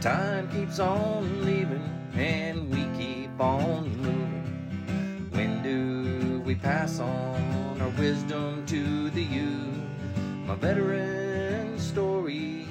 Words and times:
Time 0.00 0.48
keeps 0.48 0.78
on 0.78 1.44
leaving 1.44 1.82
and 2.14 2.70
we 2.70 2.86
keep 2.98 3.38
on 3.38 3.94
moving. 3.98 5.28
When 5.30 5.62
do 5.62 6.40
we 6.40 6.54
pass 6.54 7.00
on 7.00 7.78
our 7.82 7.90
wisdom 7.98 8.64
to 8.64 9.10
the 9.10 9.22
youth? 9.22 9.84
My 10.46 10.54
veteran 10.54 11.78
story, 11.78 12.66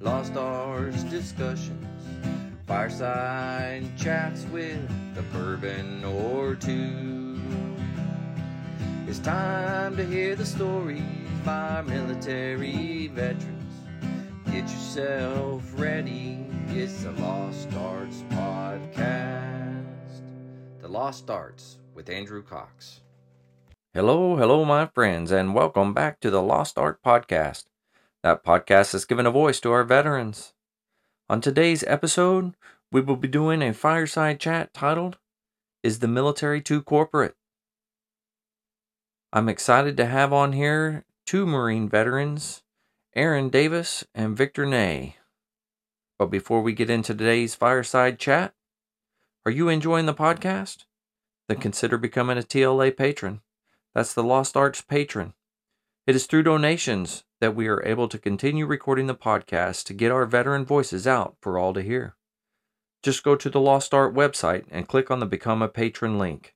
lost 0.00 0.38
arts 0.38 1.02
discussions, 1.02 1.86
fireside 2.66 3.84
chats 3.98 4.46
with 4.46 4.80
a 5.18 5.22
bourbon 5.34 6.02
or 6.02 6.54
two. 6.54 7.38
It's 9.06 9.18
time 9.18 9.98
to 9.98 10.06
hear 10.06 10.34
the 10.34 10.46
stories 10.46 11.02
by 11.44 11.82
military 11.82 13.08
veterans. 13.08 13.74
Get 14.46 14.62
yourself 14.62 15.62
ready. 15.76 16.49
It's 16.72 17.02
the 17.02 17.10
Lost 17.12 17.68
Arts 17.74 18.22
Podcast. 18.30 20.22
The 20.80 20.86
Lost 20.86 21.28
Arts 21.28 21.78
with 21.94 22.08
Andrew 22.08 22.44
Cox. 22.44 23.00
Hello, 23.92 24.36
hello, 24.36 24.64
my 24.64 24.86
friends, 24.86 25.32
and 25.32 25.52
welcome 25.52 25.92
back 25.92 26.20
to 26.20 26.30
the 26.30 26.40
Lost 26.40 26.78
Art 26.78 27.02
Podcast. 27.02 27.64
That 28.22 28.44
podcast 28.44 28.92
has 28.92 29.04
given 29.04 29.26
a 29.26 29.32
voice 29.32 29.58
to 29.60 29.72
our 29.72 29.82
veterans. 29.82 30.54
On 31.28 31.40
today's 31.40 31.82
episode, 31.88 32.54
we 32.92 33.00
will 33.00 33.16
be 33.16 33.28
doing 33.28 33.62
a 33.62 33.74
fireside 33.74 34.38
chat 34.38 34.72
titled, 34.72 35.18
Is 35.82 35.98
the 35.98 36.08
Military 36.08 36.60
Too 36.60 36.82
Corporate? 36.82 37.34
I'm 39.32 39.48
excited 39.48 39.96
to 39.96 40.06
have 40.06 40.32
on 40.32 40.52
here 40.52 41.04
two 41.26 41.46
Marine 41.46 41.88
veterans, 41.88 42.62
Aaron 43.16 43.48
Davis 43.48 44.04
and 44.14 44.36
Victor 44.36 44.66
Ney. 44.66 45.16
But 46.20 46.30
before 46.30 46.60
we 46.60 46.74
get 46.74 46.90
into 46.90 47.14
today's 47.14 47.54
fireside 47.54 48.18
chat, 48.18 48.52
are 49.46 49.50
you 49.50 49.70
enjoying 49.70 50.04
the 50.04 50.12
podcast? 50.12 50.84
Then 51.48 51.56
consider 51.56 51.96
becoming 51.96 52.36
a 52.36 52.42
TLA 52.42 52.94
patron. 52.94 53.40
That's 53.94 54.12
the 54.12 54.22
Lost 54.22 54.54
Arts 54.54 54.82
patron. 54.82 55.32
It 56.06 56.14
is 56.14 56.26
through 56.26 56.42
donations 56.42 57.24
that 57.40 57.56
we 57.56 57.68
are 57.68 57.82
able 57.86 58.06
to 58.06 58.18
continue 58.18 58.66
recording 58.66 59.06
the 59.06 59.14
podcast 59.14 59.84
to 59.84 59.94
get 59.94 60.12
our 60.12 60.26
veteran 60.26 60.66
voices 60.66 61.06
out 61.06 61.36
for 61.40 61.56
all 61.56 61.72
to 61.72 61.80
hear. 61.80 62.16
Just 63.02 63.24
go 63.24 63.34
to 63.34 63.48
the 63.48 63.58
Lost 63.58 63.94
Art 63.94 64.14
website 64.14 64.66
and 64.70 64.86
click 64.86 65.10
on 65.10 65.20
the 65.20 65.26
Become 65.26 65.62
a 65.62 65.68
Patron 65.68 66.18
link. 66.18 66.54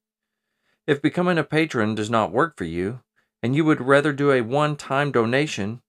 If 0.87 1.01
becoming 1.01 1.39
a 1.39 1.43
patron 1.43 1.95
does 1.95 2.11
not 2.11 2.33
work 2.33 2.59
for 2.59 2.65
you, 2.65 3.01
and 3.43 3.57
you 3.57 3.65
would 3.65 3.81
rather 3.81 4.13
do 4.13 4.31
a 4.31 4.43
one 4.43 4.77
time 4.77 5.11
donation, 5.11 5.81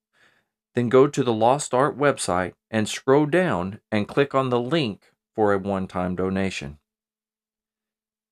then 0.75 0.89
go 0.89 1.07
to 1.07 1.23
the 1.23 1.33
Lost 1.33 1.73
Art 1.73 1.97
website 1.97 2.53
and 2.69 2.87
scroll 2.87 3.25
down 3.25 3.79
and 3.91 4.07
click 4.07 4.35
on 4.35 4.49
the 4.49 4.59
link 4.59 5.11
for 5.33 5.53
a 5.53 5.57
one 5.57 5.87
time 5.87 6.15
donation. 6.15 6.77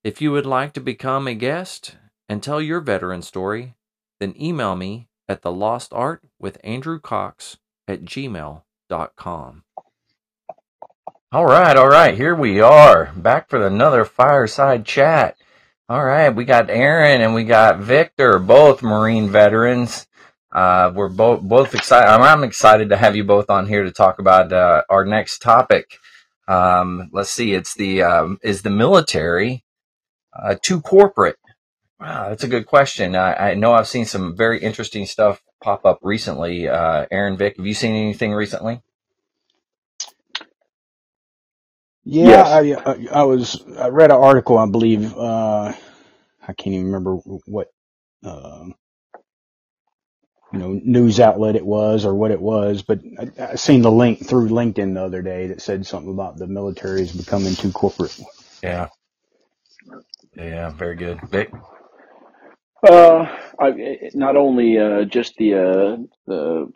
If 0.04 0.20
you 0.20 0.30
would 0.32 0.46
like 0.46 0.74
to 0.74 0.80
become 0.80 1.26
a 1.26 1.34
guest 1.34 1.96
and 2.28 2.42
tell 2.42 2.60
your 2.60 2.80
veteran 2.80 3.22
story, 3.22 3.74
then 4.20 4.34
email 4.40 4.76
me 4.76 5.08
at 5.28 5.42
the 5.42 5.50
Lost 5.50 5.92
Art 5.94 6.22
with 6.38 6.58
Andrew 6.62 7.00
Cox 7.00 7.56
at 7.88 8.04
gmail.com. 8.04 9.64
All 11.32 11.46
right, 11.46 11.76
all 11.76 11.88
right, 11.88 12.16
here 12.16 12.34
we 12.34 12.60
are 12.60 13.12
back 13.16 13.48
for 13.48 13.66
another 13.66 14.04
fireside 14.04 14.84
chat. 14.84 15.36
All 15.88 16.04
right, 16.04 16.30
we 16.30 16.44
got 16.44 16.70
Aaron 16.70 17.20
and 17.20 17.34
we 17.34 17.44
got 17.44 17.80
Victor, 17.80 18.38
both 18.38 18.82
Marine 18.82 19.28
veterans. 19.28 20.06
Uh, 20.54 20.92
we're 20.94 21.08
both 21.08 21.42
both 21.42 21.74
excited. 21.74 22.08
I'm, 22.08 22.22
I'm, 22.22 22.44
excited 22.44 22.90
to 22.90 22.96
have 22.96 23.16
you 23.16 23.24
both 23.24 23.50
on 23.50 23.66
here 23.66 23.82
to 23.82 23.90
talk 23.90 24.20
about 24.20 24.52
uh, 24.52 24.82
our 24.88 25.04
next 25.04 25.40
topic. 25.40 25.98
Um, 26.46 27.10
let's 27.12 27.30
see. 27.30 27.54
It's 27.54 27.74
the 27.74 28.02
um, 28.02 28.38
is 28.40 28.62
the 28.62 28.70
military 28.70 29.64
uh, 30.32 30.54
too 30.62 30.80
corporate? 30.80 31.38
Wow, 31.98 32.28
that's 32.28 32.44
a 32.44 32.48
good 32.48 32.66
question. 32.66 33.16
I, 33.16 33.50
I, 33.50 33.54
know 33.54 33.72
I've 33.72 33.88
seen 33.88 34.04
some 34.04 34.36
very 34.36 34.60
interesting 34.60 35.06
stuff 35.06 35.42
pop 35.62 35.84
up 35.84 36.00
recently. 36.02 36.68
Uh, 36.68 37.06
Aaron, 37.10 37.36
Vic, 37.36 37.56
have 37.56 37.66
you 37.66 37.74
seen 37.74 37.94
anything 37.94 38.32
recently? 38.32 38.80
Yeah, 42.04 42.60
yes. 42.60 42.82
I, 42.84 43.06
I, 43.12 43.22
was 43.22 43.64
I 43.78 43.88
read 43.88 44.10
an 44.10 44.18
article. 44.18 44.58
I 44.58 44.66
believe 44.66 45.16
uh, 45.16 45.72
I 46.46 46.52
can't 46.52 46.74
even 46.74 46.86
remember 46.86 47.16
what. 47.46 47.68
You 50.54 50.60
know, 50.60 50.80
news 50.84 51.18
outlet 51.18 51.56
it 51.56 51.66
was 51.66 52.04
or 52.04 52.14
what 52.14 52.30
it 52.30 52.40
was, 52.40 52.82
but 52.82 53.00
I, 53.18 53.52
I 53.52 53.54
seen 53.56 53.82
the 53.82 53.90
link 53.90 54.24
through 54.24 54.50
LinkedIn 54.50 54.94
the 54.94 55.02
other 55.04 55.20
day 55.20 55.48
that 55.48 55.60
said 55.60 55.84
something 55.84 56.12
about 56.12 56.38
the 56.38 56.46
military 56.46 57.02
is 57.02 57.12
becoming 57.12 57.56
too 57.56 57.72
corporate. 57.72 58.16
Yeah. 58.62 58.88
Yeah, 60.36 60.70
very 60.70 60.94
good. 60.94 61.20
Vic? 61.28 61.50
Uh, 62.88 63.26
I, 63.58 64.10
not 64.14 64.36
only 64.36 64.78
uh, 64.78 65.04
just 65.04 65.36
the 65.38 65.54
uh, 65.54 65.96
the 66.26 66.72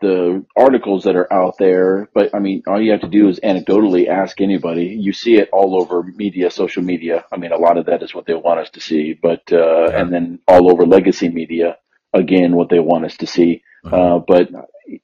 the 0.00 0.44
articles 0.56 1.04
that 1.04 1.16
are 1.16 1.32
out 1.32 1.56
there, 1.58 2.10
but 2.14 2.34
I 2.34 2.40
mean, 2.40 2.64
all 2.66 2.80
you 2.80 2.92
have 2.92 3.02
to 3.02 3.08
do 3.08 3.28
is 3.28 3.40
anecdotally 3.40 4.08
ask 4.08 4.40
anybody. 4.40 4.86
You 4.86 5.12
see 5.12 5.36
it 5.36 5.50
all 5.52 5.80
over 5.80 6.02
media, 6.02 6.50
social 6.50 6.82
media. 6.82 7.24
I 7.32 7.36
mean, 7.36 7.52
a 7.52 7.58
lot 7.58 7.78
of 7.78 7.86
that 7.86 8.02
is 8.02 8.14
what 8.14 8.26
they 8.26 8.34
want 8.34 8.60
us 8.60 8.70
to 8.70 8.80
see, 8.80 9.14
but 9.14 9.42
uh, 9.52 9.92
yeah. 9.92 10.00
and 10.00 10.12
then 10.12 10.40
all 10.48 10.70
over 10.70 10.84
legacy 10.84 11.28
media 11.28 11.76
again 12.12 12.56
what 12.56 12.68
they 12.68 12.78
want 12.80 13.04
us 13.04 13.16
to 13.18 13.26
see. 13.26 13.62
Mm-hmm. 13.84 13.94
Uh, 13.94 14.18
but 14.26 14.48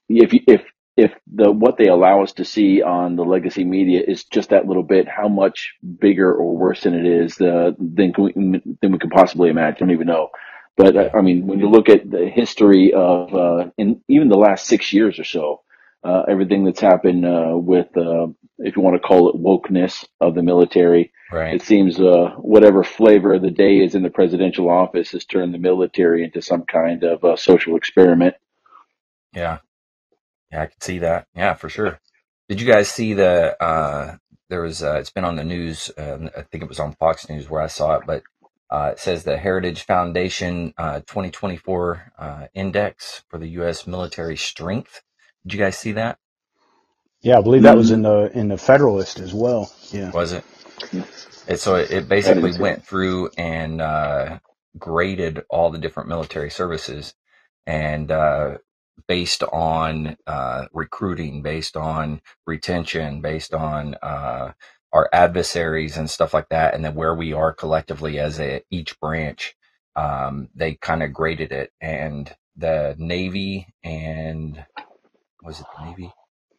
if 0.09 0.33
if 0.47 0.63
if 0.97 1.13
the 1.33 1.51
what 1.51 1.77
they 1.77 1.89
allow 1.89 2.23
us 2.23 2.33
to 2.35 2.45
see 2.45 2.83
on 2.83 3.17
the 3.17 3.25
legacy 3.25 3.65
media 3.65 4.03
is 4.07 4.25
just 4.25 4.51
that 4.51 4.67
little 4.67 4.83
bit, 4.83 5.07
how 5.09 5.29
much 5.29 5.75
bigger 6.01 6.33
or 6.33 6.57
worse 6.57 6.83
than 6.83 6.95
it 6.95 7.07
is 7.07 7.41
uh, 7.41 7.73
than 7.79 8.13
we, 8.19 8.33
than 8.81 8.93
we 8.93 8.99
can 8.99 9.11
possibly 9.11 9.51
imagine? 9.51 9.77
I 9.77 9.79
don't 9.79 9.91
even 9.91 10.07
know. 10.07 10.31
But 10.77 10.97
uh, 10.97 11.11
I 11.15 11.21
mean, 11.23 11.47
when 11.47 11.59
you 11.59 11.69
look 11.69 11.89
at 11.89 12.11
the 12.11 12.29
history 12.29 12.93
of 12.95 13.35
uh, 13.35 13.71
in 13.77 14.03
even 14.09 14.29
the 14.29 14.39
last 14.39 14.67
six 14.67 14.93
years 14.93 15.19
or 15.19 15.25
so, 15.25 15.63
uh, 16.07 16.23
everything 16.29 16.65
that's 16.65 16.81
happened 16.81 17.27
uh, 17.27 17.53
with, 17.55 17.89
uh, 17.97 18.29
if 18.59 18.77
you 18.77 18.83
want 18.83 18.95
to 18.95 19.07
call 19.07 19.29
it 19.29 19.37
wokeness 19.37 20.07
of 20.21 20.35
the 20.35 20.43
military, 20.43 21.13
right. 21.33 21.55
it 21.55 21.63
seems 21.63 21.99
uh, 21.99 22.31
whatever 22.39 22.85
flavor 22.85 23.35
of 23.35 23.43
the 23.43 23.51
day 23.51 23.79
is 23.79 23.95
in 23.95 24.03
the 24.03 24.11
presidential 24.11 24.71
office 24.71 25.11
has 25.11 25.25
turned 25.25 25.53
the 25.53 25.59
military 25.59 26.23
into 26.23 26.41
some 26.41 26.63
kind 26.63 27.03
of 27.03 27.25
uh, 27.25 27.35
social 27.35 27.77
experiment. 27.77 28.35
Yeah, 29.35 29.59
yeah, 30.53 30.63
I 30.63 30.67
can 30.67 30.81
see 30.81 30.99
that. 31.01 31.27
Yeah, 31.35 31.55
for 31.55 31.69
sure. 31.69 32.01
Did 32.49 32.61
you 32.61 32.67
guys 32.73 32.89
see 32.89 33.13
the? 33.13 33.61
Uh, 33.61 34.17
there 34.49 34.63
was. 34.63 34.83
Uh, 34.83 34.99
it's 35.01 35.11
been 35.11 35.25
on 35.25 35.37
the 35.37 35.45
news. 35.45 35.91
Uh, 35.99 36.29
I 36.37 36.43
think 36.43 36.63
it 36.63 36.69
was 36.69 36.79
on 36.79 36.93
Fox 36.93 37.29
News 37.29 37.51
where 37.51 37.61
I 37.61 37.67
saw 37.67 37.97
it, 37.97 38.05
but 38.07 38.23
uh, 38.71 38.91
it 38.93 39.01
says 39.01 39.25
the 39.25 39.37
Heritage 39.37 39.83
Foundation 39.83 40.73
uh, 40.79 41.01
2024 41.01 42.13
uh, 42.19 42.47
index 42.55 43.25
for 43.29 43.39
the 43.39 43.49
U.S. 43.49 43.87
military 43.87 44.37
strength. 44.37 45.03
Did 45.47 45.55
you 45.55 45.61
guys 45.61 45.79
see 45.79 45.93
that? 45.93 46.19
Yeah, 47.23 47.39
I 47.39 47.43
believe 47.43 47.63
that 47.63 47.77
was 47.77 47.91
in 47.91 48.03
the 48.03 48.31
in 48.35 48.49
the 48.49 48.59
Federalist 48.59 49.21
as 49.21 49.35
well. 49.35 49.73
Yeah, 49.93 50.13
was 50.13 50.33
it? 50.33 50.45
it 51.49 51.61
so 51.61 51.77
it, 51.77 51.91
it 51.91 52.09
basically 52.09 52.53
went 52.53 52.85
through 52.87 53.31
and 53.39 53.81
uh, 53.83 54.41
graded 54.79 55.45
all 55.51 55.71
the 55.71 55.79
different 55.79 56.09
military 56.11 56.51
services, 56.51 57.15
and 57.67 58.11
uh, 58.11 58.59
based 59.09 59.43
on 59.45 60.17
uh, 60.27 60.67
recruiting, 60.73 61.43
based 61.43 61.77
on 61.77 62.21
retention, 62.47 63.23
based 63.23 63.55
on 63.55 63.97
our 64.93 65.11
adversaries 65.15 65.99
and 65.99 66.11
stuff 66.11 66.35
like 66.35 66.51
that, 66.51 66.75
and 66.75 66.85
then 66.85 66.97
where 66.97 67.15
we 67.15 67.35
are 67.35 67.55
collectively 67.55 68.21
as 68.21 68.41
a 68.41 68.63
each 68.71 69.01
branch. 69.01 69.57
Um, 69.97 70.49
they 70.57 70.77
kind 70.77 71.03
of 71.05 71.13
graded 71.15 71.53
it, 71.53 71.73
and 71.83 72.35
the 72.57 72.97
Navy 72.99 73.69
and 73.85 74.65
was 75.47 75.61
it 75.61 75.67
the 75.79 75.85
Navy? 75.85 76.13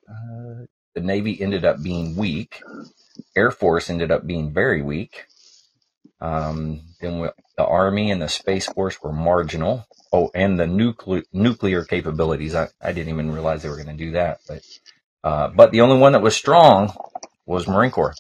Uh, 0.10 0.66
the 0.95 1.01
Navy 1.01 1.39
ended 1.42 1.66
up 1.66 1.84
being 1.84 2.16
weak. 2.16 2.63
Air 3.36 3.51
Force 3.51 3.89
ended 3.89 4.12
up 4.12 4.25
being 4.25 4.51
very 4.51 4.81
weak. 4.81 5.25
Um, 6.22 6.81
then 7.01 7.19
we, 7.19 7.28
the 7.57 7.66
Army 7.66 8.10
and 8.10 8.22
the 8.22 8.30
Space 8.30 8.66
Force 8.68 9.01
were 9.04 9.12
marginal. 9.12 9.86
Oh, 10.12 10.31
and 10.34 10.57
the 10.57 10.66
nuclear 10.66 11.24
nuclear 11.34 11.84
capabilities. 11.84 12.56
I, 12.56 12.69
I 12.81 12.94
didn't 12.94 13.13
even 13.13 13.31
realize 13.31 13.62
they 13.62 13.69
were 13.69 13.75
going 13.75 13.95
to 13.95 14.06
do 14.06 14.12
that. 14.12 14.39
But 14.48 14.63
uh, 15.24 15.50
but 15.50 15.72
the 15.72 15.81
only 15.81 15.98
one 15.98 16.13
that 16.13 16.22
was 16.22 16.36
strong 16.36 16.94
was 17.45 17.68
Marine 17.68 17.92
Corps. 17.92 18.16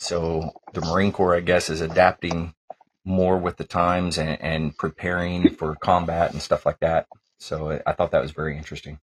So 0.00 0.52
the 0.72 0.80
Marine 0.80 1.12
Corps, 1.12 1.36
I 1.36 1.40
guess, 1.40 1.68
is 1.68 1.82
adapting 1.82 2.54
more 3.04 3.38
with 3.38 3.56
the 3.56 3.64
times 3.64 4.18
and, 4.18 4.40
and 4.40 4.76
preparing 4.76 5.50
for 5.50 5.74
combat 5.76 6.32
and 6.32 6.40
stuff 6.40 6.64
like 6.64 6.80
that. 6.80 7.06
So 7.38 7.80
I 7.86 7.92
thought 7.92 8.12
that 8.12 8.22
was 8.22 8.32
very 8.32 8.56
interesting. 8.56 8.98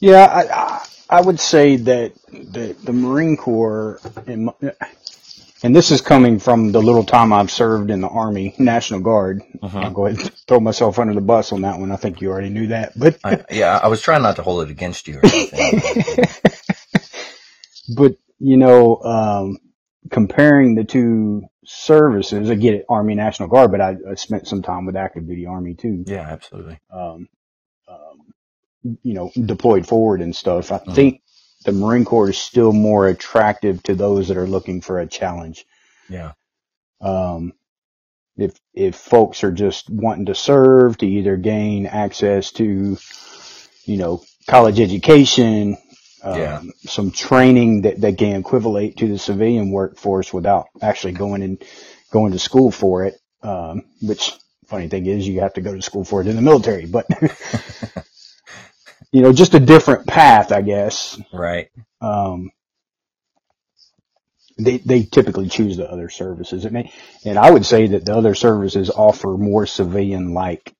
Yeah, 0.00 0.24
I, 0.24 0.42
I, 0.42 0.86
I 1.18 1.20
would 1.20 1.40
say 1.40 1.76
that 1.76 2.12
the, 2.32 2.76
the 2.82 2.92
Marine 2.92 3.36
Corps, 3.36 4.00
and, 4.26 4.50
and 5.62 5.76
this 5.76 5.90
is 5.90 6.00
coming 6.00 6.38
from 6.38 6.72
the 6.72 6.80
little 6.80 7.04
time 7.04 7.32
I've 7.32 7.50
served 7.50 7.90
in 7.90 8.00
the 8.00 8.08
Army 8.08 8.54
National 8.58 9.00
Guard. 9.00 9.42
Uh-huh. 9.62 9.78
I'll 9.78 9.90
go 9.90 10.06
ahead 10.06 10.20
and 10.20 10.32
throw 10.48 10.60
myself 10.60 10.98
under 10.98 11.14
the 11.14 11.20
bus 11.20 11.52
on 11.52 11.62
that 11.62 11.78
one. 11.78 11.92
I 11.92 11.96
think 11.96 12.20
you 12.20 12.30
already 12.30 12.48
knew 12.48 12.68
that, 12.68 12.98
but 12.98 13.18
I, 13.22 13.44
yeah, 13.50 13.78
I 13.82 13.88
was 13.88 14.00
trying 14.00 14.22
not 14.22 14.36
to 14.36 14.42
hold 14.42 14.62
it 14.64 14.70
against 14.70 15.06
you. 15.06 15.20
But 17.94 18.16
you 18.38 18.56
know, 18.56 19.02
um, 19.02 19.58
comparing 20.10 20.74
the 20.74 20.84
two 20.84 21.42
services, 21.64 22.50
I 22.50 22.54
get 22.54 22.74
it, 22.74 22.86
Army 22.88 23.14
National 23.14 23.48
Guard, 23.48 23.70
but 23.70 23.80
I, 23.80 23.96
I 24.10 24.14
spent 24.14 24.46
some 24.46 24.62
time 24.62 24.86
with 24.86 24.96
active 24.96 25.26
duty 25.26 25.46
Army 25.46 25.74
too. 25.74 26.04
Yeah, 26.06 26.20
absolutely. 26.20 26.78
Um, 26.92 27.00
um, 27.00 27.28
you 28.82 29.14
know, 29.14 29.30
deployed 29.34 29.86
forward 29.86 30.20
and 30.20 30.34
stuff. 30.34 30.72
I 30.72 30.78
mm-hmm. 30.78 30.92
think 30.92 31.22
the 31.64 31.72
Marine 31.72 32.04
Corps 32.04 32.30
is 32.30 32.38
still 32.38 32.72
more 32.72 33.08
attractive 33.08 33.82
to 33.84 33.94
those 33.94 34.28
that 34.28 34.36
are 34.36 34.46
looking 34.46 34.80
for 34.80 34.98
a 34.98 35.06
challenge. 35.06 35.66
Yeah. 36.08 36.32
Um, 37.00 37.52
if, 38.36 38.58
if 38.72 38.96
folks 38.96 39.44
are 39.44 39.52
just 39.52 39.90
wanting 39.90 40.26
to 40.26 40.34
serve 40.34 40.98
to 40.98 41.06
either 41.06 41.36
gain 41.36 41.86
access 41.86 42.52
to, 42.52 42.96
you 43.84 43.96
know, 43.96 44.22
college 44.46 44.80
education, 44.80 45.76
um, 46.22 46.38
yeah. 46.38 46.62
some 46.86 47.10
training 47.10 47.82
that, 47.82 48.00
that 48.00 48.18
can 48.18 48.40
equivalent 48.40 48.96
to 48.98 49.08
the 49.08 49.18
civilian 49.18 49.70
workforce 49.70 50.32
without 50.32 50.68
actually 50.80 51.12
going 51.12 51.42
and 51.42 51.62
going 52.10 52.32
to 52.32 52.38
school 52.38 52.70
for 52.70 53.04
it. 53.04 53.20
Um, 53.42 53.84
which 54.02 54.32
funny 54.66 54.88
thing 54.88 55.06
is 55.06 55.26
you 55.26 55.40
have 55.40 55.54
to 55.54 55.60
go 55.60 55.74
to 55.74 55.82
school 55.82 56.04
for 56.04 56.20
it 56.20 56.26
in 56.26 56.36
the 56.36 56.42
military, 56.42 56.86
but 56.86 57.06
you 59.12 59.22
know, 59.22 59.32
just 59.32 59.54
a 59.54 59.60
different 59.60 60.06
path, 60.06 60.52
I 60.52 60.62
guess. 60.62 61.20
Right. 61.32 61.70
Um, 62.00 62.50
they, 64.58 64.78
they 64.78 65.04
typically 65.04 65.48
choose 65.48 65.76
the 65.76 65.90
other 65.90 66.08
services. 66.10 66.64
And, 66.64 66.76
they, 66.76 66.92
and 67.24 67.38
I 67.38 67.50
would 67.50 67.64
say 67.64 67.88
that 67.88 68.04
the 68.04 68.14
other 68.14 68.34
services 68.34 68.90
offer 68.90 69.28
more 69.28 69.66
civilian 69.66 70.34
like, 70.34 70.74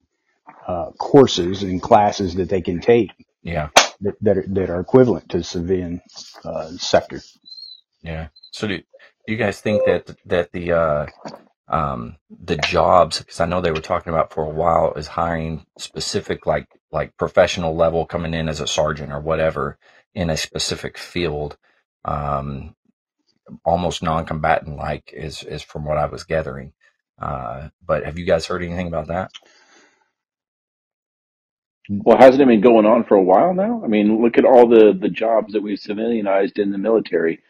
uh, 0.67 0.91
courses 0.93 1.62
and 1.62 1.82
classes 1.82 2.35
that 2.37 2.49
they 2.49 2.61
can 2.61 2.81
take. 2.81 3.11
Yeah 3.43 3.71
that 4.00 4.17
that 4.21 4.38
are, 4.38 4.44
that 4.49 4.71
are 4.71 4.81
equivalent 4.81 5.29
to 5.31 5.43
civilian 5.43 6.00
uh, 6.44 6.69
sector. 6.71 7.21
Yeah. 8.03 8.29
So 8.53 8.67
do, 8.67 8.79
do 8.79 8.85
you 9.26 9.37
guys 9.37 9.61
think 9.61 9.85
that 9.87 10.17
that 10.26 10.53
the 10.53 10.73
uh, 10.73 11.06
um, 11.69 12.17
the 12.31 12.56
jobs 12.56 13.19
because 13.19 13.41
I 13.41 13.47
know 13.47 13.61
they 13.61 13.73
were 13.73 13.81
talking 13.81 14.12
about 14.12 14.33
for 14.33 14.44
a 14.44 14.50
while 14.50 14.94
is 14.94 15.06
hiring 15.06 15.67
specific 15.79 16.47
like 16.47 16.67
like 16.93 17.17
professional 17.17 17.77
level 17.77 18.07
coming 18.07 18.35
in 18.35 18.49
as 18.49 18.61
a 18.61 18.67
sergeant 18.67 19.13
or 19.13 19.21
whatever 19.21 19.79
in 20.15 20.31
a 20.31 20.37
specific 20.37 20.99
field, 20.99 21.57
um, 22.05 22.75
almost 23.65 24.03
non-combatant 24.03 24.77
like 24.77 25.13
is 25.13 25.43
is 25.45 25.63
from 25.63 25.85
what 25.85 25.99
I 25.99 26.07
was 26.07 26.25
gathering. 26.25 26.73
Uh, 27.21 27.69
but 27.87 28.05
have 28.05 28.19
you 28.19 28.27
guys 28.27 28.47
heard 28.47 28.63
anything 28.63 28.89
about 28.89 29.09
that? 29.09 29.31
Well, 31.89 32.19
hasn't 32.19 32.43
it 32.43 32.49
been 32.49 32.61
going 32.63 32.87
on 32.87 33.05
for 33.05 33.17
a 33.17 33.23
while 33.23 33.55
now? 33.55 33.83
I 33.85 33.89
mean, 33.89 34.23
look 34.23 34.39
at 34.39 34.45
all 34.45 34.69
the, 34.69 34.97
the 35.01 35.09
jobs 35.09 35.55
that 35.55 35.63
we've 35.63 35.79
civilianized 35.79 36.59
in 36.59 36.73
the 36.73 36.79
military, 36.79 37.41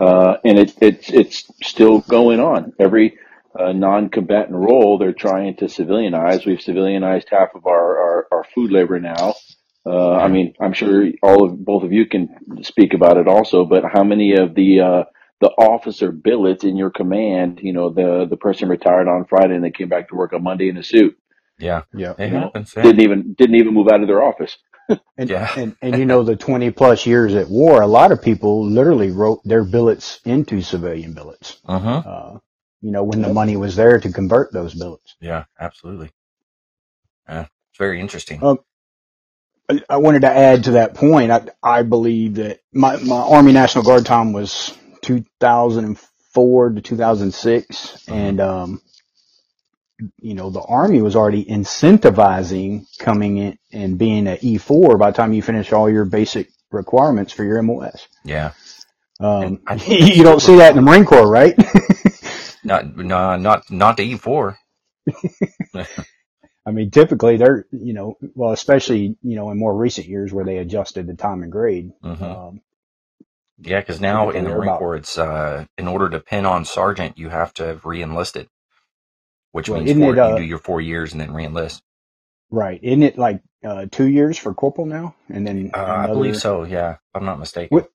uh, 0.00 0.36
and 0.44 0.58
it, 0.58 0.74
it's 0.82 1.10
it's 1.10 1.50
still 1.62 2.00
going 2.00 2.40
on. 2.40 2.74
Every 2.78 3.18
uh, 3.58 3.72
non-combatant 3.72 4.54
role 4.54 4.98
they're 4.98 5.12
trying 5.12 5.56
to 5.56 5.66
civilianize. 5.66 6.46
We've 6.46 6.58
civilianized 6.58 7.30
half 7.30 7.54
of 7.54 7.66
our, 7.66 7.98
our, 7.98 8.26
our 8.32 8.44
food 8.54 8.70
labor 8.70 9.00
now. 9.00 9.34
Uh, 9.84 10.16
I 10.16 10.28
mean, 10.28 10.54
I'm 10.60 10.74
sure 10.74 11.06
all 11.22 11.44
of 11.44 11.64
both 11.64 11.82
of 11.82 11.92
you 11.92 12.06
can 12.06 12.28
speak 12.62 12.94
about 12.94 13.16
it 13.16 13.26
also. 13.26 13.64
But 13.64 13.84
how 13.90 14.04
many 14.04 14.34
of 14.34 14.54
the 14.54 14.80
uh, 14.80 15.04
the 15.40 15.48
officer 15.48 16.12
billets 16.12 16.62
in 16.64 16.76
your 16.76 16.90
command? 16.90 17.60
You 17.62 17.72
know, 17.72 17.90
the 17.90 18.26
the 18.28 18.36
person 18.36 18.68
retired 18.68 19.08
on 19.08 19.24
Friday 19.24 19.54
and 19.54 19.64
they 19.64 19.70
came 19.70 19.88
back 19.88 20.08
to 20.10 20.16
work 20.16 20.34
on 20.34 20.42
Monday 20.42 20.68
in 20.68 20.76
a 20.76 20.82
suit. 20.82 21.16
Yeah, 21.58 21.82
yeah, 21.94 22.14
it 22.18 22.30
happens. 22.30 22.72
Didn't 22.72 23.00
even 23.00 23.32
didn't 23.32 23.56
even 23.56 23.72
move 23.74 23.88
out 23.88 24.02
of 24.02 24.08
their 24.08 24.22
office. 24.22 24.58
and, 25.16 25.30
yeah, 25.30 25.50
and 25.56 25.76
and 25.80 25.96
you 25.96 26.04
know 26.04 26.22
the 26.22 26.36
twenty 26.36 26.70
plus 26.70 27.06
years 27.06 27.34
at 27.34 27.48
war, 27.48 27.80
a 27.80 27.86
lot 27.86 28.12
of 28.12 28.22
people 28.22 28.66
literally 28.66 29.10
wrote 29.10 29.40
their 29.44 29.64
billets 29.64 30.20
into 30.24 30.60
civilian 30.60 31.14
billets. 31.14 31.60
Uh-huh. 31.66 32.02
Uh, 32.04 32.38
you 32.80 32.90
know 32.90 33.02
when 33.02 33.22
the 33.22 33.32
money 33.32 33.56
was 33.56 33.76
there 33.76 33.98
to 33.98 34.12
convert 34.12 34.52
those 34.52 34.74
billets. 34.74 35.16
Yeah, 35.20 35.44
absolutely. 35.58 36.10
Yeah, 37.28 37.42
it's 37.42 37.78
very 37.78 38.00
interesting. 38.00 38.42
Um, 38.42 38.58
I, 39.68 39.82
I 39.88 39.96
wanted 39.98 40.22
to 40.22 40.30
add 40.30 40.64
to 40.64 40.72
that 40.72 40.94
point. 40.94 41.30
I 41.30 41.48
I 41.62 41.82
believe 41.82 42.36
that 42.36 42.60
my 42.72 42.96
my 42.98 43.16
Army 43.16 43.52
National 43.52 43.84
Guard 43.84 44.06
time 44.06 44.32
was 44.32 44.76
two 45.02 45.24
thousand 45.40 45.84
and 45.84 45.98
four 46.32 46.70
to 46.70 46.80
two 46.80 46.96
thousand 46.96 47.32
six, 47.34 47.76
mm-hmm. 48.06 48.14
and 48.14 48.40
um 48.40 48.82
you 50.20 50.34
know, 50.34 50.50
the 50.50 50.62
army 50.62 51.02
was 51.02 51.16
already 51.16 51.44
incentivizing 51.44 52.86
coming 52.98 53.38
in 53.38 53.58
and 53.72 53.98
being 53.98 54.26
an 54.26 54.36
E4 54.36 54.98
by 54.98 55.10
the 55.10 55.16
time 55.16 55.32
you 55.32 55.42
finish 55.42 55.72
all 55.72 55.90
your 55.90 56.04
basic 56.04 56.50
requirements 56.70 57.32
for 57.32 57.44
your 57.44 57.60
MOS. 57.62 58.06
Yeah. 58.24 58.52
Um, 59.20 59.60
you 59.86 60.22
don't 60.22 60.40
see 60.40 60.56
that 60.56 60.70
in 60.70 60.76
the 60.76 60.82
Marine 60.82 61.04
Corps, 61.04 61.28
right? 61.28 61.54
not, 62.64 62.96
no, 62.96 63.36
not, 63.36 63.70
not 63.70 63.96
the 63.96 64.14
E4. 64.14 64.56
I 66.66 66.70
mean, 66.70 66.90
typically 66.90 67.38
they're, 67.38 67.66
you 67.72 67.94
know, 67.94 68.18
well, 68.34 68.52
especially, 68.52 69.16
you 69.22 69.36
know, 69.36 69.50
in 69.50 69.58
more 69.58 69.74
recent 69.74 70.06
years 70.06 70.32
where 70.32 70.44
they 70.44 70.58
adjusted 70.58 71.06
the 71.06 71.14
time 71.14 71.42
and 71.42 71.50
grade. 71.50 71.92
Mm-hmm. 72.04 72.24
Um, 72.24 72.60
yeah, 73.60 73.80
because 73.80 74.00
now 74.00 74.30
in 74.30 74.44
the 74.44 74.50
Marine 74.50 74.76
Corps, 74.76 74.96
it's 74.96 75.18
uh, 75.18 75.64
in 75.78 75.88
order 75.88 76.10
to 76.10 76.20
pin 76.20 76.46
on 76.46 76.64
sergeant, 76.64 77.18
you 77.18 77.30
have 77.30 77.54
to 77.54 77.64
have 77.64 77.84
re-enlisted 77.84 78.48
which 79.52 79.68
well, 79.68 79.80
means 79.80 79.98
four, 79.98 80.14
it, 80.14 80.18
uh, 80.18 80.30
you 80.30 80.36
do 80.36 80.44
your 80.44 80.58
four 80.58 80.80
years 80.80 81.12
and 81.12 81.20
then 81.20 81.30
reenlist. 81.30 81.80
Right. 82.50 82.78
Isn't 82.82 83.02
it 83.02 83.18
like 83.18 83.42
uh, 83.64 83.86
two 83.90 84.06
years 84.06 84.38
for 84.38 84.54
corporal 84.54 84.86
now? 84.86 85.14
And 85.28 85.46
then 85.46 85.70
uh, 85.74 85.78
I 85.78 86.06
believe 86.06 86.36
so. 86.36 86.64
Yeah, 86.64 86.92
if 86.92 86.98
I'm 87.14 87.24
not 87.24 87.38
mistaken. 87.38 87.74
What, 87.74 87.88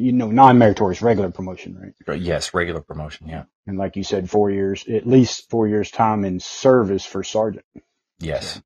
you 0.00 0.12
know, 0.12 0.30
non-meritorious 0.30 1.02
regular 1.02 1.30
promotion, 1.30 1.94
right? 2.06 2.20
Yes, 2.20 2.54
regular 2.54 2.80
promotion. 2.80 3.28
Yeah. 3.28 3.44
And 3.66 3.78
like 3.78 3.96
you 3.96 4.04
said, 4.04 4.30
four 4.30 4.50
years, 4.50 4.86
at 4.88 5.06
least 5.06 5.50
four 5.50 5.68
years 5.68 5.90
time 5.90 6.24
in 6.24 6.40
service 6.40 7.04
for 7.04 7.22
sergeant. 7.22 7.66
Yes. 8.18 8.62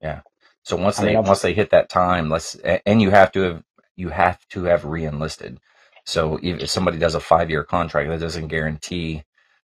Yeah. 0.00 0.20
So 0.64 0.76
once 0.76 0.98
they 0.98 1.14
mean, 1.14 1.24
once 1.24 1.42
they 1.42 1.54
hit 1.54 1.70
that 1.70 1.88
time, 1.90 2.28
let's 2.28 2.56
and 2.86 3.00
you 3.02 3.10
have 3.10 3.32
to 3.32 3.40
have 3.40 3.62
you 3.96 4.08
have 4.08 4.46
to 4.48 4.64
have 4.64 4.84
reenlisted. 4.84 5.58
So 6.06 6.38
if 6.42 6.68
somebody 6.70 6.98
does 6.98 7.14
a 7.14 7.20
five 7.20 7.50
year 7.50 7.64
contract, 7.64 8.08
that 8.10 8.20
doesn't 8.20 8.48
guarantee 8.48 9.24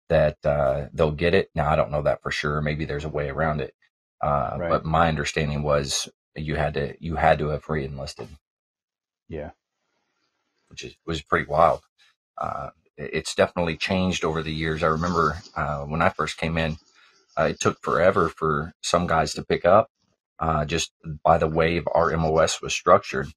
that 0.08 0.37
uh, 0.44 0.87
they'll 0.93 1.12
get 1.12 1.35
it. 1.35 1.50
Now 1.55 1.70
I 1.70 1.76
don't 1.76 1.93
know 1.93 2.03
that 2.03 2.23
for 2.23 2.31
sure. 2.31 2.61
Maybe 2.61 2.85
there's 2.85 3.05
a 3.05 3.08
way 3.08 3.29
around 3.29 3.61
it. 3.61 3.75
Uh, 4.20 4.56
right. 4.58 4.69
But 4.69 4.85
my 4.85 5.08
understanding 5.08 5.63
was 5.63 6.08
you 6.36 6.56
had 6.56 6.74
to 6.74 6.94
you 7.01 7.17
had 7.17 7.39
to 7.39 7.48
have 7.48 7.69
re-enlisted. 7.69 8.29
Yeah, 9.29 9.51
which 10.70 10.84
is 10.84 10.96
was 11.06 11.22
pretty 11.22 11.46
wild. 11.46 11.82
Uh, 12.39 12.70
it's 12.96 13.34
definitely 13.34 13.77
changed 13.77 14.24
over 14.24 14.43
the 14.43 14.55
years. 14.55 14.82
I 14.82 14.89
remember 14.89 15.39
uh, 15.56 15.84
when 15.84 16.03
I 16.03 16.10
first 16.10 16.39
came 16.39 16.58
in, 16.58 16.79
uh, 17.39 17.44
it 17.44 17.60
took 17.60 17.82
forever 17.82 18.29
for 18.31 18.74
some 18.82 19.06
guys 19.06 19.34
to 19.34 19.44
pick 19.44 19.65
up, 19.67 19.91
uh, 20.41 20.65
just 20.67 20.93
by 21.24 21.39
the 21.39 21.48
way 21.48 21.82
our 21.94 22.17
MOS 22.17 22.62
was 22.62 22.74
structured. 22.74 23.29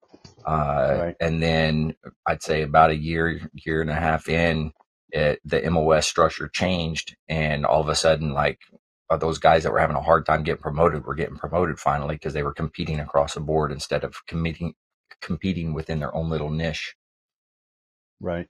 Right. 0.99 1.15
And 1.19 1.41
then 1.43 1.95
I'd 2.27 2.43
say 2.43 2.63
about 2.63 2.91
a 2.91 2.97
year, 2.97 3.49
year 3.53 3.81
and 3.81 3.89
a 3.89 3.95
half 3.95 4.29
in, 4.29 4.73
it, 5.11 5.39
the 5.45 5.69
MOS 5.69 6.07
structure 6.07 6.49
changed, 6.49 7.15
and 7.29 7.65
all 7.65 7.81
of 7.81 7.89
a 7.89 7.95
sudden, 7.95 8.33
like 8.33 8.59
uh, 9.09 9.17
those 9.17 9.39
guys 9.39 9.63
that 9.63 9.71
were 9.71 9.79
having 9.79 9.95
a 9.95 10.01
hard 10.01 10.25
time 10.25 10.43
getting 10.43 10.61
promoted 10.61 11.05
were 11.05 11.15
getting 11.15 11.37
promoted 11.37 11.79
finally 11.79 12.15
because 12.15 12.33
they 12.33 12.43
were 12.43 12.53
competing 12.53 12.99
across 12.99 13.35
the 13.35 13.41
board 13.41 13.71
instead 13.71 14.03
of 14.03 14.25
competing 14.27 14.73
competing 15.21 15.73
within 15.73 15.99
their 15.99 16.15
own 16.15 16.29
little 16.29 16.49
niche. 16.49 16.95
Right. 18.23 18.49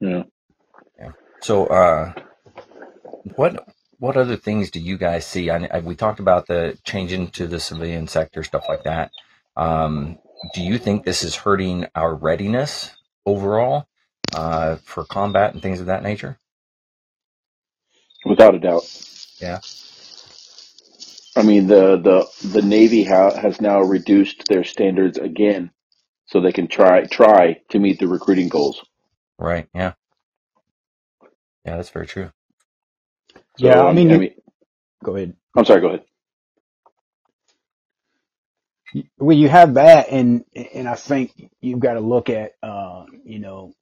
Yeah. 0.00 0.24
Yeah. 0.98 1.12
So, 1.42 1.66
uh, 1.66 2.14
what 3.36 3.66
what 3.98 4.16
other 4.16 4.36
things 4.36 4.70
do 4.70 4.80
you 4.80 4.98
guys 4.98 5.26
see? 5.26 5.50
I, 5.50 5.68
I, 5.72 5.80
we 5.80 5.96
talked 5.96 6.20
about 6.20 6.46
the 6.48 6.78
changing 6.84 7.30
to 7.32 7.46
the 7.46 7.60
civilian 7.60 8.08
sector, 8.08 8.42
stuff 8.44 8.66
like 8.68 8.84
that. 8.84 9.12
Um, 9.56 10.18
do 10.54 10.62
you 10.62 10.78
think 10.78 11.04
this 11.04 11.24
is 11.24 11.36
hurting 11.36 11.86
our 11.94 12.14
readiness 12.14 12.92
overall 13.26 13.86
uh, 14.34 14.76
for 14.76 15.04
combat 15.04 15.54
and 15.54 15.62
things 15.62 15.80
of 15.80 15.86
that 15.86 16.02
nature? 16.02 16.38
Without 18.26 18.54
a 18.54 18.60
doubt. 18.60 18.82
Yeah. 19.40 19.60
I 21.36 21.42
mean, 21.42 21.66
the 21.66 21.98
the 21.98 22.48
the 22.48 22.62
Navy 22.62 23.04
ha- 23.04 23.36
has 23.36 23.60
now 23.60 23.80
reduced 23.80 24.44
their 24.48 24.64
standards 24.64 25.18
again, 25.18 25.70
so 26.32 26.40
they 26.42 26.52
can 26.52 26.68
try 26.68 27.04
try 27.06 27.60
to 27.70 27.80
meet 27.80 28.00
the 28.00 28.08
recruiting 28.08 28.48
goals. 28.50 28.82
Right. 29.38 29.68
Yeah. 29.74 29.94
Yeah, 31.66 31.76
that's 31.76 31.90
very 31.90 32.06
true. 32.08 32.32
So, 33.56 33.68
yeah, 33.68 33.82
I 33.82 33.92
mean, 33.92 34.12
I 34.12 34.18
mean, 34.18 34.34
go 35.04 35.16
ahead. 35.16 35.34
I'm 35.56 35.64
sorry. 35.64 35.80
Go 35.82 35.88
ahead. 35.88 36.04
Well, 39.18 39.36
you 39.36 39.48
have 39.48 39.74
that, 39.74 40.08
and 40.10 40.44
and 40.74 40.88
I 40.88 40.94
think 40.96 41.32
you've 41.60 41.80
got 41.80 41.94
to 41.94 42.00
look 42.00 42.30
at, 42.30 42.52
uh, 42.62 43.04
you 43.24 43.38
know, 43.40 43.74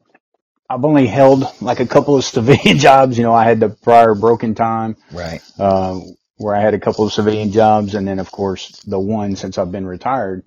I've 0.70 0.84
only 0.84 1.06
held 1.06 1.44
like 1.62 1.80
a 1.80 1.86
couple 1.86 2.16
of 2.16 2.24
civilian 2.36 2.78
jobs. 2.78 3.18
You 3.18 3.24
know, 3.24 3.34
I 3.34 3.44
had 3.44 3.60
the 3.60 3.70
prior 3.70 4.14
broken 4.14 4.54
time, 4.54 4.96
right, 5.10 5.42
uh, 5.58 6.00
where 6.38 6.54
I 6.56 6.60
had 6.62 6.74
a 6.74 6.80
couple 6.80 7.06
of 7.06 7.12
civilian 7.12 7.52
jobs, 7.52 7.94
and 7.94 8.08
then 8.08 8.18
of 8.20 8.30
course 8.32 8.70
the 8.86 9.00
one 9.00 9.36
since 9.36 9.58
I've 9.58 9.72
been 9.72 9.86
retired. 9.86 10.44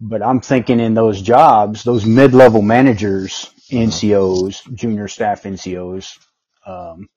But 0.00 0.22
I'm 0.22 0.40
thinking 0.40 0.80
in 0.80 0.94
those 0.94 1.22
jobs, 1.22 1.84
those 1.84 2.06
mid-level 2.06 2.62
managers, 2.62 3.50
NCOs, 3.70 4.74
junior 4.74 5.08
staff 5.08 5.44
NCOs, 5.44 6.18
um, 6.66 7.08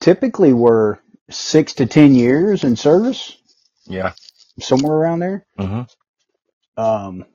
typically 0.00 0.52
were 0.52 1.00
six 1.30 1.74
to 1.74 1.86
10 1.86 2.14
years 2.14 2.64
in 2.64 2.76
service, 2.76 3.36
Yeah. 3.86 4.14
somewhere 4.60 4.96
around 4.96 5.20
there. 5.20 5.46
hmm 5.58 5.82
Um, 6.76 7.26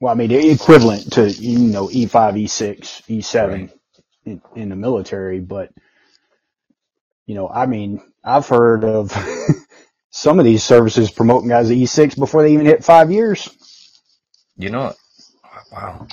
well, 0.00 0.12
I 0.12 0.16
mean, 0.16 0.30
equivalent 0.32 1.14
to, 1.14 1.30
you 1.30 1.58
know, 1.58 1.88
E5, 1.88 2.10
E6, 2.44 3.02
E7 3.08 3.48
Right. 3.48 3.70
in, 4.26 4.42
in 4.56 4.68
the 4.70 4.76
military, 4.76 5.40
but, 5.40 5.72
you 7.26 7.34
know, 7.36 7.48
I 7.48 7.66
mean, 7.66 8.02
I've 8.24 8.48
heard 8.48 8.84
of 8.84 9.12
some 10.10 10.38
of 10.38 10.44
these 10.44 10.64
services 10.64 11.10
promoting 11.10 11.48
guys 11.48 11.68
to 11.68 11.74
E6 11.74 12.18
before 12.18 12.42
they 12.42 12.52
even 12.52 12.66
hit 12.66 12.84
five 12.84 13.10
years. 13.10 13.48
You 14.56 14.70
know, 14.70 14.94
wow. 15.70 16.06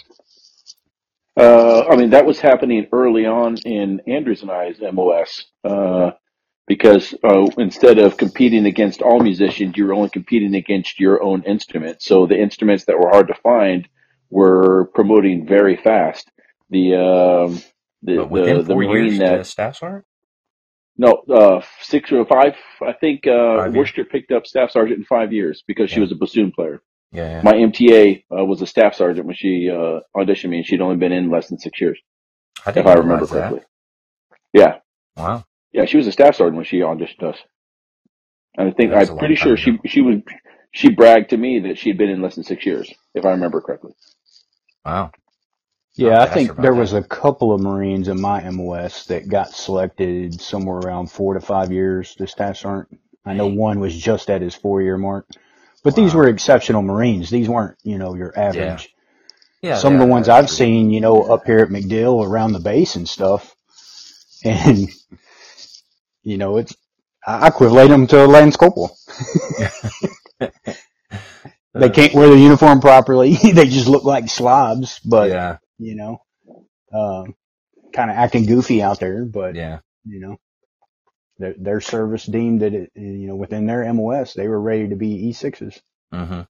Uh, 1.37 1.85
I 1.89 1.95
mean, 1.95 2.11
that 2.11 2.25
was 2.25 2.39
happening 2.39 2.87
early 2.91 3.25
on 3.25 3.57
in 3.57 4.01
Andrews 4.07 4.41
and 4.41 4.51
I's 4.51 4.79
MOS, 4.79 5.45
uh, 5.63 6.11
because, 6.67 7.13
uh, 7.23 7.47
instead 7.57 7.99
of 7.99 8.15
competing 8.17 8.65
against 8.65 9.01
all 9.01 9.19
musicians, 9.19 9.75
you 9.75 9.85
were 9.85 9.93
only 9.93 10.09
competing 10.09 10.55
against 10.55 10.99
your 10.99 11.21
own 11.21 11.43
instrument. 11.43 12.01
So 12.01 12.25
the 12.25 12.39
instruments 12.39 12.85
that 12.85 12.97
were 12.97 13.09
hard 13.09 13.27
to 13.27 13.35
find 13.35 13.87
were 14.29 14.85
promoting 14.93 15.45
very 15.45 15.75
fast. 15.75 16.29
The, 16.69 16.95
um, 16.95 17.61
the, 18.01 18.17
But 18.17 18.29
within 18.29 18.57
the, 18.57 18.63
the 18.63 18.73
four 18.73 18.83
Marine 18.83 19.05
years, 19.07 19.19
that, 19.19 19.37
the 19.39 19.43
staff 19.43 19.75
sergeant? 19.77 20.05
No, 20.97 21.11
uh, 21.33 21.61
six 21.81 22.11
or 22.11 22.25
five, 22.25 22.55
I 22.81 22.93
think, 22.93 23.27
uh, 23.27 23.57
Five 23.57 23.75
years. 23.75 23.75
Worcester 23.75 24.05
picked 24.05 24.31
up 24.31 24.47
staff 24.47 24.71
sergeant 24.71 24.99
in 24.99 25.05
five 25.05 25.33
years 25.33 25.63
because 25.67 25.89
she 25.91 25.97
Yeah. 25.97 26.01
was 26.01 26.11
a 26.11 26.15
bassoon 26.15 26.51
player. 26.51 26.81
Yeah, 27.11 27.29
yeah. 27.29 27.41
My 27.43 27.53
MTA, 27.53 28.25
uh, 28.31 28.45
was 28.45 28.61
a 28.61 28.67
staff 28.67 28.95
sergeant 28.95 29.25
when 29.27 29.35
she, 29.35 29.69
uh, 29.69 30.01
auditioned 30.15 30.49
me 30.49 30.57
and 30.57 30.65
she'd 30.65 30.81
only 30.81 30.97
been 30.97 31.11
in 31.11 31.29
less 31.31 31.47
than 31.49 31.57
six 31.59 31.79
years 31.81 31.99
I 32.65 32.71
if 32.71 32.85
I 32.85 32.93
remember 32.93 33.25
realize 33.25 33.29
that. 33.31 33.49
correctly. 33.51 33.61
Yeah, 34.53 34.79
Wow. 35.17 35.45
yeah, 35.73 35.85
she 35.85 35.97
was 35.97 36.07
a 36.07 36.11
staff 36.11 36.35
sergeant 36.35 36.57
when 36.57 36.65
she 36.65 36.79
auditioned 36.79 37.23
us. 37.23 37.37
And 38.57 38.69
I 38.69 38.71
think 38.71 38.91
That 38.91 38.99
was 38.99 39.09
a 39.09 39.11
I'm 39.13 39.17
pretty 39.19 39.35
sure 39.35 39.57
she 39.57 39.79
she 39.85 40.01
was 40.01 40.17
she 40.73 40.89
bragged 40.89 41.29
to 41.31 41.37
me 41.37 41.59
that 41.61 41.77
she'd 41.77 41.97
been 41.97 42.09
in 42.09 42.21
less 42.21 42.35
than 42.35 42.43
six 42.43 42.65
years, 42.65 42.93
if 43.13 43.25
I 43.25 43.31
remember 43.31 43.61
correctly. 43.61 43.93
Wow. 44.85 45.11
Yeah, 45.95 46.21
I 46.21 46.25
think 46.25 46.55
there 46.55 46.73
that. 46.73 46.79
was 46.79 46.93
a 46.93 47.03
couple 47.03 47.53
of 47.53 47.61
Marines 47.61 48.07
in 48.09 48.19
my 48.19 48.49
MOS 48.49 49.05
that 49.05 49.29
got 49.29 49.53
selected 49.53 50.41
somewhere 50.41 50.79
around 50.79 51.09
four 51.09 51.33
to 51.35 51.39
five 51.39 51.71
years 51.71 52.15
to 52.15 52.27
staff 52.27 52.57
sergeant. 52.57 52.99
I 53.25 53.33
know 53.33 53.47
one 53.47 53.79
was 53.79 53.95
just 53.95 54.29
at 54.29 54.41
his 54.41 54.53
four 54.53 54.81
year 54.81 54.97
mark, 54.97 55.27
but 55.83 55.95
these 55.95 56.13
were 56.13 56.27
exceptional 56.27 56.81
Marines. 56.81 57.29
These 57.29 57.49
weren't, 57.49 57.77
you 57.83 57.97
know, 57.97 58.13
your 58.13 58.37
average. 58.37 58.93
Yeah. 59.61 59.75
Some 59.77 59.93
of 59.93 59.99
the 59.99 60.05
ones 60.05 60.29
I've 60.29 60.47
true. 60.47 60.55
seen, 60.55 60.91
you 60.91 61.01
know, 61.01 61.23
up 61.23 61.45
here 61.45 61.59
at 61.59 61.69
MacDill 61.69 62.23
around 62.25 62.53
the 62.53 62.59
base 62.59 62.95
and 62.95 63.07
stuff. 63.07 63.55
And, 64.43 64.89
you 66.21 66.37
know, 66.37 66.57
it's, 66.57 66.75
I 67.25 67.47
equivalent 67.47 67.89
them 67.89 68.05
to 68.07 68.25
a 68.25 68.27
Lance 68.27 68.57
Corporal. 68.57 68.95
They 71.75 71.89
can't 71.89 72.13
wear 72.13 72.29
the 72.29 72.37
uniform 72.37 72.79
properly. 72.79 73.35
they 73.53 73.67
just 73.67 73.87
look 73.87 74.05
like 74.05 74.29
slobs, 74.29 74.99
but, 74.99 75.29
yeah. 75.29 75.57
You 75.79 75.95
know, 75.95 76.23
um, 76.93 77.35
kind 77.93 78.11
of 78.11 78.17
acting 78.17 78.45
goofy 78.45 78.83
out 78.83 78.99
there, 78.99 79.25
but, 79.25 79.55
Yeah. 79.55 79.79
you 80.05 80.19
know, 80.21 80.37
their, 81.39 81.55
their 81.57 81.81
service 81.81 82.25
deemed 82.25 82.61
that 82.61 82.73
it, 82.73 82.91
you 82.95 83.27
know, 83.27 83.35
within 83.35 83.67
their 83.67 83.91
MOS, 83.93 84.33
they 84.33 84.47
were 84.47 84.61
ready 84.61 84.89
to 84.89 84.95
be 84.97 85.29
E6s. 85.31 85.81
Mm-hmm. 86.13 86.41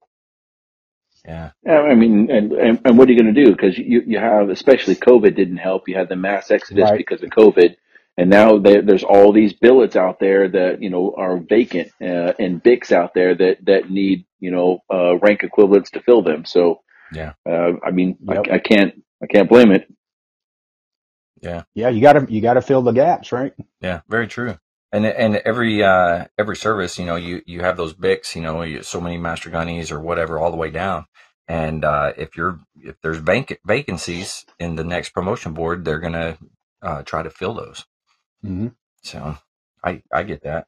Yeah. 1.25 1.51
Yeah, 1.65 1.81
I 1.81 1.95
mean, 1.95 2.31
and 2.31 2.53
and, 2.53 2.81
and 2.85 2.97
what 2.97 3.07
are 3.07 3.11
you 3.11 3.21
going 3.21 3.33
to 3.33 3.45
do? 3.45 3.51
Because 3.51 3.77
you 3.77 4.01
you 4.07 4.17
have, 4.19 4.49
especially 4.49 4.95
COVID 4.95 5.35
didn't 5.35 5.57
help. 5.57 5.87
You 5.87 5.95
had 5.97 6.09
the 6.09 6.15
mass 6.15 6.51
exodus 6.51 6.91
Right. 6.91 6.97
because 6.97 7.21
of 7.23 7.29
COVID, 7.29 7.75
and 8.17 8.31
now 8.31 8.57
there, 8.57 8.81
there's 8.81 9.03
all 9.03 9.31
these 9.31 9.53
billets 9.53 9.95
out 9.95 10.19
there 10.19 10.49
that 10.49 10.81
you 10.81 10.89
know 10.89 11.13
are 11.17 11.37
vacant, 11.37 11.89
uh, 12.01 12.33
and 12.39 12.63
BICs 12.63 12.91
out 12.91 13.13
there 13.13 13.35
that 13.35 13.65
that 13.65 13.91
need 13.91 14.25
you 14.39 14.51
know 14.51 14.79
uh, 14.91 15.17
rank 15.19 15.43
equivalents 15.43 15.91
to 15.91 16.01
fill 16.01 16.23
them. 16.23 16.45
So, 16.45 16.81
Yeah. 17.11 17.33
uh, 17.47 17.73
I 17.85 17.91
mean, 17.91 18.17
Yep. 18.21 18.47
I, 18.51 18.55
I 18.55 18.59
can't 18.59 18.95
I 19.25 19.33
can't 19.33 19.49
blame 19.49 19.71
it. 19.71 19.87
Yeah. 21.41 21.63
Yeah, 21.75 21.89
you 21.89 22.01
gotta, 22.01 22.25
you 22.29 22.41
gotta 22.41 22.61
fill 22.61 22.81
the 22.83 22.91
gaps, 22.91 23.31
right? 23.31 23.53
Yeah. 23.81 24.01
Very 24.09 24.27
true. 24.27 24.57
And 24.91 25.05
and 25.05 25.37
every 25.37 25.83
uh 25.83 26.25
every 26.37 26.55
service, 26.55 26.97
you 26.99 27.05
know, 27.05 27.17
you 27.17 27.41
you 27.45 27.61
have 27.61 27.75
those 27.77 27.93
BICs, 27.93 28.35
you 28.35 28.41
know, 28.41 28.61
you, 28.61 28.83
so 28.83 29.01
many 29.01 29.17
master 29.17 29.49
gunnies 29.49 29.91
or 29.91 29.99
whatever, 29.99 30.39
all 30.39 30.51
the 30.51 30.57
way 30.57 30.69
down. 30.71 31.05
And 31.47 31.83
uh, 31.83 32.13
if 32.17 32.37
you're 32.37 32.59
if 32.81 32.95
there's 33.01 33.17
vac- 33.17 33.59
vacancies 33.65 34.45
in 34.59 34.75
the 34.77 34.85
next 34.85 35.09
promotion 35.09 35.53
board, 35.53 35.83
they're 35.85 35.99
gonna 35.99 36.37
uh, 36.81 37.03
try 37.03 37.23
to 37.23 37.29
fill 37.29 37.55
those. 37.55 37.85
Mm-hmm. 38.45 38.67
So 39.03 39.37
I 39.83 40.01
I 40.13 40.23
get 40.23 40.43
that. 40.43 40.67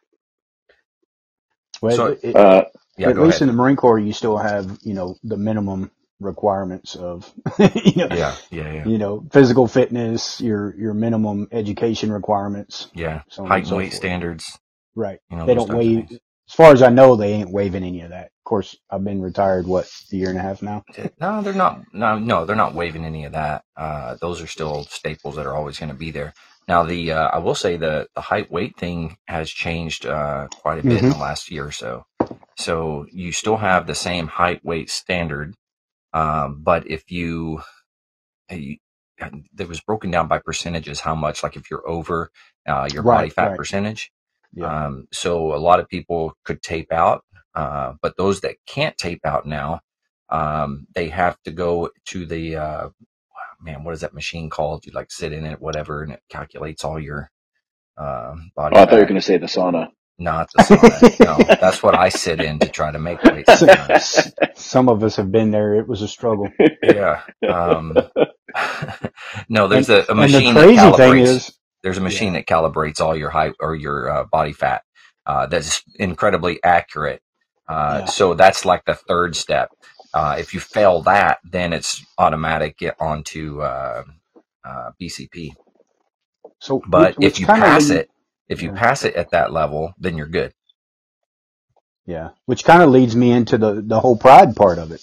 Well, 1.81 1.95
So- 1.95 2.05
it, 2.07 2.19
it- 2.23 2.35
Uh, 2.35 2.65
Yeah. 2.97 3.09
at 3.09 3.17
least 3.17 3.37
ahead. 3.37 3.43
in 3.43 3.47
the 3.47 3.53
Marine 3.53 3.75
Corps, 3.77 3.99
you 3.99 4.13
still 4.13 4.37
have, 4.37 4.79
you 4.83 4.93
know, 4.95 5.15
the 5.23 5.37
minimum 5.37 5.91
requirements 6.19 6.95
of, 6.95 7.31
you 7.59 8.07
know, 8.07 8.15
Yeah. 8.15 8.35
Yeah. 8.51 8.73
Yeah. 8.73 8.85
you 8.85 8.97
know, 8.97 9.25
physical 9.31 9.67
fitness, 9.67 10.41
your, 10.41 10.75
your 10.77 10.93
minimum 10.93 11.47
education 11.51 12.11
requirements. 12.11 12.87
Yeah. 12.93 13.21
So 13.29 13.45
Height 13.45 13.59
and 13.59 13.67
so 13.67 13.77
weight 13.77 13.91
forth. 13.91 13.97
standards. 13.97 14.59
Right. 14.95 15.19
You 15.29 15.37
know, 15.37 15.45
They 15.45 15.55
don't 15.55 15.73
waive, 15.73 16.07
as 16.11 16.53
far 16.55 16.71
as 16.73 16.81
I 16.81 16.89
know, 16.89 17.15
they 17.15 17.33
ain't 17.33 17.51
waiving 17.51 17.83
any 17.83 18.01
of 18.01 18.09
that. 18.11 18.25
Of 18.25 18.43
course, 18.45 18.75
I've 18.89 19.03
been 19.03 19.21
retired, 19.21 19.67
what, 19.67 19.89
a 20.11 20.15
year 20.15 20.29
and 20.29 20.39
a 20.39 20.41
half 20.41 20.61
now? 20.61 20.83
No, 21.19 21.41
they're 21.41 21.53
not. 21.53 21.81
No, 21.93 22.17
no, 22.17 22.45
they're 22.45 22.55
not 22.55 22.73
waiving 22.73 23.03
any 23.05 23.25
of 23.25 23.33
that. 23.33 23.63
Uh, 23.75 24.15
those 24.21 24.41
are 24.41 24.47
still 24.47 24.83
staples 24.85 25.35
that 25.35 25.45
are 25.45 25.55
always 25.55 25.77
going 25.77 25.89
to 25.91 25.95
be 25.95 26.11
there. 26.11 26.33
Now, 26.67 26.83
the 26.83 27.11
uh, 27.13 27.27
I 27.29 27.37
will 27.39 27.55
say 27.55 27.77
the 27.77 28.07
the 28.15 28.21
height 28.21 28.51
weight 28.51 28.77
thing 28.77 29.17
has 29.27 29.49
changed 29.49 30.05
uh, 30.05 30.47
quite 30.53 30.79
a 30.79 30.83
bit 30.83 31.01
in 31.01 31.09
the 31.11 31.17
last 31.17 31.49
year 31.49 31.65
or 31.65 31.71
so. 31.71 32.05
So 32.57 33.05
you 33.11 33.31
still 33.31 33.55
have 33.57 33.87
the 33.87 33.95
same 33.95 34.27
height 34.27 34.65
weight 34.65 34.89
standard, 34.89 35.55
um, 36.13 36.61
but 36.63 36.87
if 36.89 37.11
you, 37.11 37.61
you 38.51 38.77
it 39.59 39.69
was 39.69 39.81
broken 39.81 40.11
down 40.11 40.27
by 40.27 40.39
percentages 40.39 40.99
how 41.01 41.15
much 41.15 41.43
like 41.43 41.55
if 41.57 41.71
you're 41.71 41.87
over 41.89 42.31
uh, 42.67 42.89
your 42.91 43.03
body 43.03 43.29
Right, 43.29 43.31
fat 43.31 43.53
right. 43.53 43.55
percentage 43.55 44.03
Yeah. 44.53 44.71
um, 44.71 45.07
so 45.13 45.53
a 45.55 45.57
lot 45.59 45.79
of 45.81 45.89
people 45.89 46.33
could 46.45 46.63
tape 46.63 46.91
out, 46.93 47.23
uh, 47.55 47.93
but 48.01 48.17
those 48.17 48.41
that 48.41 48.57
can't 48.67 48.97
tape 48.97 49.21
out 49.25 49.47
now, 49.47 49.81
um, 50.29 50.87
they 50.95 51.09
have 51.09 51.41
to 51.43 51.51
go 51.51 51.91
to 52.07 52.27
the, 52.27 52.57
uh, 52.57 52.89
man, 53.61 53.83
what 53.83 53.93
is 53.95 54.01
that 54.01 54.13
machine 54.13 54.49
called? 54.49 54.85
You 54.85 54.93
like 54.93 55.11
sit 55.11 55.33
in 55.33 55.45
it, 55.45 55.61
whatever, 55.61 56.03
and 56.03 56.13
it 56.13 56.21
calculates 56.29 56.83
all 56.85 56.99
your, 56.99 57.31
uh, 57.97 58.35
body 58.55 58.77
oh, 58.77 58.83
I 58.83 58.85
thought 58.85 58.93
you 58.93 58.99
were 58.99 59.05
fat. 59.05 59.07
going 59.07 59.21
to 59.21 59.25
say 59.25 59.37
the 59.39 59.47
sauna. 59.47 59.89
Not 60.19 60.49
the 60.55 60.63
sauna. 60.63 61.19
no, 61.47 61.55
that's 61.61 61.83
what 61.83 61.95
I 61.95 62.09
sit 62.09 62.41
in 62.41 62.59
to 62.59 62.69
try 62.69 62.91
to 62.91 62.99
make 62.99 63.21
weight 63.23 63.47
sometimes. 63.49 64.33
Some 64.55 64.89
of 64.89 65.03
us 65.03 65.15
have 65.17 65.31
been 65.31 65.51
there. 65.51 65.75
It 65.75 65.87
was 65.87 66.01
a 66.01 66.07
struggle. 66.07 66.49
Yeah. 66.83 67.21
Um, 67.47 67.95
no, 69.49 69.67
there's 69.67 69.89
a, 69.89 69.99
a 69.99 70.05
and 70.09 70.17
machine 70.19 70.53
the 70.53 70.61
that 70.61 70.65
crazy 70.65 70.81
calibrates. 70.81 70.97
thing 70.97 71.19
is, 71.19 71.51
There's 71.83 71.97
a 71.97 72.01
machine 72.01 72.33
that 72.33 72.47
calibrates 72.47 72.99
all 72.99 73.15
your 73.15 73.29
height 73.29 73.53
or 73.59 73.75
your 73.75 74.09
uh, 74.09 74.23
body 74.25 74.53
fat. 74.53 74.83
Uh, 75.25 75.45
that's 75.47 75.83
incredibly 75.99 76.63
accurate. 76.63 77.21
Uh, 77.67 77.99
Yeah. 78.01 78.05
So 78.05 78.33
that's 78.33 78.65
like 78.65 78.85
the 78.85 78.95
third 78.95 79.35
step. 79.35 79.69
Uh, 80.13 80.37
if 80.39 80.53
you 80.53 80.59
fail 80.59 81.01
that, 81.03 81.39
then 81.43 81.73
it's 81.73 82.03
automatic 82.17 82.77
get 82.79 82.95
onto 82.99 83.61
uh, 83.61 84.03
uh, 84.65 84.91
BCP. 84.99 85.51
so, 86.59 86.81
But 86.87 87.17
which- 87.17 87.25
if 87.27 87.33
which 87.33 87.39
you 87.41 87.45
kinda 87.45 87.61
pass 87.61 87.89
lead- 87.89 87.99
it, 87.99 88.09
if 88.49 88.61
you 88.61 88.71
pass 88.71 89.03
it 89.03 89.15
at 89.15 89.31
that 89.31 89.51
level, 89.51 89.93
then 89.99 90.17
you're 90.17 90.27
good. 90.27 90.53
Yeah. 92.05 92.29
Which 92.45 92.63
kind 92.63 92.81
of 92.81 92.89
leads 92.89 93.15
me 93.15 93.31
into 93.31 93.57
the, 93.57 93.81
the 93.81 93.99
whole 93.99 94.17
pride 94.17 94.55
part 94.55 94.77
of 94.79 94.91
it. 94.91 95.01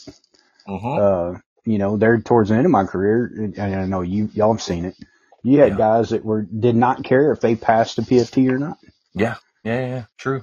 Mm-hmm. 0.67 1.37
uh, 1.37 1.39
you 1.67 1.79
know, 1.79 1.97
there 1.97 2.19
towards 2.21 2.49
the 2.51 2.57
end 2.57 2.65
of 2.67 2.71
my 2.73 2.85
career, 2.85 3.31
and 3.57 3.59
I 3.59 3.85
know 3.87 4.01
you 4.03 4.31
y'all 4.35 4.53
have 4.53 4.63
seen 4.63 4.85
it. 4.87 4.97
You 5.43 5.61
had 5.61 5.73
Yeah. 5.73 5.79
guys 5.79 6.11
that 6.11 6.25
were 6.25 6.43
did 6.43 6.75
not 6.77 7.05
care 7.05 7.33
if 7.33 7.41
they 7.41 7.55
passed 7.55 7.97
the 7.97 8.03
PFT 8.03 8.51
or 8.51 8.59
not. 8.59 8.79
Yeah, 9.15 9.37
yeah, 9.63 9.87
yeah, 9.87 10.05
true. 10.19 10.43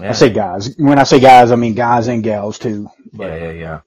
Yeah, 0.00 0.10
I 0.10 0.12
say 0.12 0.30
guys. 0.30 0.74
When 0.78 0.98
I 0.98 1.04
say 1.04 1.20
guys, 1.20 1.50
I 1.52 1.56
mean 1.56 1.74
guys 1.74 2.08
and 2.08 2.22
gals 2.24 2.58
too. 2.58 2.90
But 3.12 3.26
yeah, 3.26 3.36
yeah, 3.36 3.50
yeah. 3.52 3.80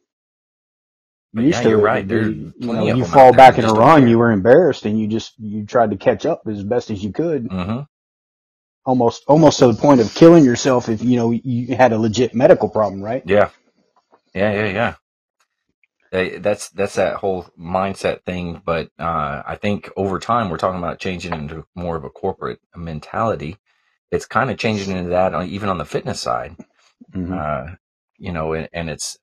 But 1.33 1.45
used 1.45 1.59
yeah, 1.59 1.63
to 1.63 1.69
you're 1.69 1.79
it 1.79 1.83
right. 1.83 2.07
There's 2.07 2.27
you 2.29 2.55
know, 2.73 2.85
you 2.87 3.05
fall 3.05 3.33
back 3.33 3.57
in 3.57 3.65
a 3.65 3.73
run, 3.73 4.07
you 4.07 4.17
were 4.17 4.31
embarrassed, 4.31 4.85
and 4.85 4.99
you 4.99 5.07
just 5.07 5.33
you 5.39 5.65
tried 5.65 5.91
to 5.91 5.97
catch 5.97 6.25
up 6.25 6.43
as 6.47 6.63
best 6.63 6.91
as 6.91 7.03
you 7.03 7.13
could, 7.13 7.47
Mm-hmm. 7.49 7.81
almost 8.85 9.23
almost 9.27 9.59
to 9.59 9.67
the 9.67 9.73
point 9.73 10.01
of 10.01 10.13
killing 10.15 10.43
yourself 10.45 10.89
if 10.89 11.03
you 11.03 11.17
know 11.17 11.31
you 11.31 11.75
had 11.75 11.93
a 11.93 11.97
legit 11.99 12.35
medical 12.35 12.69
problem, 12.69 13.01
right? 13.01 13.23
Yeah, 13.25 13.49
yeah, 14.33 14.53
yeah, 14.53 14.95
yeah. 16.11 16.39
That's 16.39 16.69
that's 16.69 16.95
that 16.95 17.17
whole 17.17 17.47
mindset 17.59 18.23
thing, 18.23 18.61
but 18.65 18.89
uh, 18.99 19.43
I 19.45 19.55
think 19.61 19.89
over 19.95 20.19
time 20.19 20.49
we're 20.49 20.57
talking 20.57 20.79
about 20.79 20.99
changing 20.99 21.33
into 21.33 21.65
more 21.75 21.95
of 21.97 22.03
a 22.03 22.09
corporate 22.09 22.59
mentality, 22.75 23.57
it's 24.11 24.25
kind 24.25 24.51
of 24.51 24.57
changing 24.57 24.97
into 24.97 25.11
that 25.11 25.33
on, 25.33 25.47
even 25.47 25.69
on 25.69 25.77
the 25.77 25.85
fitness 25.85 26.19
side. 26.21 26.55
Mhm. 27.15 27.31
Uh, 27.37 27.75
you 28.17 28.31
know, 28.33 28.53
and, 28.53 28.69
and 28.73 28.89
it's, 28.89 29.17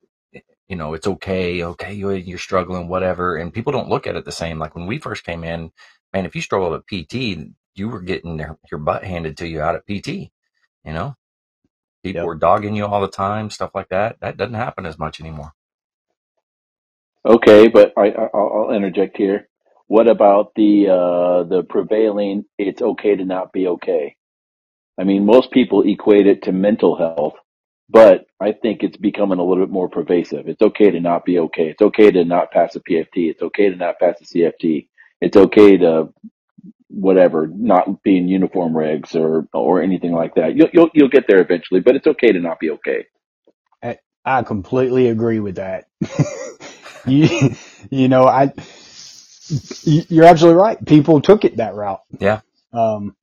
you 0.69 0.77
know, 0.77 0.95
it's 0.95 1.07
okay. 1.09 1.63
Okay. 1.65 1.95
You, 1.95 2.11
you're 2.13 2.39
struggling, 2.39 2.89
whatever. 2.89 3.37
And 3.37 3.53
people 3.55 3.73
don't 3.73 3.91
look 3.91 4.07
at 4.09 4.17
it 4.17 4.25
the 4.27 4.33
same. 4.33 4.59
Like 4.61 4.77
when 4.77 4.87
we 4.87 4.99
first 4.99 5.25
came 5.25 5.45
in, 5.45 5.73
man, 6.15 6.27
if 6.27 6.37
you 6.37 6.43
struggled 6.43 6.75
at 6.75 6.87
PT, 6.89 7.51
you 7.77 7.89
were 7.91 8.03
getting 8.03 8.39
your, 8.39 8.59
your 8.71 8.81
butt 8.81 9.05
handed 9.05 9.39
to 9.39 9.49
you 9.49 9.61
out 9.63 9.77
at 9.77 9.87
PT, 9.87 10.09
you 10.09 10.31
know, 10.95 11.17
people 12.05 12.25
Yep. 12.25 12.27
were 12.27 12.37
dogging 12.37 12.77
you 12.77 12.87
all 12.87 13.01
the 13.03 13.09
time, 13.09 13.51
stuff 13.51 13.73
like 13.75 13.91
that. 13.91 14.19
That 14.21 14.37
doesn't 14.39 14.55
happen 14.55 14.87
as 14.87 14.99
much 14.99 15.21
anymore. 15.21 15.55
Okay, 17.27 17.69
but 17.69 17.93
I, 17.97 18.09
I- 18.11 18.31
I'll, 18.35 18.65
I'll 18.69 18.73
interject 18.77 19.17
here. 19.17 19.49
What 19.89 20.09
about 20.09 20.53
the 20.57 20.89
uh, 20.89 21.45
the 21.45 21.63
prevailing? 21.69 22.45
It's 22.59 22.83
okay 22.83 23.17
to 23.17 23.25
not 23.25 23.53
be 23.53 23.69
okay. 23.69 24.17
I 24.99 25.05
mean, 25.05 25.27
most 25.27 25.51
people 25.53 25.83
equate 25.83 26.27
it 26.27 26.43
to 26.45 26.53
mental 26.53 26.97
health, 26.97 27.35
but 27.89 28.27
I 28.41 28.53
think 28.53 28.83
it's 28.83 28.97
becoming 28.97 29.39
a 29.39 29.45
little 29.45 29.65
bit 29.65 29.73
more 29.73 29.89
pervasive. 29.89 30.49
It's 30.49 30.63
okay 30.63 30.91
to 30.91 31.01
not 31.01 31.25
be 31.25 31.39
okay. 31.41 31.69
It's 31.71 31.83
okay 31.83 32.11
to 32.11 32.25
not 32.25 32.51
pass 32.53 32.77
a 32.77 32.81
PFT. 32.81 33.31
It's 33.31 33.43
okay 33.43 33.71
to 33.71 33.77
not 33.77 33.99
pass 33.99 34.21
a 34.21 34.25
CFT. 34.25 34.89
It's 35.21 35.37
okay 35.37 35.77
to 35.79 36.13
whatever, 36.89 37.47
not 37.49 38.03
be 38.03 38.19
in 38.19 38.29
uniform 38.29 38.73
regs 38.73 39.15
or 39.15 39.49
or 39.53 39.83
anything 39.83 40.13
like 40.13 40.35
that. 40.37 40.57
You'll 40.57 40.69
you'll 40.73 40.91
you'll 40.95 41.09
get 41.09 41.27
there 41.29 41.41
eventually, 41.41 41.81
but 41.81 41.97
it's 41.97 42.07
okay 42.07 42.33
to 42.33 42.41
not 42.41 42.61
be 42.61 42.71
okay. 42.71 43.07
I, 43.83 43.99
I 44.25 44.43
completely 44.43 45.09
agree 45.09 45.41
with 45.41 45.57
that. 45.57 45.89
you, 47.07 47.55
you 47.91 48.09
know, 48.09 48.25
I, 48.25 48.53
you- 49.85 50.05
you're 50.09 50.25
absolutely 50.27 50.61
right. 50.63 50.85
People 50.87 51.21
took 51.21 51.45
it 51.45 51.57
that 51.59 51.75
route. 51.75 52.03
Yeah. 52.19 52.41
Um, 52.73 53.17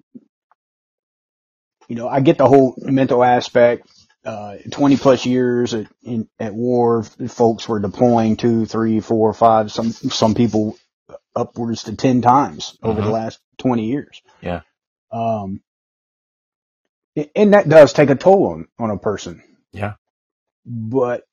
you 1.87 1.95
know, 1.95 2.07
I 2.07 2.21
get 2.21 2.37
the 2.37 2.47
whole 2.47 2.75
mental 2.79 3.23
aspect. 3.23 3.89
Uh, 4.25 4.57
20 4.71 4.97
plus 4.97 5.25
years 5.25 5.73
at, 5.75 5.85
in, 6.03 6.27
at 6.39 6.53
war, 6.53 7.03
folks 7.03 7.69
were 7.69 7.79
deploying 7.79 8.35
two, 8.37 8.65
three, 8.65 8.99
four, 8.99 9.31
five, 9.33 9.71
some, 9.71 9.91
some 9.91 10.33
people 10.33 10.77
upwards 11.35 11.83
to 11.83 11.95
10 11.95 12.21
times 12.23 12.77
over 12.81 13.01
the 13.01 13.07
Mhm. 13.07 13.13
last 13.13 13.39
20 13.59 13.85
years. 13.85 14.21
Yeah. 14.41 14.61
Um, 15.11 15.61
and 17.35 17.53
that 17.53 17.69
does 17.69 17.93
take 17.93 18.09
a 18.09 18.15
toll 18.15 18.47
on, 18.47 18.67
on 18.79 18.89
a 18.89 18.97
person. 18.97 19.43
Yeah. 19.71 19.93
But 20.65 21.23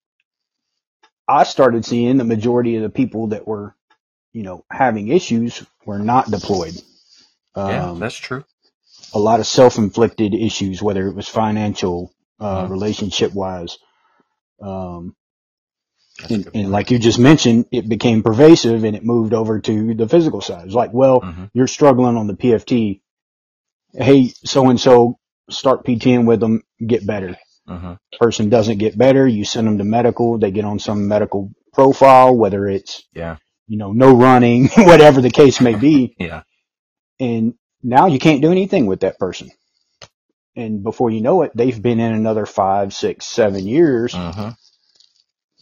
I 1.27 1.45
started 1.45 1.85
seeing 1.85 2.19
the 2.19 2.25
majority 2.25 2.77
of 2.77 2.83
the 2.83 2.91
people 2.91 3.29
that 3.29 3.47
were, 3.47 3.75
you 4.33 4.43
know, 4.43 4.65
having 4.71 5.09
issues 5.09 5.65
were 5.87 5.99
not 5.99 6.31
deployed. 6.31 6.75
yeah, 7.57 7.91
Um, 7.91 8.01
that's 8.01 8.17
true. 8.17 8.45
a 9.15 9.19
lot 9.19 9.41
of 9.41 9.47
self-inflicted 9.47 10.35
issues, 10.35 10.83
whether 10.83 11.07
it 11.09 11.15
was 11.15 11.29
financial, 11.29 12.12
uh, 12.43 12.65
Mhm. 12.67 12.71
relationship 12.71 13.33
wise. 13.35 13.79
Um, 14.61 15.15
and, 16.29 16.49
and 16.55 16.71
like 16.71 16.91
you 16.91 16.99
just 16.99 17.19
mentioned, 17.19 17.67
it 17.73 17.89
became 17.89 18.23
pervasive 18.23 18.85
and 18.85 18.95
it 18.95 19.05
moved 19.05 19.33
over 19.35 19.61
to 19.61 19.95
the 19.95 20.09
physical 20.09 20.41
side. 20.41 20.67
It's 20.67 20.75
like, 20.75 20.93
well, 20.93 21.21
Mhm. 21.21 21.51
you're 21.55 21.67
struggling 21.67 22.17
on 22.17 22.27
the 22.27 22.35
PFT. 22.35 23.01
Hey, 23.95 24.29
so 24.45 24.69
and 24.71 24.81
so, 24.81 25.19
start 25.51 25.85
PTing 25.85 26.27
with 26.27 26.41
them, 26.41 26.63
get 26.87 27.07
better. 27.07 27.37
Mhm. 27.69 27.99
Person 28.19 28.49
doesn't 28.49 28.79
get 28.79 28.97
better, 28.97 29.27
you 29.27 29.45
send 29.45 29.67
them 29.67 29.79
to 29.79 29.85
medical. 29.85 30.39
They 30.39 30.51
get 30.51 30.65
on 30.65 30.79
some 30.79 31.09
medical 31.09 31.51
profile, 31.73 32.35
whether 32.37 32.67
it's 32.69 33.05
Yeah. 33.15 33.37
you 33.67 33.79
know 33.79 33.93
no 33.93 34.15
running, 34.15 34.69
whatever 34.77 35.21
the 35.21 35.31
case 35.31 35.61
may 35.61 35.75
be, 35.75 36.15
Yeah. 36.19 36.43
and 37.21 37.55
now 37.83 38.07
you 38.07 38.19
can't 38.19 38.43
do 38.43 38.51
anything 38.51 38.87
with 38.87 39.01
that 39.01 39.19
person. 39.19 39.51
And 40.57 40.83
before 40.83 41.11
you 41.11 41.21
know 41.23 41.43
it, 41.43 41.53
they've 41.55 41.81
been 41.81 42.01
in 42.01 42.13
another 42.15 42.47
five, 42.47 42.93
six, 42.95 43.27
seven 43.27 43.67
years 43.67 44.15
Mhm. 44.15 44.57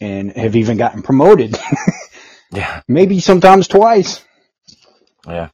and 0.01 0.31
have 0.33 0.55
even 0.55 0.77
gotten 0.77 1.01
promoted, 1.03 1.57
Yeah. 2.53 2.81
maybe 2.87 3.19
sometimes 3.19 3.67
twice. 3.67 4.23
Yeah. 5.27 5.49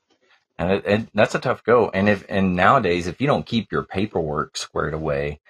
And, 0.59 0.71
it, 0.73 0.85
and 0.85 1.09
that's 1.13 1.35
a 1.35 1.39
tough 1.39 1.63
go. 1.63 1.89
And 1.89 2.09
if, 2.09 2.25
and 2.29 2.55
nowadays, 2.55 3.07
if 3.07 3.21
you 3.21 3.27
don't 3.27 3.45
keep 3.45 3.71
your 3.71 3.83
paperwork 3.83 4.57
squared 4.57 4.93
away, 4.93 5.41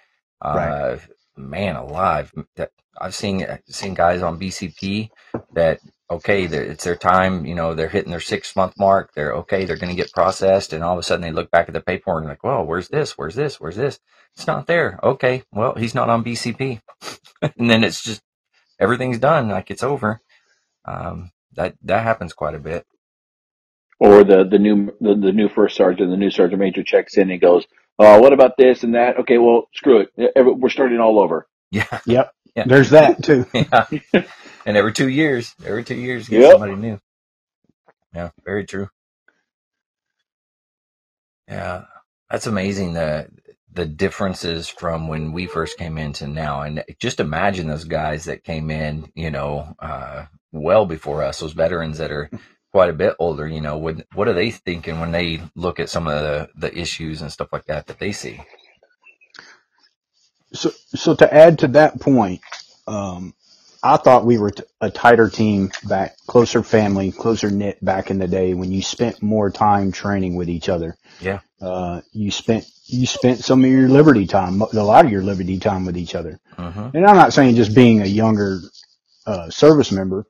uh, 0.41 0.53
Right. 0.57 1.01
man 1.37 1.75
alive, 1.77 2.33
that 2.55 2.71
I've 2.99 3.15
seen, 3.15 3.45
seen 3.67 3.93
guys 3.95 4.21
on 4.23 4.39
BCP 4.39 5.11
that, 5.53 5.79
okay, 6.09 6.45
it's 6.45 6.83
their 6.83 6.95
time, 6.95 7.45
you 7.45 7.55
know, 7.55 7.73
they're 7.73 7.89
hitting 7.89 8.11
their 8.11 8.19
six 8.19 8.55
month 8.55 8.73
mark. 8.77 9.13
They're 9.13 9.33
okay. 9.37 9.65
They're 9.65 9.77
going 9.77 9.95
to 9.95 10.01
get 10.01 10.11
processed. 10.13 10.73
And 10.73 10.83
all 10.83 10.93
of 10.93 10.99
a 10.99 11.03
sudden 11.03 11.21
they 11.21 11.31
look 11.31 11.51
back 11.51 11.67
at 11.67 11.73
the 11.73 11.81
paperwork 11.81 12.21
and 12.21 12.29
like, 12.29 12.43
well, 12.43 12.65
where's 12.65 12.87
this? 12.87 13.17
Where's 13.17 13.35
this? 13.35 13.59
Where's 13.59 13.75
this? 13.75 13.99
It's 14.35 14.47
not 14.47 14.67
there. 14.67 14.99
Okay. 15.03 15.43
Well, 15.51 15.75
he's 15.75 15.95
not 15.95 16.09
on 16.09 16.23
BCP. 16.23 16.81
and 17.57 17.69
then 17.69 17.83
it's 17.83 18.03
just, 18.03 18.21
everything's 18.79 19.19
done. 19.19 19.49
Like 19.49 19.69
it's 19.71 19.83
over. 19.83 20.21
Um, 20.85 21.31
that, 21.53 21.75
that 21.83 22.03
happens 22.03 22.33
quite 22.33 22.55
a 22.55 22.59
bit. 22.59 22.85
Or 23.99 24.23
the 24.23 24.43
the 24.43 24.59
new 24.59 24.95
the, 25.01 25.15
the 25.15 25.31
new 25.31 25.49
first 25.49 25.75
sergeant, 25.75 26.11
the 26.11 26.17
new 26.17 26.29
sergeant 26.29 26.59
major 26.59 26.83
checks 26.83 27.17
in 27.17 27.31
and 27.31 27.41
goes, 27.41 27.65
"Oh, 27.97 28.21
what 28.21 28.31
about 28.31 28.55
this 28.55 28.83
and 28.83 28.93
that?" 28.93 29.17
Okay, 29.21 29.39
well, 29.39 29.69
screw 29.73 30.01
it. 30.01 30.33
We're 30.35 30.69
starting 30.69 30.99
all 30.99 31.19
over. 31.19 31.47
Yeah. 31.71 31.99
Yep. 32.05 32.31
Yeah. 32.55 32.63
There's 32.67 32.91
that 32.91 33.23
too. 33.23 33.47
yeah. 33.53 33.85
And 34.67 34.77
every 34.77 34.93
two 34.93 35.09
years, 35.09 35.55
every 35.65 35.85
two 35.85 35.95
years, 35.95 36.29
get 36.29 36.45
Yep. 36.45 36.47
somebody 36.47 36.75
new. 36.77 36.99
Yeah, 38.13 38.31
very 38.45 38.65
true. 38.65 38.89
Yeah, 41.49 41.85
that's 42.31 42.47
amazing. 42.47 42.95
The 42.95 43.29
the 43.73 43.85
differences 43.87 44.69
from 44.69 45.09
when 45.09 45.33
we 45.33 45.47
first 45.47 45.77
came 45.77 45.99
in 45.99 46.13
to 46.15 46.27
now, 46.27 46.63
and 46.63 46.83
just 46.99 47.21
imagine 47.21 47.67
those 47.67 47.85
guys 47.85 48.25
that 48.25 48.45
came 48.45 48.71
in, 48.71 49.11
you 49.15 49.31
know, 49.31 49.75
uh, 49.81 50.27
well 50.53 50.87
before 50.87 51.23
us, 51.23 51.41
those 51.41 51.53
veterans 51.53 51.99
that 51.99 52.11
are 52.13 52.31
quite 52.73 52.91
a 52.91 52.95
bit 52.95 53.15
older. 53.19 53.47
You 53.47 53.61
know, 53.61 53.77
what 53.79 54.07
what 54.15 54.29
are 54.29 54.33
they 54.33 54.51
thinking 54.51 55.01
when 55.01 55.13
they 55.13 55.41
look 55.55 55.81
at 55.81 55.91
some 55.91 56.07
of 56.07 56.21
the 56.21 56.49
the 56.57 56.77
issues 56.79 57.21
and 57.21 57.31
stuff 57.33 57.49
like 57.53 57.67
that 57.67 57.87
that 57.89 57.99
they 57.99 58.13
see? 58.13 58.41
So, 60.53 60.71
so 60.95 61.15
to 61.15 61.33
add 61.33 61.59
to 61.59 61.69
that 61.69 61.99
point, 62.01 62.41
um, 62.87 63.33
I 63.83 63.97
thought 63.97 64.25
we 64.25 64.37
were 64.37 64.51
t- 64.51 64.63
a 64.81 64.89
tighter 64.89 65.29
team 65.29 65.71
back, 65.87 66.17
closer 66.27 66.63
family, 66.63 67.11
closer 67.11 67.51
knit 67.51 67.83
back 67.83 68.11
in 68.11 68.19
the 68.19 68.27
day 68.27 68.53
when 68.53 68.71
you 68.71 68.81
spent 68.81 69.21
more 69.21 69.49
time 69.49 69.91
training 69.91 70.35
with 70.35 70.49
each 70.49 70.69
other. 70.69 70.97
Yeah. 71.21 71.39
Uh, 71.61 72.01
you 72.13 72.31
spent, 72.31 72.65
you 72.85 73.05
spent 73.05 73.39
some 73.39 73.63
of 73.63 73.69
your 73.71 73.89
liberty 73.89 74.27
time, 74.27 74.61
a 74.61 74.65
lot 74.83 75.05
of 75.05 75.11
your 75.11 75.23
liberty 75.23 75.59
time 75.59 75.85
with 75.85 75.97
each 75.97 76.15
other. 76.15 76.39
hmm 76.55 76.89
And 76.93 77.05
I'm 77.05 77.15
not 77.15 77.33
saying 77.33 77.55
just 77.55 77.75
being 77.75 78.01
a 78.01 78.05
younger, 78.05 78.59
uh, 79.25 79.49
service 79.49 79.91
member. 79.91 80.25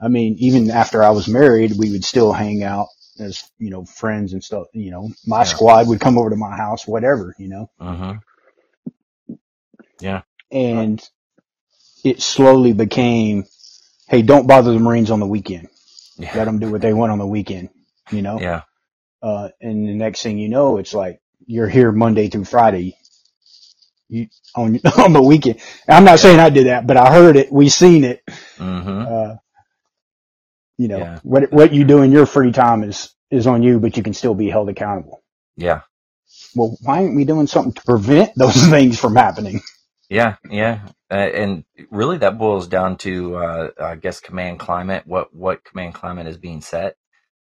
I 0.00 0.08
mean, 0.08 0.36
even 0.38 0.70
after 0.70 1.02
I 1.04 1.10
was 1.10 1.28
married, 1.28 1.72
we 1.78 1.90
would 1.92 2.04
still 2.04 2.32
hang 2.32 2.62
out 2.64 2.88
as, 3.18 3.44
you 3.58 3.70
know, 3.70 3.84
friends 3.84 4.32
and 4.32 4.42
stuff. 4.44 4.66
You 4.72 4.90
know, 4.92 5.10
my 5.26 5.40
Yeah. 5.40 5.44
squad 5.44 5.88
would 5.88 6.00
come 6.00 6.18
over 6.18 6.30
to 6.30 6.36
my 6.36 6.56
house, 6.56 6.86
whatever, 6.86 7.34
you 7.38 7.48
know 7.48 7.70
hmm 7.80 8.12
Yeah. 10.00 10.22
and 10.50 11.02
it 12.04 12.22
slowly 12.22 12.72
became, 12.72 13.44
hey, 14.08 14.22
don't 14.22 14.46
bother 14.46 14.72
the 14.72 14.80
Marines 14.80 15.10
on 15.10 15.20
the 15.20 15.26
weekend. 15.26 15.68
Let 16.34 16.44
them 16.46 16.58
do 16.58 16.70
what 16.70 16.82
they 16.82 16.92
want 16.94 17.12
on 17.12 17.18
the 17.18 17.26
weekend, 17.26 17.70
you 18.10 18.22
know? 18.22 18.38
Yeah. 18.40 18.62
Uh, 19.22 19.50
and 19.60 19.88
the 19.88 19.94
next 19.94 20.22
thing 20.22 20.38
you 20.38 20.48
know, 20.48 20.78
it's 20.78 20.94
like 20.94 21.20
you're 21.46 21.68
here 21.68 21.92
Monday 21.92 22.28
through 22.28 22.44
Friday. 22.46 22.96
You 24.08 24.28
on 24.56 24.80
on 24.98 25.12
the 25.12 25.22
weekend. 25.22 25.60
I'm 25.88 26.04
not 26.04 26.20
saying 26.20 26.40
I 26.40 26.50
did 26.50 26.66
that, 26.66 26.86
but 26.86 26.96
I 26.96 27.12
heard 27.12 27.36
it. 27.36 27.52
We 27.52 27.68
seen 27.68 28.04
it. 28.04 28.22
hmm 28.58 29.02
Uh, 29.04 29.36
you 30.78 30.88
know 30.88 30.98
Yeah. 30.98 31.20
what 31.22 31.52
what 31.52 31.72
you 31.72 31.84
do 31.84 32.02
in 32.02 32.12
your 32.12 32.26
free 32.26 32.52
time 32.52 32.84
is 32.84 33.14
is 33.30 33.46
on 33.46 33.62
you, 33.62 33.80
but 33.80 33.96
you 33.96 34.02
can 34.02 34.14
still 34.14 34.34
be 34.34 34.48
held 34.50 34.68
accountable. 34.68 35.22
Yeah. 35.56 35.82
Well, 36.56 36.76
why 36.82 37.02
aren't 37.04 37.16
we 37.16 37.24
doing 37.24 37.46
something 37.46 37.72
to 37.74 37.82
prevent 37.84 38.32
those 38.36 38.56
things 38.68 38.98
from 38.98 39.16
happening? 39.16 39.62
Yeah, 40.10 40.36
yeah, 40.50 40.88
uh, 41.10 41.16
and 41.16 41.64
really 41.90 42.18
that 42.20 42.38
boils 42.38 42.68
down 42.68 42.98
to, 42.98 43.36
uh, 43.36 43.70
I 43.80 43.96
guess, 43.96 44.20
command 44.20 44.60
climate. 44.60 45.04
What 45.08 45.34
what 45.34 45.64
command 45.64 45.94
climate 45.96 46.28
is 46.28 46.38
being 46.38 46.62
set? 46.62 46.96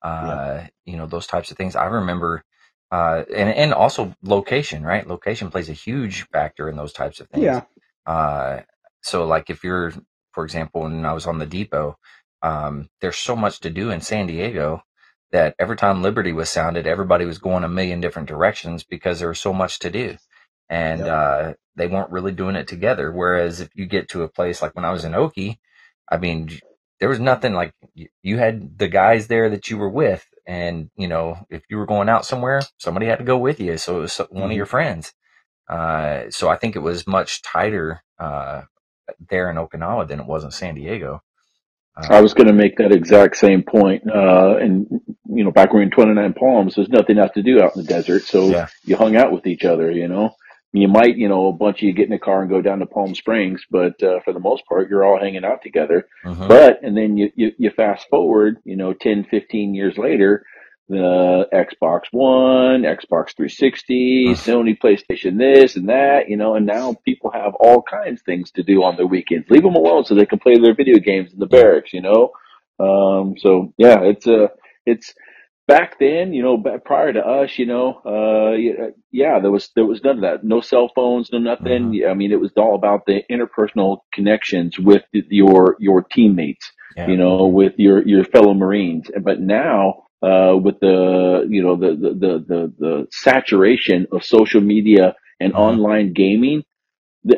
Uh, 0.03 0.65
You 0.85 0.97
know, 0.97 1.07
those 1.07 1.27
types 1.27 1.51
of 1.51 1.57
things. 1.57 1.77
I 1.77 1.87
remember, 1.87 2.43
uh, 2.91 3.23
and 3.35 3.49
and 3.49 3.73
also 3.73 4.15
location, 4.23 4.83
right? 4.85 5.07
Location 5.07 5.51
plays 5.51 5.69
a 5.69 5.73
huge 5.73 6.27
factor 6.33 6.69
in 6.69 6.77
those 6.77 6.93
types 6.93 7.21
of 7.21 7.29
things. 7.29 7.45
Yeah. 7.45 7.63
Uh, 8.07 8.61
so 9.03 9.25
like 9.27 9.49
if 9.51 9.63
you're, 9.65 9.93
for 10.33 10.45
example, 10.45 10.83
when 10.83 11.05
I 11.05 11.13
was 11.13 11.27
on 11.27 11.39
the 11.39 11.47
depot, 11.47 11.97
um, 12.43 12.89
there's 13.01 13.17
so 13.19 13.37
much 13.37 13.61
to 13.61 13.71
do 13.71 13.91
in 13.91 14.01
San 14.01 14.27
Diego 14.27 14.83
that 15.33 15.55
every 15.59 15.77
time 15.77 16.03
Liberty 16.03 16.33
was 16.33 16.49
sounded, 16.51 16.87
everybody 16.87 17.25
was 17.25 17.39
going 17.39 17.65
a 17.65 17.69
million 17.69 18.01
different 18.01 18.29
directions 18.29 18.83
because 18.85 19.19
there 19.19 19.29
was 19.29 19.39
so 19.41 19.53
much 19.53 19.79
to 19.81 19.91
do. 19.91 20.17
And, 20.73 21.05
Yep. 21.05 21.07
uh, 21.07 21.53
they 21.77 21.87
weren't 21.87 22.11
really 22.11 22.33
doing 22.33 22.57
it 22.57 22.67
together. 22.69 23.11
Whereas 23.13 23.61
if 23.61 23.69
you 23.75 23.87
get 23.87 24.09
to 24.11 24.23
a 24.23 24.29
place 24.29 24.61
like 24.61 24.75
when 24.75 24.85
I 24.85 24.91
was 24.93 25.05
in 25.05 25.15
Oki, 25.15 25.59
I 26.11 26.17
mean, 26.17 26.49
there 27.01 27.09
was 27.09 27.19
nothing 27.21 27.53
like 27.53 27.73
you, 27.95 28.09
had 28.39 28.79
the 28.79 28.89
guys 28.89 29.27
there 29.27 29.49
that 29.51 29.69
you 29.71 29.77
were 29.79 29.89
with. 29.89 30.25
And, 30.47 30.91
you 30.97 31.07
know, 31.09 31.37
if 31.51 31.63
you 31.69 31.77
were 31.77 31.87
going 31.87 32.09
out 32.09 32.25
somewhere, 32.25 32.61
somebody 32.79 33.07
had 33.07 33.19
to 33.19 33.25
go 33.25 33.37
with 33.39 33.59
you. 33.61 33.77
So 33.77 33.99
it 33.99 34.01
was 34.01 34.17
one 34.31 34.51
of 34.51 34.51
Mhm. 34.51 34.57
your 34.57 34.67
friends. 34.67 35.13
Uh, 35.69 36.25
so 36.31 36.49
I 36.49 36.57
think 36.57 36.75
it 36.75 36.81
was 36.81 37.07
much 37.07 37.41
tighter 37.43 38.01
uh, 38.19 38.63
there 39.29 39.49
in 39.51 39.57
Okinawa 39.57 40.07
than 40.07 40.19
it 40.21 40.27
was 40.27 40.43
in 40.45 40.51
San 40.51 40.75
Diego. 40.75 41.21
Uh, 41.97 42.07
I 42.09 42.21
was 42.21 42.33
going 42.35 42.47
to 42.47 42.53
make 42.53 42.77
that 42.77 42.91
exact 42.93 43.37
same 43.37 43.63
point. 43.63 44.03
Uh, 44.09 44.57
and 44.57 44.87
you 45.29 45.43
know, 45.43 45.51
back 45.51 45.69
when 45.73 45.79
we 45.79 45.85
were 45.85 45.85
in 45.85 45.91
29 45.91 46.33
Palms, 46.33 46.75
there's 46.75 46.89
nothing 46.89 47.19
else 47.19 47.31
to 47.35 47.43
do 47.43 47.61
out 47.61 47.75
in 47.75 47.83
the 47.83 47.87
desert, 47.87 48.23
so 48.23 48.49
yeah. 48.51 48.67
you 48.85 48.95
hung 48.97 49.15
out 49.15 49.31
with 49.31 49.47
each 49.47 49.65
other. 49.65 49.91
You 49.91 50.07
know, 50.07 50.35
you 50.73 50.87
might, 50.87 51.17
you 51.17 51.29
know, 51.29 51.47
a 51.47 51.53
bunch 51.53 51.77
of 51.77 51.83
you 51.83 51.93
get 51.93 52.07
in 52.07 52.13
a 52.13 52.19
car 52.19 52.41
and 52.41 52.49
go 52.49 52.59
down 52.59 52.79
to 52.79 52.87
Palm 52.87 53.13
Springs, 53.13 53.63
but 53.69 54.01
uh, 54.01 54.19
for 54.25 54.33
the 54.33 54.39
most 54.39 54.65
part, 54.65 54.89
you're 54.89 55.05
all 55.05 55.19
hanging 55.19 55.45
out 55.45 55.61
together. 55.61 56.07
Mm-hmm. 56.25 56.47
But 56.47 56.83
and 56.83 56.97
then 56.97 57.15
you, 57.15 57.31
you 57.35 57.51
you 57.59 57.69
fast 57.69 58.07
forward, 58.09 58.57
you 58.65 58.75
know, 58.75 58.91
10, 58.91 59.27
15 59.29 59.75
years 59.75 59.99
later, 59.99 60.43
the 60.89 61.47
Xbox 61.53 62.01
One, 62.11 62.81
Xbox 62.81 63.35
360, 63.35 64.33
Sony 64.33 64.77
PlayStation 64.77 65.37
this 65.37 65.75
and 65.75 65.89
that, 65.89 66.27
you 66.27 66.37
know, 66.37 66.55
and 66.55 66.65
now 66.65 66.95
people 67.05 67.31
have 67.31 67.53
all 67.59 67.83
kinds 67.83 68.21
of 68.21 68.25
things 68.25 68.51
to 68.51 68.63
do 68.63 68.83
on 68.83 68.95
their 68.97 69.07
weekends. 69.07 69.49
Leave 69.49 69.63
them 69.63 69.75
alone 69.75 70.05
so 70.05 70.15
they 70.15 70.25
can 70.25 70.39
play 70.39 70.57
their 70.57 70.75
video 70.75 70.97
games 70.97 71.31
in 71.31 71.39
the 71.39 71.45
barracks, 71.45 71.93
you 71.93 72.01
know. 72.01 72.31
Um, 72.79 73.35
so 73.37 73.73
yeah, 73.77 74.01
it's 74.01 74.25
a, 74.25 74.45
uh, 74.45 74.47
it's 74.85 75.13
back 75.67 75.99
then, 75.99 76.33
you 76.33 76.43
know, 76.43 76.61
prior 76.83 77.13
to 77.13 77.19
us, 77.19 77.57
you 77.57 77.65
know, 77.65 78.01
uh, 78.05 78.91
yeah, 79.11 79.39
there 79.39 79.51
was 79.51 79.69
there 79.75 79.85
was 79.85 80.03
none 80.03 80.17
of 80.17 80.21
that. 80.21 80.43
No 80.43 80.61
cell 80.61 80.91
phones, 80.95 81.29
no 81.31 81.39
nothing. 81.39 81.91
Mm-hmm. 81.91 82.09
I 82.09 82.13
mean, 82.13 82.31
it 82.31 82.39
was 82.39 82.51
all 82.57 82.75
about 82.75 83.05
the 83.05 83.23
interpersonal 83.29 83.99
connections 84.13 84.77
with 84.79 85.03
your 85.11 85.77
your 85.79 86.03
teammates, 86.03 86.71
yeah. 86.95 87.07
you 87.07 87.17
know, 87.17 87.47
with 87.47 87.73
your 87.77 88.05
your 88.07 88.25
fellow 88.25 88.53
Marines. 88.53 89.09
But 89.23 89.39
now 89.39 90.03
uh, 90.21 90.55
with 90.55 90.79
the 90.79 91.45
you 91.49 91.61
know 91.61 91.75
the, 91.75 91.95
the 91.95 92.09
the 92.13 92.45
the 92.47 92.73
the, 92.79 93.07
saturation 93.11 94.07
of 94.11 94.23
social 94.23 94.61
media 94.61 95.15
and 95.39 95.53
mm-hmm. 95.53 95.61
online 95.61 96.13
gaming. 96.13 96.63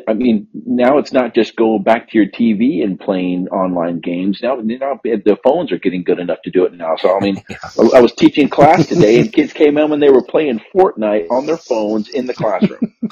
I 0.08 0.14
mean, 0.14 0.48
now 0.52 0.98
it's 0.98 1.12
not 1.12 1.32
just 1.34 1.54
going 1.54 1.84
back 1.84 2.10
to 2.10 2.18
your 2.18 2.26
TV 2.26 2.82
and 2.82 2.98
playing 2.98 3.46
online 3.48 4.00
games. 4.00 4.40
Now, 4.42 4.56
now 4.56 4.98
the 5.02 5.38
phones 5.44 5.70
are 5.70 5.78
getting 5.78 6.02
good 6.02 6.18
enough 6.18 6.42
to 6.42 6.50
do 6.50 6.64
it 6.64 6.72
now. 6.72 6.96
So, 6.96 7.16
I 7.16 7.20
mean. 7.20 7.42
I, 7.94 8.00
was 8.00 8.12
teaching 8.12 8.48
class 8.48 8.86
today, 8.86 9.20
and 9.20 9.32
kids 9.32 9.52
came 9.52 9.78
in 9.78 9.90
when 9.90 10.00
they 10.00 10.10
were 10.10 10.24
playing 10.24 10.60
Fortnite 10.74 11.30
on 11.30 11.46
their 11.46 11.56
phones 11.56 12.08
in 12.08 12.26
the 12.26 12.34
classroom. 12.34 12.94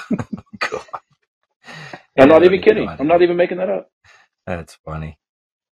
I'm 2.18 2.28
not 2.28 2.44
even 2.44 2.60
kidding. 2.60 2.88
I'm 2.88 3.06
not 3.06 3.22
even 3.22 3.36
making 3.36 3.58
that 3.58 3.70
up. 3.70 3.90
That's 4.46 4.74
funny. 4.84 5.18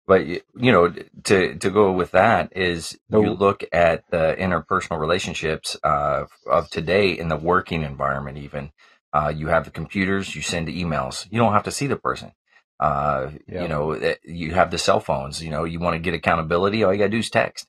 But 0.08 0.26
you 0.28 0.42
know, 0.56 0.92
to 1.26 1.56
to 1.56 1.70
go 1.70 1.92
with 1.92 2.12
that 2.12 2.52
is 2.56 2.98
you 3.12 3.32
look 3.32 3.64
at 3.72 4.04
the 4.10 4.36
interpersonal 4.40 5.00
relationships 5.00 5.78
uh, 5.84 6.26
of 6.50 6.70
today 6.72 7.12
in 7.12 7.28
the 7.28 7.38
working 7.38 7.84
environment. 7.84 8.40
Even 8.40 8.72
uh, 9.14 9.34
you 9.36 9.48
have 9.48 9.66
the 9.66 9.72
computers, 9.72 10.36
you 10.36 10.42
send 10.42 10.68
emails. 10.68 11.28
You 11.32 11.40
don't 11.40 11.54
have 11.54 11.64
to 11.64 11.72
see 11.72 11.88
the 11.88 11.96
person. 11.98 12.32
Uh, 12.80 13.32
yeah. 13.48 13.64
You 13.64 13.68
know, 13.68 13.92
eh, 13.92 14.16
you 14.24 14.54
have 14.54 14.72
the 14.72 14.78
cell 14.78 15.00
phones. 15.00 15.44
You 15.44 15.50
know, 15.50 15.64
you 15.66 15.80
want 15.80 15.96
to 15.96 16.00
get 16.00 16.14
accountability. 16.14 16.84
All 16.84 16.94
you 16.94 17.00
gotta 17.00 17.10
do 17.10 17.18
is 17.18 17.30
text, 17.30 17.68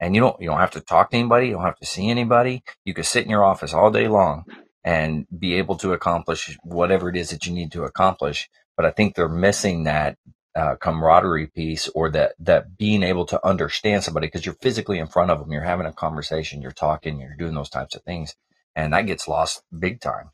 and 0.00 0.14
you 0.14 0.20
don't 0.20 0.40
you 0.40 0.48
don't 0.48 0.60
have 0.60 0.70
to 0.72 0.80
talk 0.80 1.10
to 1.10 1.16
anybody. 1.16 1.48
You 1.48 1.54
don't 1.54 1.64
have 1.64 1.78
to 1.78 1.86
see 1.86 2.08
anybody. 2.08 2.62
You 2.84 2.94
can 2.94 3.04
sit 3.04 3.24
in 3.24 3.30
your 3.30 3.44
office 3.44 3.74
all 3.74 3.90
day 3.90 4.06
long 4.08 4.44
and 4.84 5.26
be 5.36 5.54
able 5.54 5.76
to 5.78 5.92
accomplish 5.92 6.56
whatever 6.62 7.08
it 7.08 7.16
is 7.16 7.30
that 7.30 7.46
you 7.46 7.52
need 7.52 7.72
to 7.72 7.84
accomplish. 7.84 8.48
But 8.76 8.86
I 8.86 8.90
think 8.90 9.14
they're 9.14 9.28
missing 9.28 9.84
that 9.84 10.16
uh, 10.54 10.76
camaraderie 10.76 11.46
piece 11.46 11.88
or 11.94 12.10
that 12.10 12.34
that 12.38 12.76
being 12.76 13.02
able 13.02 13.24
to 13.24 13.44
understand 13.46 14.04
somebody 14.04 14.26
because 14.26 14.44
you're 14.44 14.54
physically 14.56 14.98
in 14.98 15.06
front 15.06 15.30
of 15.30 15.38
them 15.38 15.50
you're 15.50 15.62
having 15.62 15.86
a 15.86 15.92
conversation 15.92 16.60
you're 16.60 16.70
talking 16.70 17.18
you're 17.18 17.34
doing 17.38 17.54
those 17.54 17.70
types 17.70 17.94
of 17.94 18.02
things 18.02 18.34
and 18.76 18.92
that 18.92 19.06
gets 19.06 19.26
lost 19.26 19.62
big 19.78 19.98
time 19.98 20.30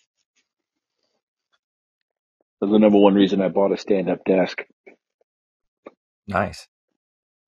that's 2.60 2.72
the 2.72 2.78
number 2.78 2.98
one 2.98 3.14
reason 3.14 3.40
i 3.40 3.48
bought 3.48 3.72
a 3.72 3.78
stand-up 3.78 4.24
desk 4.24 4.64
nice 6.26 6.68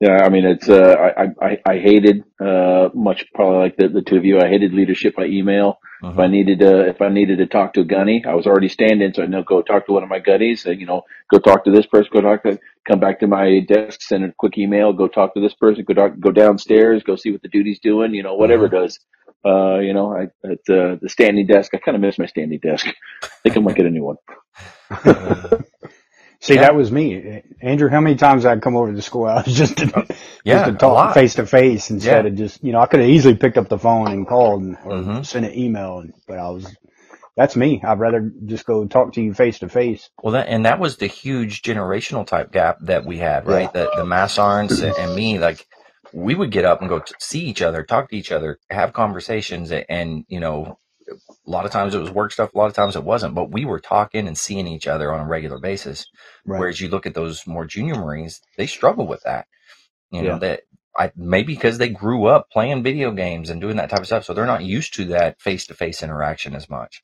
yeah, 0.00 0.22
I 0.24 0.30
mean, 0.30 0.46
it's 0.46 0.66
uh, 0.66 0.96
I, 0.98 1.24
I 1.44 1.58
I 1.66 1.78
hated 1.78 2.24
uh, 2.42 2.88
much 2.94 3.26
probably 3.34 3.58
like 3.58 3.76
the, 3.76 3.88
the 3.88 4.00
two 4.00 4.16
of 4.16 4.24
you. 4.24 4.38
I 4.40 4.48
hated 4.48 4.72
leadership 4.72 5.14
by 5.14 5.26
email. 5.26 5.78
Uh-huh. 6.02 6.12
If 6.12 6.18
I 6.18 6.26
needed 6.26 6.60
to 6.60 6.88
if 6.88 7.02
I 7.02 7.10
needed 7.10 7.36
to 7.38 7.46
talk 7.46 7.74
to 7.74 7.82
a 7.82 7.84
gunny, 7.84 8.24
I 8.26 8.32
was 8.32 8.46
already 8.46 8.68
standing, 8.68 9.12
so 9.12 9.22
I 9.22 9.26
know 9.26 9.42
go 9.42 9.60
talk 9.60 9.84
to 9.86 9.92
one 9.92 10.02
of 10.02 10.08
my 10.08 10.18
gunnies. 10.18 10.66
Uh, 10.66 10.70
you 10.70 10.86
know, 10.86 11.02
go 11.30 11.38
talk 11.38 11.64
to 11.64 11.70
this 11.70 11.84
person. 11.84 12.10
Go 12.14 12.22
talk 12.22 12.44
to 12.44 12.58
come 12.88 12.98
back 12.98 13.20
to 13.20 13.26
my 13.26 13.60
desk, 13.68 14.00
send 14.00 14.24
a 14.24 14.32
quick 14.38 14.56
email. 14.56 14.94
Go 14.94 15.06
talk 15.06 15.34
to 15.34 15.40
this 15.40 15.52
person. 15.52 15.84
Go 15.84 15.92
talk, 15.92 16.18
go 16.18 16.32
downstairs. 16.32 17.02
Go 17.02 17.16
see 17.16 17.30
what 17.30 17.42
the 17.42 17.48
duty's 17.48 17.80
doing. 17.80 18.14
You 18.14 18.22
know, 18.22 18.36
whatever 18.36 18.66
uh-huh. 18.66 18.76
it 18.78 18.80
does. 18.80 19.00
Uh, 19.44 19.78
you 19.78 19.94
know, 19.94 20.12
I 20.14 20.24
at 20.46 20.58
uh, 20.68 20.96
the 21.00 21.08
standing 21.08 21.46
desk. 21.46 21.72
I 21.74 21.78
kind 21.78 21.94
of 21.94 22.02
miss 22.02 22.18
my 22.18 22.26
standing 22.26 22.58
desk. 22.58 22.86
I 23.22 23.26
think 23.42 23.56
I 23.56 23.60
might 23.60 23.76
get 23.76 23.86
a 23.86 23.90
new 23.90 24.04
one. 24.04 24.16
See, 26.42 26.54
yeah. 26.54 26.62
that 26.62 26.74
was 26.74 26.90
me, 26.90 27.42
Andrew. 27.60 27.90
How 27.90 28.00
many 28.00 28.16
times 28.16 28.46
I'd 28.46 28.62
come 28.62 28.74
over 28.74 28.88
to 28.88 28.96
the 28.96 29.02
schoolhouse 29.02 29.44
just 29.52 29.76
to, 29.76 30.06
yeah, 30.42 30.60
just 30.60 30.72
to 30.72 30.78
talk 30.78 31.12
face 31.12 31.34
to 31.34 31.44
face 31.44 31.90
instead 31.90 32.24
yeah. 32.24 32.30
of 32.30 32.36
just, 32.36 32.64
you 32.64 32.72
know, 32.72 32.80
I 32.80 32.86
could 32.86 33.00
have 33.00 33.10
easily 33.10 33.34
picked 33.34 33.58
up 33.58 33.68
the 33.68 33.78
phone 33.78 34.10
and 34.10 34.26
called 34.26 34.62
and, 34.62 34.76
or 34.82 34.92
mm-hmm. 34.92 35.22
sent 35.22 35.44
an 35.44 35.54
email, 35.54 36.02
but 36.26 36.38
I 36.38 36.48
was, 36.48 36.74
that's 37.36 37.56
me. 37.56 37.82
I'd 37.84 38.00
rather 38.00 38.32
just 38.46 38.64
go 38.64 38.86
talk 38.86 39.12
to 39.14 39.20
you 39.20 39.34
face 39.34 39.58
to 39.58 39.68
face. 39.68 40.08
Well, 40.22 40.32
that, 40.32 40.48
and 40.48 40.64
that 40.64 40.80
was 40.80 40.96
the 40.96 41.08
huge 41.08 41.60
generational 41.60 42.26
type 42.26 42.52
gap 42.52 42.78
that 42.82 43.04
we 43.04 43.18
had, 43.18 43.46
right? 43.46 43.70
Yeah. 43.74 43.84
The, 43.84 43.90
the 43.96 44.06
mass 44.06 44.38
arns 44.38 44.82
and 44.82 45.14
me, 45.14 45.38
like, 45.38 45.66
we 46.12 46.34
would 46.34 46.50
get 46.50 46.64
up 46.64 46.80
and 46.80 46.88
go 46.88 47.02
see 47.18 47.40
each 47.40 47.62
other, 47.62 47.82
talk 47.82 48.10
to 48.10 48.16
each 48.16 48.32
other, 48.32 48.58
have 48.70 48.92
conversations, 48.92 49.72
and 49.72 50.24
you 50.28 50.40
know, 50.40 50.78
a 51.10 51.50
lot 51.50 51.64
of 51.64 51.72
times 51.72 51.94
it 51.94 52.00
was 52.00 52.10
work 52.10 52.32
stuff, 52.32 52.54
a 52.54 52.58
lot 52.58 52.66
of 52.66 52.74
times 52.74 52.96
it 52.96 53.04
wasn't, 53.04 53.34
but 53.34 53.50
we 53.50 53.64
were 53.64 53.80
talking 53.80 54.26
and 54.28 54.38
seeing 54.38 54.66
each 54.66 54.86
other 54.86 55.12
on 55.12 55.20
a 55.20 55.28
regular 55.28 55.58
basis. 55.58 56.06
Right. 56.44 56.58
Whereas 56.58 56.80
you 56.80 56.88
look 56.88 57.06
at 57.06 57.14
those 57.14 57.46
more 57.46 57.64
junior 57.64 57.94
Marines, 57.94 58.40
they 58.56 58.66
struggle 58.66 59.06
with 59.06 59.22
that. 59.24 59.46
You 60.10 60.22
know, 60.22 60.32
yeah. 60.32 60.38
that 60.38 60.60
I 60.96 61.12
maybe 61.16 61.54
because 61.54 61.78
they 61.78 61.88
grew 61.88 62.26
up 62.26 62.50
playing 62.50 62.82
video 62.82 63.12
games 63.12 63.50
and 63.50 63.60
doing 63.60 63.76
that 63.76 63.90
type 63.90 64.00
of 64.00 64.06
stuff, 64.06 64.24
so 64.24 64.34
they're 64.34 64.46
not 64.46 64.64
used 64.64 64.94
to 64.94 65.04
that 65.06 65.40
face 65.40 65.66
to 65.66 65.74
face 65.74 66.02
interaction 66.02 66.54
as 66.54 66.68
much. 66.68 67.02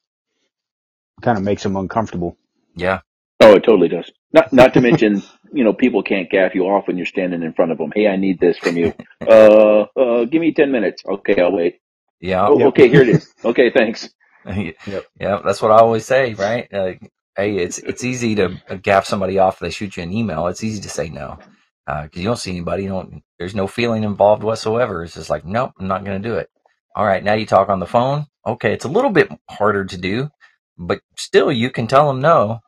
Kind 1.22 1.38
of 1.38 1.44
makes 1.44 1.62
them 1.62 1.76
uncomfortable. 1.76 2.36
Yeah. 2.74 3.00
Oh, 3.40 3.54
it 3.54 3.64
totally 3.64 3.88
does. 3.88 4.10
Not 4.32 4.52
not 4.52 4.74
to 4.74 4.80
mention, 4.80 5.22
you 5.52 5.64
know, 5.64 5.72
people 5.72 6.02
can't 6.02 6.30
gaff 6.30 6.54
you 6.54 6.64
off 6.64 6.86
when 6.88 6.96
you're 6.96 7.06
standing 7.06 7.42
in 7.42 7.52
front 7.54 7.72
of 7.72 7.78
them. 7.78 7.92
Hey, 7.94 8.08
I 8.08 8.16
need 8.16 8.40
this 8.40 8.58
from 8.58 8.76
you. 8.76 8.94
Uh, 9.26 9.86
uh, 9.96 10.24
give 10.26 10.40
me 10.40 10.52
ten 10.52 10.72
minutes. 10.72 11.02
Okay, 11.06 11.40
I'll 11.40 11.52
wait. 11.52 11.80
Yeah. 12.20 12.46
Oh, 12.48 12.68
okay, 12.68 12.88
here 12.88 13.02
it 13.02 13.08
is. 13.10 13.32
Okay, 13.44 13.70
thanks. 13.70 14.08
yep. 14.46 15.06
Yeah, 15.20 15.40
that's 15.44 15.62
what 15.62 15.72
I 15.72 15.78
always 15.78 16.06
say, 16.06 16.34
right? 16.34 16.72
Uh, 16.72 16.94
hey, 17.36 17.56
it's 17.58 17.78
it's 17.78 18.04
easy 18.04 18.34
to 18.36 18.60
gaff 18.82 19.06
somebody 19.06 19.38
off 19.38 19.54
if 19.56 19.60
they 19.60 19.70
shoot 19.70 19.96
you 19.96 20.02
an 20.02 20.12
email. 20.12 20.46
It's 20.48 20.64
easy 20.64 20.80
to 20.82 20.90
say 20.90 21.08
no 21.08 21.38
because 21.86 22.10
uh, 22.16 22.20
you 22.20 22.24
don't 22.24 22.38
see 22.38 22.50
anybody. 22.52 22.84
You 22.84 22.90
don't. 22.90 23.22
There's 23.38 23.54
no 23.54 23.66
feeling 23.66 24.04
involved 24.04 24.42
whatsoever. 24.42 25.04
It's 25.04 25.14
just 25.14 25.30
like, 25.30 25.44
nope, 25.44 25.72
I'm 25.78 25.88
not 25.88 26.04
going 26.04 26.20
to 26.22 26.28
do 26.28 26.36
it. 26.36 26.50
All 26.96 27.06
right, 27.06 27.22
now 27.22 27.34
you 27.34 27.46
talk 27.46 27.68
on 27.68 27.80
the 27.80 27.86
phone. 27.86 28.26
Okay, 28.46 28.72
it's 28.72 28.84
a 28.84 28.88
little 28.90 29.10
bit 29.10 29.28
harder 29.50 29.84
to 29.84 29.96
do, 29.98 30.30
but 30.78 31.00
still, 31.16 31.52
you 31.52 31.70
can 31.70 31.86
tell 31.86 32.08
them 32.08 32.20
no. 32.20 32.60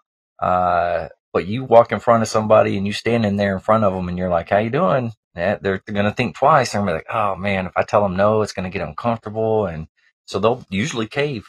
Uh, 0.42 1.08
but 1.32 1.46
you 1.46 1.64
walk 1.64 1.92
in 1.92 2.00
front 2.00 2.22
of 2.22 2.28
somebody 2.28 2.76
and 2.76 2.86
you 2.86 2.92
stand 2.92 3.24
in 3.26 3.36
there 3.36 3.54
in 3.54 3.60
front 3.60 3.84
of 3.84 3.92
them 3.92 4.08
and 4.08 4.18
you're 4.18 4.30
like, 4.30 4.50
how 4.50 4.58
you 4.58 4.70
doing? 4.70 5.12
Yeah, 5.36 5.58
they're, 5.60 5.82
going 5.86 6.06
to 6.06 6.12
think 6.12 6.36
twice. 6.36 6.72
They're 6.72 6.80
going 6.80 6.88
to 6.88 6.92
be 6.94 6.98
like, 6.98 7.14
oh 7.14 7.36
man, 7.36 7.66
if 7.66 7.72
I 7.76 7.82
tell 7.84 8.02
them 8.02 8.16
no, 8.16 8.42
it's 8.42 8.52
going 8.52 8.70
to 8.70 8.76
get 8.76 8.86
uncomfortable. 8.86 9.66
And 9.66 9.86
so 10.24 10.38
they'll 10.38 10.64
usually 10.70 11.06
cave. 11.06 11.46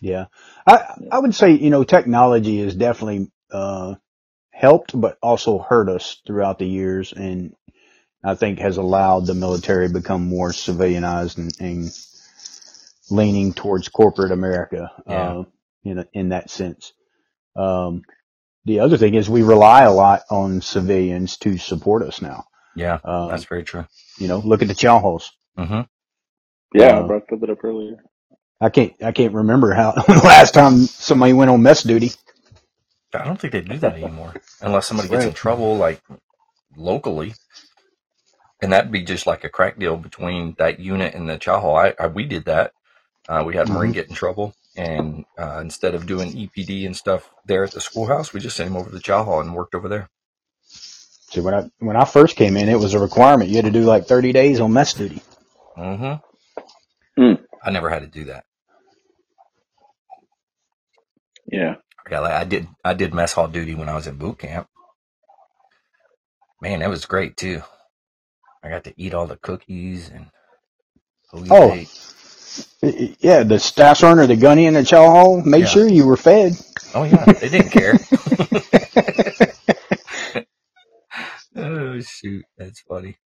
Yeah. 0.00 0.26
I, 0.66 0.94
I 1.10 1.18
would 1.18 1.34
say, 1.34 1.52
you 1.52 1.70
know, 1.70 1.84
technology 1.84 2.60
has 2.62 2.74
definitely, 2.74 3.30
uh, 3.50 3.94
helped, 4.52 4.98
but 4.98 5.18
also 5.22 5.58
hurt 5.58 5.88
us 5.88 6.20
throughout 6.26 6.58
the 6.58 6.66
years. 6.66 7.12
And 7.12 7.54
I 8.22 8.34
think 8.34 8.58
has 8.58 8.76
allowed 8.76 9.26
the 9.26 9.34
military 9.34 9.88
to 9.88 9.94
become 9.94 10.26
more 10.28 10.50
civilianized 10.50 11.38
and, 11.38 11.54
and 11.60 11.90
leaning 13.10 13.54
towards 13.54 13.88
corporate 13.88 14.32
America, 14.32 14.90
yeah. 15.06 15.14
uh, 15.14 15.44
in, 15.84 16.06
in 16.12 16.28
that 16.30 16.50
sense. 16.50 16.92
Um, 17.56 18.02
the 18.64 18.80
other 18.80 18.96
thing 18.96 19.14
is 19.14 19.28
we 19.28 19.42
rely 19.42 19.82
a 19.82 19.92
lot 19.92 20.22
on 20.30 20.60
civilians 20.62 21.36
to 21.38 21.58
support 21.58 22.02
us 22.02 22.22
now. 22.22 22.44
Yeah, 22.74 22.98
um, 23.04 23.28
that's 23.28 23.44
very 23.44 23.62
true. 23.62 23.86
You 24.18 24.28
know, 24.28 24.38
look 24.38 24.62
at 24.62 24.68
the 24.68 24.74
chow 24.74 24.98
halls. 24.98 25.30
Mm-hmm. 25.58 25.82
Yeah, 26.74 26.98
uh, 26.98 27.04
I 27.04 27.06
brought 27.06 27.28
that 27.28 27.50
up 27.50 27.62
earlier. 27.62 28.02
I 28.60 28.70
can't 28.70 28.94
I 29.02 29.12
can't 29.12 29.34
remember 29.34 29.74
how 29.74 29.92
the 30.06 30.20
last 30.24 30.54
time 30.54 30.78
somebody 30.86 31.32
went 31.32 31.50
on 31.50 31.62
mess 31.62 31.82
duty. 31.82 32.12
I 33.12 33.24
don't 33.24 33.40
think 33.40 33.52
they 33.52 33.60
do 33.60 33.78
that 33.78 33.94
anymore, 33.94 34.34
unless 34.60 34.86
somebody 34.86 35.08
gets 35.08 35.20
right. 35.20 35.28
in 35.28 35.34
trouble, 35.34 35.76
like 35.76 36.02
locally, 36.76 37.34
and 38.60 38.72
that'd 38.72 38.90
be 38.90 39.02
just 39.02 39.26
like 39.26 39.44
a 39.44 39.48
crack 39.48 39.78
deal 39.78 39.96
between 39.96 40.56
that 40.58 40.80
unit 40.80 41.14
and 41.14 41.28
the 41.28 41.38
chow 41.38 41.60
hall. 41.60 41.76
I, 41.76 41.94
I 41.98 42.08
we 42.08 42.24
did 42.24 42.46
that. 42.46 42.72
Uh, 43.28 43.44
we 43.46 43.54
had 43.54 43.66
mm-hmm. 43.66 43.76
Marine 43.76 43.92
get 43.92 44.08
in 44.08 44.14
trouble, 44.14 44.54
and 44.76 45.24
uh, 45.38 45.58
instead 45.60 45.94
of 45.94 46.06
doing 46.06 46.32
EPD 46.32 46.86
and 46.86 46.96
stuff 46.96 47.30
there 47.46 47.64
at 47.64 47.72
the 47.72 47.80
schoolhouse, 47.80 48.32
we 48.32 48.40
just 48.40 48.56
sent 48.56 48.70
him 48.70 48.76
over 48.76 48.88
to 48.88 48.94
the 48.94 49.00
chow 49.00 49.24
hall 49.24 49.40
and 49.40 49.54
worked 49.54 49.74
over 49.74 49.88
there. 49.88 50.10
So 51.30 51.42
when 51.42 51.54
I 51.54 51.70
when 51.78 51.96
I 51.96 52.04
first 52.04 52.36
came 52.36 52.56
in, 52.56 52.68
it 52.68 52.78
was 52.78 52.94
a 52.94 52.98
requirement. 52.98 53.50
You 53.50 53.56
had 53.56 53.64
to 53.64 53.70
do 53.70 53.82
like 53.82 54.06
thirty 54.06 54.32
days 54.32 54.60
on 54.60 54.72
mess 54.72 54.94
duty. 54.94 55.22
Mm-hmm. 55.76 57.22
Mm. 57.22 57.44
I 57.62 57.70
never 57.70 57.90
had 57.90 58.02
to 58.02 58.06
do 58.08 58.24
that. 58.26 58.44
Yeah. 61.46 61.76
Yeah, 62.10 62.20
like 62.20 62.32
I 62.32 62.44
did. 62.44 62.68
I 62.84 62.94
did 62.94 63.14
mess 63.14 63.32
hall 63.32 63.48
duty 63.48 63.74
when 63.74 63.88
I 63.88 63.94
was 63.94 64.06
in 64.06 64.16
boot 64.16 64.38
camp. 64.38 64.68
Man, 66.60 66.80
that 66.80 66.90
was 66.90 67.06
great 67.06 67.36
too. 67.36 67.62
I 68.62 68.68
got 68.70 68.84
to 68.84 68.94
eat 68.96 69.14
all 69.14 69.26
the 69.26 69.36
cookies 69.36 70.08
and. 70.08 70.26
Oh, 71.50 71.84
yeah, 72.82 73.42
the 73.42 73.58
staff 73.58 73.98
sergeant, 73.98 74.28
the 74.28 74.36
gunny, 74.36 74.66
and 74.66 74.76
the 74.76 74.84
chow 74.84 75.10
hall 75.10 75.42
made 75.42 75.60
yeah. 75.60 75.66
sure 75.66 75.88
you 75.88 76.06
were 76.06 76.16
fed. 76.16 76.52
Oh 76.94 77.04
yeah, 77.04 77.24
they 77.24 77.48
didn't 77.48 77.70
care. 77.70 77.94
oh 81.56 82.00
shoot, 82.00 82.44
that's 82.56 82.80
funny. 82.80 83.16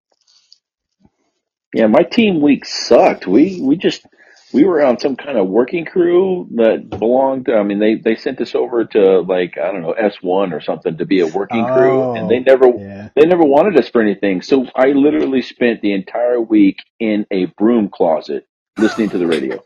Yeah, 1.74 1.86
my 1.86 2.02
team 2.02 2.40
week 2.40 2.64
sucked. 2.64 3.26
We 3.26 3.60
we 3.60 3.76
just 3.76 4.06
we 4.52 4.64
were 4.64 4.82
on 4.82 4.98
some 4.98 5.16
kind 5.16 5.36
of 5.36 5.48
working 5.48 5.84
crew 5.84 6.48
that 6.54 6.88
belonged. 6.88 7.46
To, 7.46 7.56
I 7.56 7.62
mean, 7.62 7.78
they 7.78 7.96
they 7.96 8.16
sent 8.16 8.40
us 8.40 8.54
over 8.54 8.84
to 8.84 9.20
like 9.20 9.58
I 9.58 9.70
don't 9.70 9.82
know 9.82 9.92
S 9.92 10.16
one 10.22 10.52
or 10.52 10.60
something 10.60 10.96
to 10.96 11.04
be 11.04 11.20
a 11.20 11.26
working 11.26 11.64
oh, 11.64 11.74
crew, 11.74 12.14
and 12.14 12.30
they 12.30 12.38
oh, 12.38 12.44
never 12.46 12.68
yeah. 12.68 13.08
they 13.14 13.26
never 13.26 13.44
wanted 13.44 13.78
us 13.78 13.88
for 13.88 14.00
anything. 14.00 14.40
So 14.40 14.66
I 14.74 14.92
literally 14.92 15.42
spent 15.42 15.82
the 15.82 15.92
entire 15.92 16.40
week 16.40 16.78
in 16.98 17.26
a 17.30 17.46
broom 17.58 17.90
closet 17.92 18.46
listening 18.78 19.10
to 19.10 19.18
the 19.18 19.26
radio. 19.26 19.62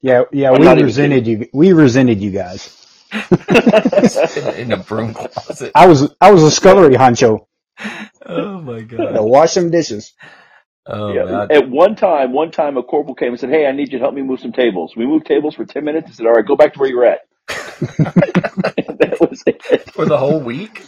Yeah, 0.00 0.24
yeah, 0.32 0.50
I'm 0.50 0.60
we 0.60 0.82
resented 0.82 1.26
you. 1.26 1.48
We 1.52 1.72
resented 1.72 2.20
you 2.20 2.30
guys. 2.30 2.78
in 4.56 4.72
a 4.72 4.78
broom 4.78 5.12
closet. 5.12 5.72
I 5.74 5.86
was 5.86 6.14
I 6.20 6.30
was 6.30 6.42
a 6.42 6.50
scullery 6.50 6.94
honcho. 6.94 7.46
Oh 8.24 8.60
my 8.60 8.80
god! 8.82 9.12
To 9.12 9.22
wash 9.22 9.52
some 9.52 9.70
dishes. 9.70 10.14
Oh, 10.86 11.12
yeah. 11.12 11.46
At 11.50 11.68
one 11.70 11.94
time, 11.94 12.32
one 12.32 12.50
time 12.50 12.76
a 12.76 12.82
corporal 12.82 13.14
came 13.14 13.28
and 13.28 13.38
said, 13.40 13.50
"Hey, 13.50 13.66
I 13.66 13.72
need 13.72 13.92
you 13.92 13.98
to 13.98 14.04
help 14.04 14.14
me 14.14 14.22
move 14.22 14.40
some 14.40 14.52
tables." 14.52 14.94
We 14.96 15.06
moved 15.06 15.26
tables 15.26 15.54
for 15.54 15.64
ten 15.64 15.84
minutes. 15.84 16.08
He 16.08 16.14
said, 16.14 16.26
"All 16.26 16.32
right, 16.32 16.46
go 16.46 16.56
back 16.56 16.72
to 16.74 16.78
where 16.80 16.88
you're 16.88 17.04
at." 17.04 17.20
that 17.48 19.16
was 19.20 19.42
it 19.46 19.90
for 19.92 20.06
the 20.06 20.18
whole 20.18 20.40
week. 20.40 20.84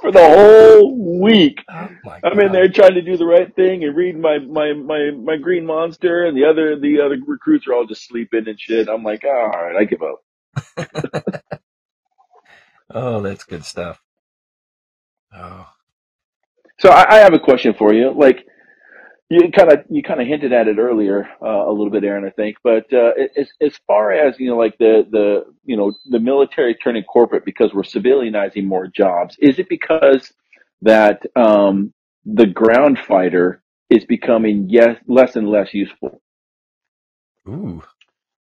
For 0.02 0.12
the 0.12 0.28
whole 0.28 1.20
week, 1.20 1.60
oh 1.70 1.88
I'm 2.24 2.40
in 2.40 2.52
there 2.52 2.68
trying 2.68 2.94
to 2.94 3.02
do 3.02 3.16
the 3.16 3.26
right 3.26 3.54
thing 3.54 3.84
and 3.84 3.96
read 3.96 4.16
my 4.18 4.38
my 4.38 4.72
my 4.72 5.10
my 5.10 5.36
green 5.36 5.66
monster, 5.66 6.24
and 6.26 6.36
the 6.36 6.44
other 6.46 6.78
the 6.78 7.00
other 7.00 7.18
recruits 7.26 7.66
are 7.68 7.74
all 7.74 7.86
just 7.86 8.06
sleeping 8.06 8.48
and 8.48 8.60
shit. 8.60 8.88
I'm 8.88 9.02
like, 9.02 9.24
all 9.24 9.48
right, 9.50 9.76
I 9.76 9.84
give 9.84 10.02
up. 10.02 10.22
oh, 12.90 13.20
that's 13.22 13.44
good 13.44 13.64
stuff. 13.64 14.00
Oh. 15.34 15.68
So 16.80 16.90
I, 16.90 17.16
I 17.16 17.18
have 17.18 17.34
a 17.34 17.38
question 17.38 17.74
for 17.74 17.92
you. 17.92 18.12
Like, 18.12 18.46
you 19.30 19.50
kind 19.52 19.72
of 19.72 19.84
you 19.88 20.02
kind 20.02 20.20
of 20.20 20.26
hinted 20.26 20.52
at 20.52 20.66
it 20.66 20.78
earlier 20.78 21.28
uh, 21.40 21.68
a 21.68 21.70
little 21.70 21.90
bit, 21.90 22.02
Aaron, 22.02 22.24
I 22.24 22.30
think. 22.30 22.56
But 22.64 22.92
uh, 22.92 23.12
as 23.36 23.48
as 23.60 23.78
far 23.86 24.12
as 24.12 24.38
you 24.40 24.50
know, 24.50 24.56
like 24.56 24.76
the 24.78 25.06
the 25.10 25.44
you 25.64 25.76
know 25.76 25.92
the 26.10 26.18
military 26.18 26.74
turning 26.74 27.04
corporate 27.04 27.44
because 27.44 27.72
we're 27.72 27.82
civilianizing 27.82 28.64
more 28.64 28.88
jobs, 28.88 29.36
is 29.38 29.60
it 29.60 29.68
because 29.68 30.32
that 30.82 31.22
um, 31.36 31.94
the 32.24 32.46
ground 32.46 32.98
fighter 33.06 33.62
is 33.88 34.04
becoming 34.04 34.66
yes 34.68 34.96
less 35.06 35.36
and 35.36 35.48
less 35.48 35.72
useful? 35.72 36.20
Ooh, 37.48 37.82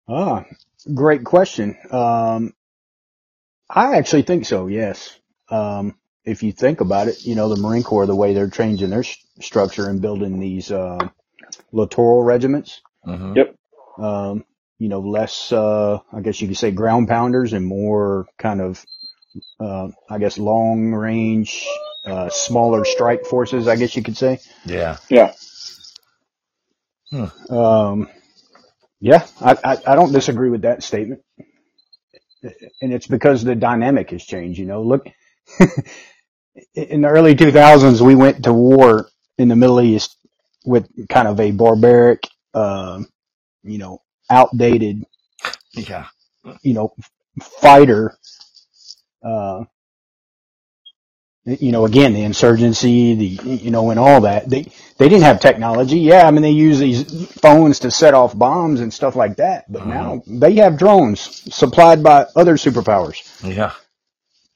ah, 0.06 0.44
great 0.92 1.24
question. 1.24 1.78
Um, 1.90 2.52
I 3.70 3.96
actually 3.96 4.22
think 4.22 4.44
so. 4.44 4.66
Yes. 4.66 5.18
Um, 5.48 5.96
if 6.24 6.42
you 6.42 6.52
think 6.52 6.80
about 6.80 7.08
it, 7.08 7.24
you 7.24 7.34
know, 7.34 7.48
the 7.48 7.60
Marine 7.60 7.82
Corps, 7.82 8.06
the 8.06 8.16
way 8.16 8.34
they're 8.34 8.50
changing 8.50 8.90
their 8.90 9.02
sh- 9.02 9.18
structure 9.40 9.88
and 9.88 10.00
building 10.00 10.40
these, 10.40 10.70
uh, 10.70 10.98
littoral 11.72 12.22
regiments. 12.22 12.80
Mm-hmm. 13.06 13.36
Yep. 13.36 13.56
Um, 13.98 14.44
you 14.78 14.88
know, 14.88 15.00
less, 15.00 15.52
uh, 15.52 15.98
I 16.12 16.20
guess 16.20 16.40
you 16.40 16.48
could 16.48 16.56
say 16.56 16.70
ground 16.70 17.08
pounders 17.08 17.52
and 17.52 17.66
more 17.66 18.26
kind 18.38 18.60
of, 18.60 18.84
uh, 19.60 19.88
I 20.10 20.18
guess 20.18 20.38
long 20.38 20.92
range, 20.92 21.66
uh, 22.04 22.28
smaller 22.30 22.84
strike 22.84 23.26
forces, 23.26 23.68
I 23.68 23.76
guess 23.76 23.96
you 23.96 24.02
could 24.02 24.16
say. 24.16 24.38
Yeah. 24.64 24.98
Yeah. 25.08 25.32
Hmm. 27.10 27.54
Um, 27.54 28.08
yeah, 29.00 29.26
I, 29.40 29.56
I, 29.64 29.78
I 29.86 29.94
don't 29.96 30.12
disagree 30.12 30.50
with 30.50 30.62
that 30.62 30.82
statement. 30.82 31.22
And 32.82 32.92
it's 32.92 33.06
because 33.06 33.42
the 33.44 33.54
dynamic 33.54 34.10
has 34.10 34.24
changed, 34.24 34.58
you 34.58 34.66
know, 34.66 34.82
look, 34.82 35.06
in 36.74 37.02
the 37.02 37.08
early 37.08 37.34
2000s, 37.34 38.00
we 38.00 38.14
went 38.14 38.44
to 38.44 38.52
war 38.52 39.08
in 39.38 39.48
the 39.48 39.56
Middle 39.56 39.80
East 39.80 40.16
with 40.64 40.88
kind 41.08 41.28
of 41.28 41.40
a 41.40 41.50
barbaric, 41.50 42.28
uh, 42.52 43.02
you 43.62 43.78
know, 43.78 44.00
outdated, 44.30 45.04
yeah, 45.72 46.06
you 46.62 46.74
know, 46.74 46.94
fighter. 47.40 48.16
Uh, 49.22 49.64
you 51.46 51.72
know, 51.72 51.84
again, 51.84 52.14
the 52.14 52.22
insurgency, 52.22 53.14
the, 53.14 53.26
you 53.44 53.70
know, 53.70 53.90
and 53.90 54.00
all 54.00 54.22
that. 54.22 54.48
They, 54.48 54.62
they 54.96 55.10
didn't 55.10 55.24
have 55.24 55.40
technology. 55.40 55.98
Yeah. 55.98 56.26
I 56.26 56.30
mean, 56.30 56.40
they 56.40 56.50
use 56.50 56.78
these 56.78 57.30
phones 57.32 57.80
to 57.80 57.90
set 57.90 58.14
off 58.14 58.36
bombs 58.36 58.80
and 58.80 58.92
stuff 58.92 59.14
like 59.14 59.36
that, 59.36 59.70
but 59.70 59.82
uh-huh. 59.82 59.90
now 59.90 60.22
they 60.26 60.54
have 60.54 60.78
drones 60.78 61.20
supplied 61.54 62.02
by 62.02 62.26
other 62.34 62.54
superpowers. 62.54 63.20
Yeah. 63.44 63.72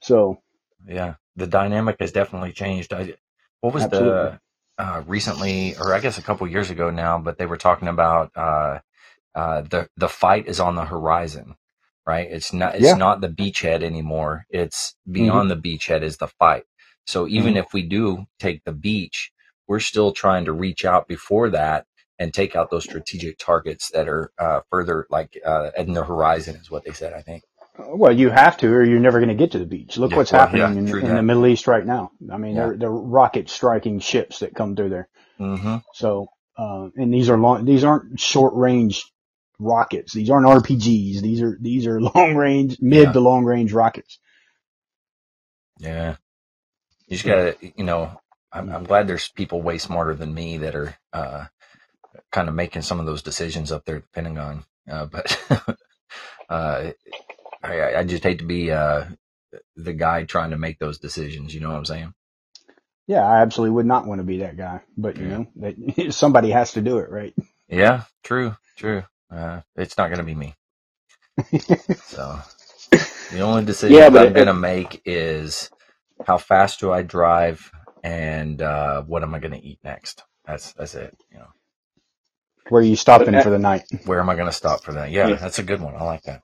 So. 0.01 0.41
Yeah 0.87 1.13
the 1.39 1.47
dynamic 1.47 1.97
has 1.99 2.11
definitely 2.11 2.51
changed. 2.51 2.93
I, 2.93 3.15
what 3.61 3.73
was 3.73 3.83
Absolutely. 3.83 4.09
the 4.09 4.39
uh, 4.77 5.03
recently, 5.07 5.75
or 5.77 5.93
I 5.93 5.99
guess 5.99 6.17
a 6.17 6.21
couple 6.21 6.47
years 6.47 6.69
ago 6.69 6.89
now, 6.89 7.17
but 7.17 7.37
they 7.37 7.45
were 7.45 7.57
talking 7.57 7.87
about 7.87 8.31
uh, 8.35 8.79
uh, 9.35 9.61
the 9.61 9.89
the 9.97 10.09
fight 10.09 10.47
is 10.47 10.59
on 10.59 10.75
the 10.75 10.85
horizon, 10.85 11.55
right? 12.05 12.29
It's 12.29 12.53
not 12.53 12.75
it's 12.75 12.85
yeah. 12.85 12.95
not 12.95 13.21
the 13.21 13.29
beachhead 13.29 13.83
anymore. 13.83 14.45
It's 14.49 14.95
mm-hmm. 15.07 15.13
beyond 15.13 15.49
mm-hmm. 15.49 15.61
the 15.61 15.77
beachhead 15.77 16.01
is 16.01 16.17
the 16.17 16.27
fight. 16.27 16.63
So 17.05 17.27
even 17.27 17.53
mm-hmm. 17.53 17.57
if 17.57 17.73
we 17.73 17.83
do 17.83 18.25
take 18.39 18.63
the 18.63 18.71
beach, 18.71 19.31
we're 19.67 19.79
still 19.79 20.11
trying 20.13 20.45
to 20.45 20.53
reach 20.53 20.85
out 20.85 21.07
before 21.07 21.49
that 21.49 21.85
and 22.17 22.33
take 22.33 22.55
out 22.55 22.69
those 22.69 22.83
strategic 22.83 23.37
targets 23.37 23.89
that 23.91 24.07
are 24.07 24.31
uh, 24.37 24.61
further 24.69 25.07
like 25.09 25.37
uh, 25.45 25.71
in 25.77 25.93
the 25.93 26.03
horizon 26.03 26.55
is 26.55 26.71
what 26.71 26.85
they 26.85 26.91
said. 26.93 27.13
I 27.13 27.21
think. 27.21 27.43
Well, 27.87 28.11
you 28.11 28.29
have 28.29 28.57
to, 28.57 28.67
or 28.67 28.83
you're 28.83 28.99
never 28.99 29.19
going 29.19 29.29
to 29.29 29.35
get 29.35 29.51
to 29.51 29.59
the 29.59 29.65
beach. 29.65 29.97
Look 29.97 30.11
yeah, 30.11 30.17
what's 30.17 30.31
well, 30.31 30.41
happening 30.41 30.61
yeah, 30.61 30.97
in, 30.97 31.05
in 31.05 31.15
the 31.15 31.23
Middle 31.23 31.47
East 31.47 31.65
right 31.65 31.85
now. 31.85 32.11
I 32.31 32.37
mean, 32.37 32.55
yeah. 32.55 32.67
they're, 32.67 32.77
they're 32.77 32.91
rocket 32.91 33.49
striking 33.49 33.99
ships 33.99 34.39
that 34.39 34.53
come 34.53 34.75
through 34.75 34.89
there. 34.89 35.07
Mm-hmm. 35.39 35.77
So, 35.93 36.27
uh, 36.57 36.89
and 36.97 37.13
these 37.13 37.29
are 37.29 37.37
long, 37.37 37.63
these 37.63 37.85
aren't 37.85 38.19
short 38.19 38.53
range 38.55 39.05
rockets. 39.59 40.13
These 40.13 40.29
aren't 40.29 40.45
RPGs. 40.45 41.21
These 41.21 41.41
are, 41.41 41.57
these 41.59 41.87
are 41.87 42.01
long 42.15 42.35
range, 42.35 42.77
mid 42.81 43.13
to 43.13 43.19
long 43.21 43.45
range 43.45 43.71
rockets. 43.71 44.19
Yeah. 45.79 46.17
You 47.07 47.17
just 47.17 47.25
gotta, 47.25 47.55
you 47.61 47.85
know, 47.85 48.19
I'm, 48.51 48.69
I'm 48.69 48.83
glad 48.83 49.07
there's 49.07 49.29
people 49.29 49.61
way 49.61 49.77
smarter 49.77 50.15
than 50.15 50.33
me 50.33 50.57
that 50.57 50.75
are, 50.75 50.95
uh, 51.13 51.45
kind 52.31 52.49
of 52.49 52.55
making 52.55 52.81
some 52.81 52.99
of 52.99 53.05
those 53.05 53.21
decisions 53.21 53.71
up 53.71 53.85
there 53.85 53.97
at 53.97 54.01
the 54.03 54.09
Pentagon. 54.09 54.65
Uh, 54.89 55.05
but, 55.05 55.77
uh, 56.49 56.91
I, 57.61 57.95
I 57.95 58.03
just 58.03 58.23
hate 58.23 58.39
to 58.39 58.45
be 58.45 58.71
uh, 58.71 59.05
the 59.75 59.93
guy 59.93 60.23
trying 60.23 60.51
to 60.51 60.57
make 60.57 60.79
those 60.79 60.99
decisions. 60.99 61.53
You 61.53 61.61
know 61.61 61.69
what 61.69 61.77
I'm 61.77 61.85
saying? 61.85 62.13
Yeah, 63.07 63.25
I 63.25 63.41
absolutely 63.41 63.73
would 63.75 63.87
not 63.87 64.05
want 64.05 64.19
to 64.19 64.25
be 64.25 64.37
that 64.39 64.55
guy, 64.55 64.81
but 64.95 65.17
you 65.17 65.27
yeah. 65.27 65.37
know, 65.37 65.47
that, 65.55 66.11
somebody 66.13 66.51
has 66.51 66.73
to 66.73 66.81
do 66.81 66.99
it, 66.99 67.09
right? 67.09 67.33
Yeah, 67.67 68.03
true, 68.23 68.55
true. 68.77 69.03
Uh, 69.31 69.61
it's 69.75 69.97
not 69.97 70.09
going 70.09 70.19
to 70.19 70.23
be 70.23 70.35
me. 70.35 70.55
so 72.03 72.39
the 73.31 73.39
only 73.39 73.65
decision 73.65 73.97
yeah, 73.97 74.07
I'm 74.07 74.33
going 74.33 74.45
to 74.45 74.53
make 74.53 75.01
is 75.05 75.69
how 76.25 76.37
fast 76.37 76.79
do 76.81 76.91
I 76.91 77.01
drive 77.01 77.71
and 78.03 78.61
uh, 78.61 79.01
what 79.03 79.23
am 79.23 79.33
I 79.33 79.39
going 79.39 79.53
to 79.53 79.65
eat 79.65 79.79
next? 79.83 80.23
That's 80.45 80.73
that's 80.73 80.95
it. 80.95 81.15
You 81.31 81.39
know. 81.39 81.47
Where 82.69 82.81
are 82.81 82.85
you 82.85 82.95
stopping 82.95 83.41
for 83.41 83.49
the 83.49 83.59
night? 83.59 83.83
Where 84.05 84.19
am 84.19 84.29
I 84.29 84.35
going 84.35 84.47
to 84.47 84.53
stop 84.53 84.83
for 84.83 84.93
that? 84.93 85.11
Yeah, 85.11 85.29
yeah, 85.29 85.35
that's 85.35 85.59
a 85.59 85.63
good 85.63 85.81
one. 85.81 85.95
I 85.95 86.03
like 86.03 86.23
that. 86.23 86.43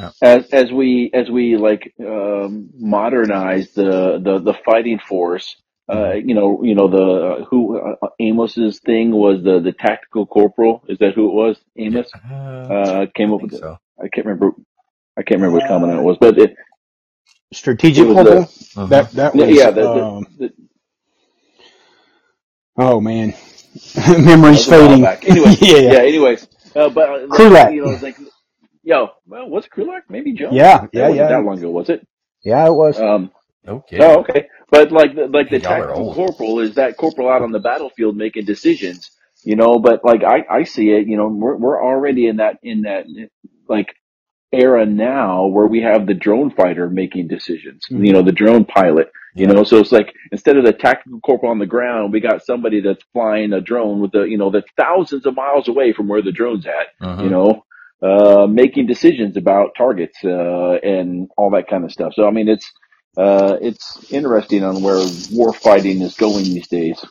Yeah. 0.00 0.10
As 0.22 0.48
as 0.50 0.72
we 0.72 1.10
as 1.12 1.30
we 1.30 1.56
like 1.56 1.92
um, 2.00 2.70
modernize 2.74 3.72
the, 3.72 4.20
the 4.22 4.38
the 4.38 4.54
fighting 4.64 4.98
force, 4.98 5.56
uh, 5.88 5.94
mm-hmm. 5.94 6.28
you 6.28 6.34
know, 6.34 6.62
you 6.62 6.74
know 6.74 6.88
the 6.88 7.42
uh, 7.42 7.44
who 7.46 7.78
uh, 7.78 8.08
Amos's 8.20 8.80
thing 8.80 9.10
was 9.10 9.42
the 9.42 9.60
the 9.60 9.72
tactical 9.72 10.26
corporal. 10.26 10.84
Is 10.88 10.98
that 10.98 11.14
who 11.14 11.28
it 11.28 11.34
was? 11.34 11.60
Amos 11.76 12.10
uh, 12.30 12.34
uh 12.34 13.06
came 13.14 13.32
up 13.32 13.42
with. 13.42 13.58
So. 13.58 13.78
I 13.98 14.08
can't 14.08 14.26
remember. 14.26 14.52
I 15.18 15.22
can't 15.22 15.40
remember 15.40 15.58
what 15.58 15.66
commandant 15.66 16.00
it 16.00 16.04
was, 16.04 16.16
but 16.18 16.38
it 16.38 16.56
strategic 17.52 18.06
it 18.06 18.14
corporal. 18.14 18.42
The, 18.42 18.80
uh-huh. 18.80 18.86
That 18.86 19.10
that 19.12 19.34
was 19.34 19.50
yeah. 19.50 19.70
The, 19.70 19.90
um, 19.90 20.26
the, 20.38 20.52
oh 22.78 23.00
man, 23.00 23.34
memories 24.08 24.66
fading. 24.66 25.04
Anyway, 25.04 25.56
yeah, 25.60 25.78
yeah. 25.78 25.98
Anyways, 25.98 26.46
uh, 26.74 26.88
but 26.88 27.30
uh, 27.32 27.68
you 27.70 27.84
know, 27.84 27.98
like 28.00 28.16
Yo, 28.82 29.08
well, 29.26 29.48
was 29.48 29.66
it 29.66 29.72
Krulak? 29.72 30.02
Maybe 30.08 30.32
Joe. 30.32 30.50
Yeah, 30.52 30.86
yeah, 30.92 31.08
that 31.08 31.14
yeah. 31.14 31.28
That 31.28 31.44
long 31.44 31.58
ago, 31.58 31.70
was 31.70 31.90
it? 31.90 32.06
Yeah, 32.42 32.66
it 32.66 32.72
was. 32.72 32.98
Um, 32.98 33.30
okay. 33.66 33.98
Oh, 34.00 34.20
okay. 34.20 34.48
But 34.70 34.90
like, 34.92 35.14
the, 35.14 35.26
like 35.26 35.50
the 35.50 35.60
tactical 35.60 36.14
corporal 36.14 36.60
is 36.60 36.76
that 36.76 36.96
corporal 36.96 37.28
out 37.28 37.42
on 37.42 37.52
the 37.52 37.58
battlefield 37.58 38.16
making 38.16 38.46
decisions, 38.46 39.10
you 39.44 39.56
know. 39.56 39.78
But 39.78 40.04
like, 40.04 40.22
I 40.24 40.44
I 40.48 40.64
see 40.64 40.90
it, 40.90 41.06
you 41.06 41.16
know, 41.16 41.28
we're 41.28 41.56
we're 41.56 41.82
already 41.82 42.26
in 42.26 42.36
that 42.36 42.58
in 42.62 42.82
that 42.82 43.04
like 43.68 43.94
era 44.52 44.86
now 44.86 45.46
where 45.46 45.66
we 45.66 45.82
have 45.82 46.06
the 46.06 46.14
drone 46.14 46.50
fighter 46.50 46.88
making 46.88 47.28
decisions. 47.28 47.84
Mm-hmm. 47.90 48.04
You 48.04 48.12
know, 48.14 48.22
the 48.22 48.32
drone 48.32 48.64
pilot. 48.64 49.10
You 49.32 49.46
know, 49.46 49.62
so 49.62 49.78
it's 49.78 49.92
like 49.92 50.12
instead 50.32 50.56
of 50.56 50.64
the 50.64 50.72
tactical 50.72 51.20
corporal 51.20 51.52
on 51.52 51.60
the 51.60 51.66
ground, 51.66 52.12
we 52.12 52.18
got 52.18 52.44
somebody 52.44 52.80
that's 52.80 53.04
flying 53.12 53.52
a 53.52 53.60
drone 53.60 54.00
with 54.00 54.10
the 54.10 54.22
you 54.22 54.36
know 54.36 54.50
that's 54.50 54.70
thousands 54.76 55.24
of 55.24 55.36
miles 55.36 55.68
away 55.68 55.92
from 55.92 56.08
where 56.08 56.22
the 56.22 56.32
drone's 56.32 56.66
at. 56.66 56.98
Mm-hmm. 57.00 57.22
You 57.22 57.30
know, 57.30 57.64
uh, 58.02 58.46
making 58.48 58.86
decisions 58.86 59.36
about 59.36 59.74
targets 59.76 60.18
uh, 60.24 60.78
and 60.82 61.30
all 61.36 61.50
that 61.50 61.68
kind 61.68 61.84
of 61.84 61.92
stuff. 61.92 62.12
So 62.14 62.26
I 62.26 62.30
mean, 62.30 62.48
it's 62.48 62.70
uh, 63.16 63.56
it's 63.60 64.12
interesting 64.12 64.64
on 64.64 64.82
where 64.82 65.04
war 65.32 65.52
fighting 65.52 66.00
is 66.00 66.14
going 66.14 66.44
these 66.44 66.68
days. 66.68 67.04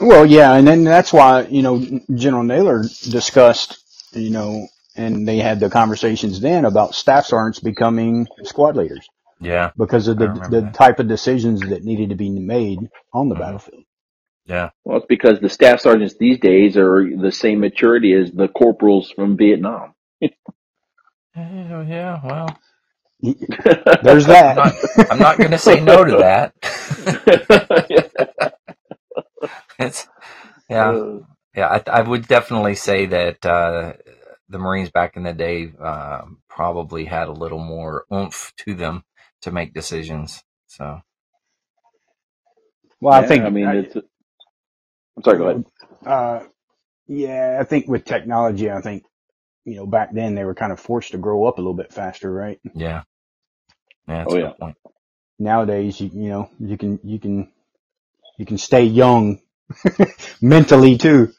Well, 0.00 0.26
yeah, 0.26 0.54
and 0.54 0.66
then 0.66 0.84
that's 0.84 1.12
why 1.12 1.42
you 1.42 1.62
know 1.62 1.84
General 2.14 2.42
Naylor 2.42 2.82
discussed 2.82 3.84
you 4.16 4.30
know, 4.30 4.68
and 4.96 5.26
they 5.26 5.38
had 5.38 5.60
the 5.60 5.70
conversations 5.70 6.40
then 6.40 6.64
about 6.64 6.94
staff 6.94 7.26
sergeants 7.26 7.60
becoming 7.60 8.26
squad 8.44 8.76
leaders. 8.76 9.06
Yeah, 9.40 9.72
because 9.76 10.08
of 10.08 10.18
the 10.18 10.28
the 10.48 10.60
that. 10.62 10.74
type 10.74 11.00
of 11.00 11.08
decisions 11.08 11.60
that 11.60 11.82
needed 11.82 12.10
to 12.10 12.14
be 12.14 12.30
made 12.30 12.78
on 13.12 13.28
the 13.28 13.34
mm-hmm. 13.34 13.42
battlefield. 13.42 13.84
Yeah. 14.46 14.70
Well, 14.84 14.98
it's 14.98 15.06
because 15.06 15.40
the 15.40 15.48
staff 15.48 15.80
sergeants 15.80 16.16
these 16.18 16.38
days 16.38 16.76
are 16.76 17.04
the 17.16 17.32
same 17.32 17.60
maturity 17.60 18.12
as 18.12 18.30
the 18.30 18.48
corporals 18.48 19.10
from 19.10 19.36
Vietnam. 19.36 19.93
Yeah, 21.36 22.20
well, 22.24 22.58
there's 24.02 24.26
that. 24.26 24.58
I'm 24.58 24.66
not, 24.66 25.12
I'm 25.12 25.18
not 25.18 25.38
going 25.38 25.50
to 25.50 25.58
say 25.58 25.80
no 25.80 26.04
to 26.04 26.16
that. 26.18 26.54
it's 29.78 30.06
yeah, 30.68 31.18
yeah. 31.54 31.68
I, 31.68 31.82
I, 31.90 32.02
would 32.02 32.28
definitely 32.28 32.74
say 32.74 33.06
that 33.06 33.44
uh, 33.46 33.94
the 34.48 34.58
Marines 34.58 34.90
back 34.90 35.16
in 35.16 35.22
the 35.22 35.32
day 35.32 35.72
uh, 35.82 36.22
probably 36.48 37.04
had 37.06 37.28
a 37.28 37.32
little 37.32 37.58
more 37.58 38.04
oomph 38.12 38.52
to 38.58 38.74
them 38.74 39.04
to 39.42 39.50
make 39.50 39.74
decisions. 39.74 40.42
So, 40.66 41.00
well, 43.00 43.14
I 43.14 43.26
think 43.26 43.44
I 43.44 43.50
mean, 43.50 43.68
it's. 43.68 43.96
I'm 43.96 45.22
sorry. 45.22 45.38
Go 45.38 45.48
ahead. 45.48 45.64
Uh, 46.04 46.40
yeah, 47.06 47.58
I 47.60 47.64
think 47.64 47.88
with 47.88 48.04
technology, 48.04 48.70
I 48.70 48.80
think 48.80 49.04
you 49.64 49.76
know 49.76 49.86
back 49.86 50.12
then 50.14 50.34
they 50.34 50.44
were 50.44 50.54
kind 50.54 50.72
of 50.72 50.80
forced 50.80 51.12
to 51.12 51.18
grow 51.18 51.46
up 51.46 51.58
a 51.58 51.60
little 51.60 51.74
bit 51.74 51.92
faster, 51.92 52.32
right? 52.32 52.60
Yeah. 52.74 53.02
Yeah. 54.08 54.26
oh 54.26 54.36
yeah. 54.36 54.52
Point. 54.60 54.76
Nowadays, 55.38 56.00
you 56.00 56.10
you 56.14 56.28
know 56.30 56.50
you 56.60 56.78
can 56.78 57.00
you 57.04 57.18
can 57.20 57.52
you 58.38 58.46
can 58.46 58.58
stay 58.58 58.84
young 58.84 59.40
mentally 60.42 60.98
too. 60.98 61.32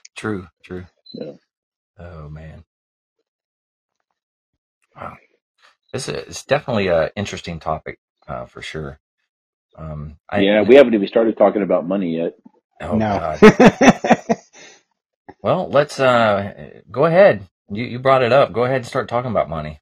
true. 0.16 0.48
True. 0.64 0.86
Yeah. 1.14 1.32
Oh 1.98 2.28
man. 2.28 2.64
Wow. 4.96 5.16
This 5.92 6.08
is 6.08 6.44
definitely 6.44 6.88
an 6.88 7.10
interesting 7.16 7.60
topic 7.60 7.98
uh, 8.28 8.46
for 8.46 8.62
sure. 8.62 9.00
Um, 9.76 10.18
I, 10.30 10.40
yeah, 10.40 10.62
we 10.62 10.76
haven't 10.76 10.94
even 10.94 11.08
started 11.08 11.36
talking 11.38 11.62
about 11.62 11.86
money 11.88 12.16
yet. 12.16 12.34
Oh 12.80 12.98
no. 12.98 13.18
God. 13.18 13.42
well, 15.42 15.68
let's 15.68 15.98
uh, 16.00 16.80
go 16.90 17.04
ahead. 17.04 17.48
You 17.70 17.84
you 17.84 17.98
brought 17.98 18.22
it 18.22 18.32
up. 18.32 18.52
Go 18.52 18.64
ahead 18.64 18.76
and 18.76 18.86
start 18.86 19.08
talking 19.08 19.30
about 19.30 19.48
money. 19.48 19.80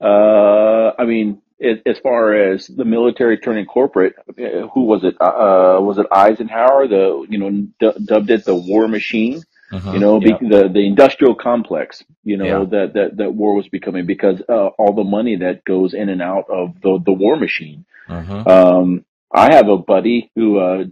Uh, 0.00 0.92
I 0.98 1.04
mean, 1.04 1.42
as 1.60 1.98
far 1.98 2.34
as 2.34 2.66
the 2.66 2.84
military 2.84 3.38
turning 3.38 3.66
corporate, 3.66 4.14
uh, 4.28 4.68
who 4.68 4.84
was 4.84 5.04
it? 5.04 5.16
Uh, 5.20 5.80
was 5.80 5.98
it 5.98 6.06
Eisenhower? 6.10 6.86
The 6.86 7.26
you 7.28 7.38
know 7.38 7.66
dubbed 8.04 8.30
it 8.30 8.44
the 8.44 8.54
war 8.54 8.88
machine. 8.88 9.42
Mm-hmm. 9.72 9.92
You 9.92 9.98
know, 9.98 10.20
the 10.20 10.70
the 10.72 10.86
industrial 10.86 11.34
complex. 11.34 12.04
You 12.24 12.36
know 12.36 12.62
yeah. 12.62 12.64
that 12.70 12.94
that 12.94 13.16
that 13.16 13.34
war 13.34 13.54
was 13.54 13.68
becoming 13.68 14.06
because 14.06 14.40
uh, 14.48 14.68
all 14.78 14.94
the 14.94 15.04
money 15.04 15.36
that 15.36 15.64
goes 15.64 15.94
in 15.94 16.08
and 16.08 16.22
out 16.22 16.48
of 16.48 16.80
the 16.80 17.00
the 17.04 17.12
war 17.12 17.36
machine. 17.36 17.84
Mm-hmm. 18.08 18.48
Um, 18.48 19.04
I 19.32 19.54
have 19.54 19.68
a 19.68 19.76
buddy 19.76 20.30
who 20.34 20.58
uh, 20.58 20.84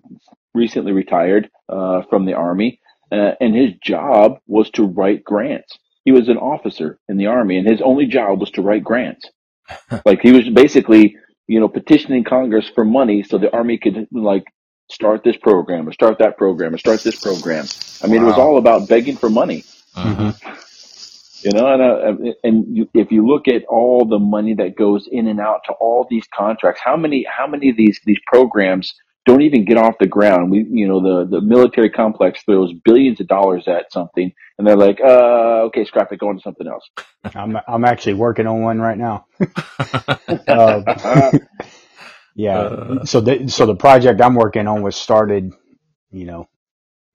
recently 0.52 0.92
retired 0.92 1.48
uh, 1.68 2.02
from 2.10 2.26
the 2.26 2.34
army, 2.34 2.80
uh, 3.12 3.32
and 3.40 3.54
his 3.54 3.72
job 3.82 4.38
was 4.46 4.70
to 4.70 4.84
write 4.84 5.24
grants. 5.24 5.78
He 6.04 6.12
was 6.12 6.28
an 6.28 6.36
officer 6.36 6.98
in 7.08 7.16
the 7.16 7.26
army, 7.26 7.58
and 7.58 7.68
his 7.68 7.80
only 7.82 8.06
job 8.06 8.40
was 8.40 8.50
to 8.52 8.62
write 8.62 8.84
grants. 8.84 9.28
like 10.04 10.20
he 10.20 10.32
was 10.32 10.48
basically, 10.48 11.16
you 11.46 11.60
know, 11.60 11.68
petitioning 11.68 12.24
Congress 12.24 12.70
for 12.74 12.84
money 12.84 13.22
so 13.22 13.38
the 13.38 13.52
army 13.52 13.78
could 13.78 14.06
like 14.12 14.44
start 14.90 15.24
this 15.24 15.36
program 15.36 15.88
or 15.88 15.92
start 15.92 16.18
that 16.18 16.36
program 16.38 16.74
or 16.74 16.78
start 16.78 17.02
this 17.02 17.20
program. 17.20 17.66
I 18.02 18.06
mean, 18.06 18.22
wow. 18.22 18.28
it 18.28 18.30
was 18.30 18.38
all 18.38 18.58
about 18.58 18.88
begging 18.88 19.16
for 19.16 19.30
money. 19.30 19.64
Mm-hmm. 19.96 20.52
You 21.42 21.52
know, 21.52 21.72
and 21.72 21.82
uh, 21.82 22.32
and 22.42 22.76
you, 22.76 22.88
if 22.94 23.12
you 23.12 23.26
look 23.26 23.46
at 23.46 23.64
all 23.66 24.04
the 24.04 24.18
money 24.18 24.54
that 24.54 24.76
goes 24.76 25.08
in 25.10 25.28
and 25.28 25.38
out 25.38 25.60
to 25.66 25.72
all 25.74 26.06
these 26.08 26.26
contracts, 26.34 26.80
how 26.82 26.96
many 26.96 27.24
how 27.28 27.46
many 27.46 27.68
of 27.70 27.76
these 27.76 28.00
these 28.04 28.18
programs 28.26 28.94
don't 29.26 29.42
even 29.42 29.64
get 29.64 29.76
off 29.76 29.96
the 29.98 30.06
ground? 30.06 30.50
We, 30.50 30.64
you 30.70 30.86
know, 30.86 31.00
the 31.02 31.28
the 31.28 31.40
military 31.40 31.90
complex 31.90 32.42
throws 32.44 32.72
billions 32.84 33.20
of 33.20 33.26
dollars 33.26 33.66
at 33.66 33.92
something, 33.92 34.32
and 34.56 34.66
they're 34.66 34.76
like, 34.76 35.00
uh, 35.00 35.64
okay, 35.66 35.84
scrap 35.84 36.12
it, 36.12 36.20
go 36.20 36.28
on 36.28 36.36
to 36.36 36.42
something 36.42 36.66
else. 36.66 36.88
I'm 37.34 37.58
I'm 37.66 37.84
actually 37.84 38.14
working 38.14 38.46
on 38.46 38.62
one 38.62 38.80
right 38.80 38.96
now. 38.96 39.26
uh, 40.48 41.32
yeah. 42.36 42.58
Uh, 42.58 43.04
so 43.04 43.20
the 43.20 43.48
so 43.48 43.66
the 43.66 43.74
project 43.74 44.20
I'm 44.20 44.36
working 44.36 44.68
on 44.68 44.82
was 44.82 44.94
started, 44.94 45.52
you 46.12 46.26
know, 46.26 46.48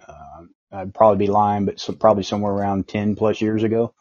uh, 0.06 0.44
I'd 0.74 0.94
probably 0.94 1.26
be 1.26 1.32
lying, 1.32 1.66
but 1.66 1.80
so 1.80 1.94
probably 1.94 2.24
somewhere 2.24 2.52
around 2.52 2.90
ten 2.90 3.16
plus 3.16 3.40
years 3.40 3.64
ago, 3.64 3.94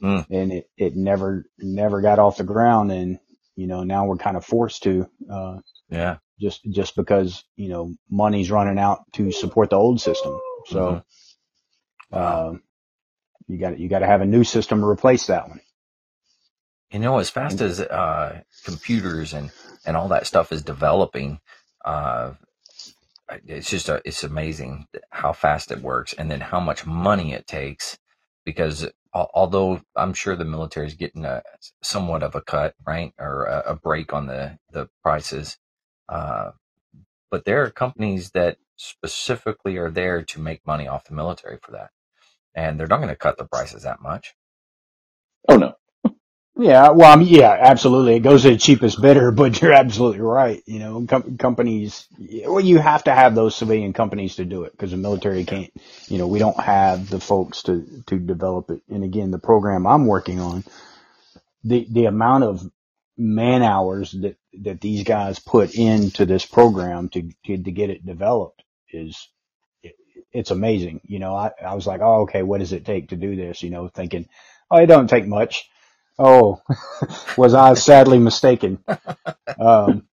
mm. 0.00 0.24
and 0.30 0.52
it 0.52 0.70
it 0.78 0.94
never 0.94 1.46
never 1.58 2.00
got 2.00 2.20
off 2.20 2.36
the 2.36 2.44
ground, 2.44 2.92
and 2.92 3.18
you 3.56 3.66
know 3.66 3.82
now 3.82 4.06
we're 4.06 4.18
kind 4.18 4.36
of 4.36 4.44
forced 4.44 4.84
to. 4.84 5.08
Uh, 5.28 5.58
yeah. 5.90 6.18
Just 6.38 6.64
just 6.70 6.96
because 6.96 7.44
you 7.56 7.68
know 7.68 7.94
money's 8.10 8.50
running 8.50 8.78
out 8.78 9.00
to 9.14 9.32
support 9.32 9.70
the 9.70 9.76
old 9.76 10.00
system, 10.00 10.38
so. 10.66 10.80
Mm-hmm. 10.80 11.02
Uh, 12.12 12.58
you 13.48 13.58
got 13.58 13.78
you 13.78 13.88
got 13.88 14.00
to 14.00 14.06
have 14.06 14.20
a 14.20 14.26
new 14.26 14.44
system 14.44 14.80
to 14.80 14.86
replace 14.86 15.26
that 15.26 15.48
one. 15.48 15.60
You 16.90 17.00
know, 17.00 17.18
as 17.18 17.30
fast 17.30 17.60
as 17.60 17.80
uh, 17.80 18.42
computers 18.64 19.32
and 19.32 19.50
and 19.84 19.96
all 19.96 20.08
that 20.08 20.26
stuff 20.26 20.52
is 20.52 20.62
developing, 20.62 21.40
uh, 21.84 22.32
it's 23.46 23.70
just 23.70 23.88
a, 23.88 24.00
it's 24.04 24.24
amazing 24.24 24.86
how 25.10 25.32
fast 25.32 25.70
it 25.70 25.80
works, 25.80 26.12
and 26.12 26.30
then 26.30 26.40
how 26.40 26.60
much 26.60 26.86
money 26.86 27.32
it 27.32 27.46
takes. 27.46 27.98
Because 28.44 28.88
although 29.12 29.80
I'm 29.96 30.14
sure 30.14 30.36
the 30.36 30.44
military 30.44 30.86
is 30.86 30.94
getting 30.94 31.24
a 31.24 31.42
somewhat 31.82 32.22
of 32.22 32.34
a 32.34 32.40
cut, 32.40 32.74
right, 32.86 33.12
or 33.18 33.44
a, 33.44 33.72
a 33.72 33.76
break 33.76 34.12
on 34.12 34.26
the 34.26 34.58
the 34.72 34.88
prices, 35.02 35.56
uh, 36.08 36.52
but 37.30 37.44
there 37.44 37.64
are 37.64 37.70
companies 37.70 38.30
that 38.32 38.58
specifically 38.76 39.78
are 39.78 39.90
there 39.90 40.22
to 40.24 40.40
make 40.40 40.66
money 40.66 40.88
off 40.88 41.04
the 41.04 41.14
military 41.14 41.58
for 41.62 41.72
that, 41.72 41.90
and 42.54 42.78
they're 42.80 42.88
not 42.88 42.98
going 42.98 43.08
to 43.10 43.16
cut 43.16 43.38
the 43.38 43.46
prices 43.46 43.84
that 43.84 44.02
much. 44.02 44.34
Oh 45.48 45.56
no, 45.56 45.74
yeah, 46.58 46.90
well, 46.90 47.12
I 47.12 47.16
mean, 47.16 47.28
yeah, 47.28 47.56
absolutely. 47.60 48.16
It 48.16 48.20
goes 48.20 48.42
to 48.42 48.50
the 48.50 48.56
cheapest 48.58 49.02
bidder, 49.02 49.30
but 49.32 49.60
you're 49.62 49.72
absolutely 49.74 50.20
right. 50.22 50.62
You 50.66 50.80
know, 50.80 51.06
com- 51.08 51.38
companies, 51.38 52.06
well, 52.46 52.60
you 52.60 52.78
have 52.78 53.04
to 53.04 53.14
have 53.14 53.34
those 53.34 53.56
civilian 53.56 53.92
companies 53.94 54.36
to 54.36 54.46
do 54.46 54.64
it 54.64 54.72
because 54.72 54.92
the 54.92 54.98
military 54.98 55.44
can't, 55.44 55.72
you 56.08 56.18
know, 56.18 56.28
we 56.28 56.38
don't 56.40 56.60
have 56.60 57.10
the 57.10 57.20
folks 57.20 57.64
to, 57.64 57.86
to 58.06 58.18
develop 58.18 58.70
it. 58.70 58.82
And 58.90 59.04
again, 59.04 59.30
the 59.32 59.38
program 59.40 59.86
I'm 59.86 60.06
working 60.06 60.40
on, 60.40 60.64
the, 61.64 61.86
the 61.90 62.06
amount 62.06 62.44
of 62.44 62.70
man 63.18 63.62
hours 63.62 64.12
that, 64.12 64.36
that 64.62 64.80
these 64.80 65.04
guys 65.04 65.38
put 65.38 65.74
into 65.74 66.26
this 66.26 66.44
program 66.44 67.08
to, 67.10 67.30
to, 67.46 67.56
to 67.58 67.70
get 67.70 67.90
it 67.90 68.04
developed 68.04 68.62
is, 68.90 69.28
it, 69.82 69.94
it's 70.32 70.50
amazing. 70.50 71.00
You 71.04 71.18
know, 71.18 71.34
I, 71.34 71.50
I 71.64 71.74
was 71.74 71.86
like, 71.86 72.00
oh, 72.02 72.22
okay, 72.22 72.42
what 72.42 72.60
does 72.60 72.72
it 72.72 72.84
take 72.84 73.10
to 73.10 73.16
do 73.16 73.36
this? 73.36 73.62
You 73.62 73.70
know, 73.70 73.88
thinking, 73.88 74.28
oh, 74.70 74.78
it 74.78 74.86
don't 74.86 75.08
take 75.08 75.26
much 75.26 75.68
Oh, 76.18 76.62
was 77.36 77.54
I 77.54 77.74
sadly 77.74 78.18
mistaken? 78.18 78.82
Um, 79.58 80.06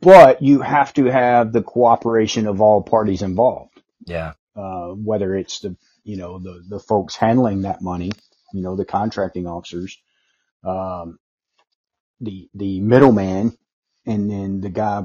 but 0.00 0.42
you 0.42 0.60
have 0.60 0.92
to 0.94 1.06
have 1.06 1.52
the 1.52 1.62
cooperation 1.62 2.46
of 2.46 2.60
all 2.60 2.82
parties 2.82 3.22
involved. 3.22 3.80
Yeah. 4.06 4.34
Uh, 4.54 4.88
whether 4.88 5.34
it's 5.34 5.60
the, 5.60 5.76
you 6.04 6.16
know, 6.16 6.38
the, 6.38 6.62
the 6.68 6.78
folks 6.78 7.16
handling 7.16 7.62
that 7.62 7.82
money, 7.82 8.12
you 8.52 8.62
know, 8.62 8.76
the 8.76 8.84
contracting 8.84 9.46
officers, 9.46 9.98
um, 10.62 11.18
the, 12.24 12.48
the 12.54 12.80
middleman, 12.80 13.56
and 14.06 14.30
then 14.30 14.60
the 14.60 14.70
guy 14.70 15.04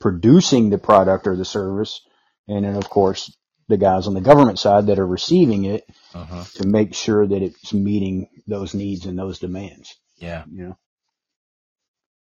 producing 0.00 0.70
the 0.70 0.78
product 0.78 1.26
or 1.26 1.36
the 1.36 1.44
service. 1.44 2.00
And 2.48 2.64
then 2.64 2.76
of 2.76 2.88
course 2.88 3.36
the 3.68 3.76
guys 3.76 4.06
on 4.06 4.14
the 4.14 4.20
government 4.20 4.58
side 4.58 4.86
that 4.86 4.98
are 4.98 5.06
receiving 5.06 5.64
it 5.64 5.84
uh-huh. 6.14 6.44
to 6.54 6.66
make 6.66 6.94
sure 6.94 7.26
that 7.26 7.42
it's 7.42 7.72
meeting 7.72 8.28
those 8.46 8.74
needs 8.74 9.06
and 9.06 9.18
those 9.18 9.38
demands. 9.38 9.96
Yeah. 10.18 10.44
You 10.50 10.68
know, 10.68 10.78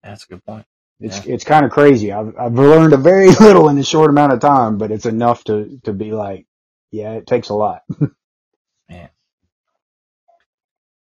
that's 0.03 0.25
a 0.25 0.27
good 0.27 0.45
point. 0.45 0.65
It's, 0.99 1.25
yeah. 1.25 1.33
it's 1.33 1.43
kind 1.43 1.65
of 1.65 1.71
crazy. 1.71 2.11
I've, 2.11 2.35
I've 2.37 2.53
learned 2.53 2.93
a 2.93 2.97
very 2.97 3.29
little 3.39 3.69
in 3.69 3.77
a 3.77 3.83
short 3.83 4.11
amount 4.11 4.33
of 4.33 4.39
time, 4.39 4.77
but 4.77 4.91
it's 4.91 5.07
enough 5.07 5.43
to, 5.45 5.79
to 5.83 5.93
be 5.93 6.11
like, 6.11 6.45
yeah, 6.91 7.13
it 7.13 7.25
takes 7.25 7.49
a 7.49 7.55
lot. 7.55 7.81
Man. 8.89 9.09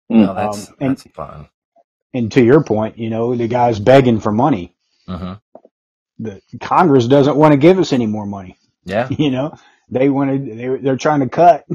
No, 0.09 0.33
that's 0.33 0.69
Um, 0.69 0.75
and 0.79 0.91
that's 0.91 1.03
fun. 1.13 1.49
And 2.13 2.31
to 2.33 2.43
your 2.43 2.63
point, 2.63 2.97
you 2.97 3.09
know, 3.09 3.35
the 3.35 3.47
guy's 3.47 3.79
begging 3.79 4.19
for 4.19 4.31
money. 4.31 4.75
hmm 5.07 5.33
The 6.19 6.41
Congress 6.61 7.07
doesn't 7.07 7.37
want 7.37 7.53
to 7.53 7.57
give 7.57 7.79
us 7.79 7.93
any 7.93 8.07
more 8.07 8.25
money. 8.25 8.57
Yeah, 8.85 9.09
You 9.17 9.31
know, 9.31 9.55
they 9.89 10.09
wanted 10.09 10.45
they 10.57 10.67
they're 10.81 10.97
trying 10.97 11.21
to 11.21 11.29
cut. 11.29 11.65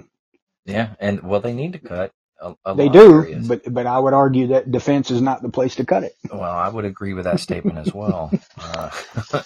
yeah, 0.66 0.94
and 1.00 1.22
well, 1.22 1.40
they 1.40 1.52
need 1.54 1.72
to 1.74 1.78
cut. 1.78 2.12
A, 2.40 2.54
a 2.66 2.76
They 2.76 2.88
do, 2.88 3.22
areas. 3.22 3.48
but 3.48 3.72
but 3.72 3.86
I 3.86 3.98
would 3.98 4.14
argue 4.14 4.48
that 4.48 4.70
defense 4.70 5.10
is 5.10 5.20
not 5.22 5.42
the 5.42 5.48
place 5.50 5.76
to 5.76 5.84
cut 5.86 6.04
it. 6.04 6.16
Well, 6.30 6.42
I 6.42 6.68
would 6.68 6.84
agree 6.84 7.14
with 7.14 7.24
that 7.24 7.40
statement 7.40 7.78
as 7.78 7.94
well. 7.94 8.36
Uh, 8.58 8.90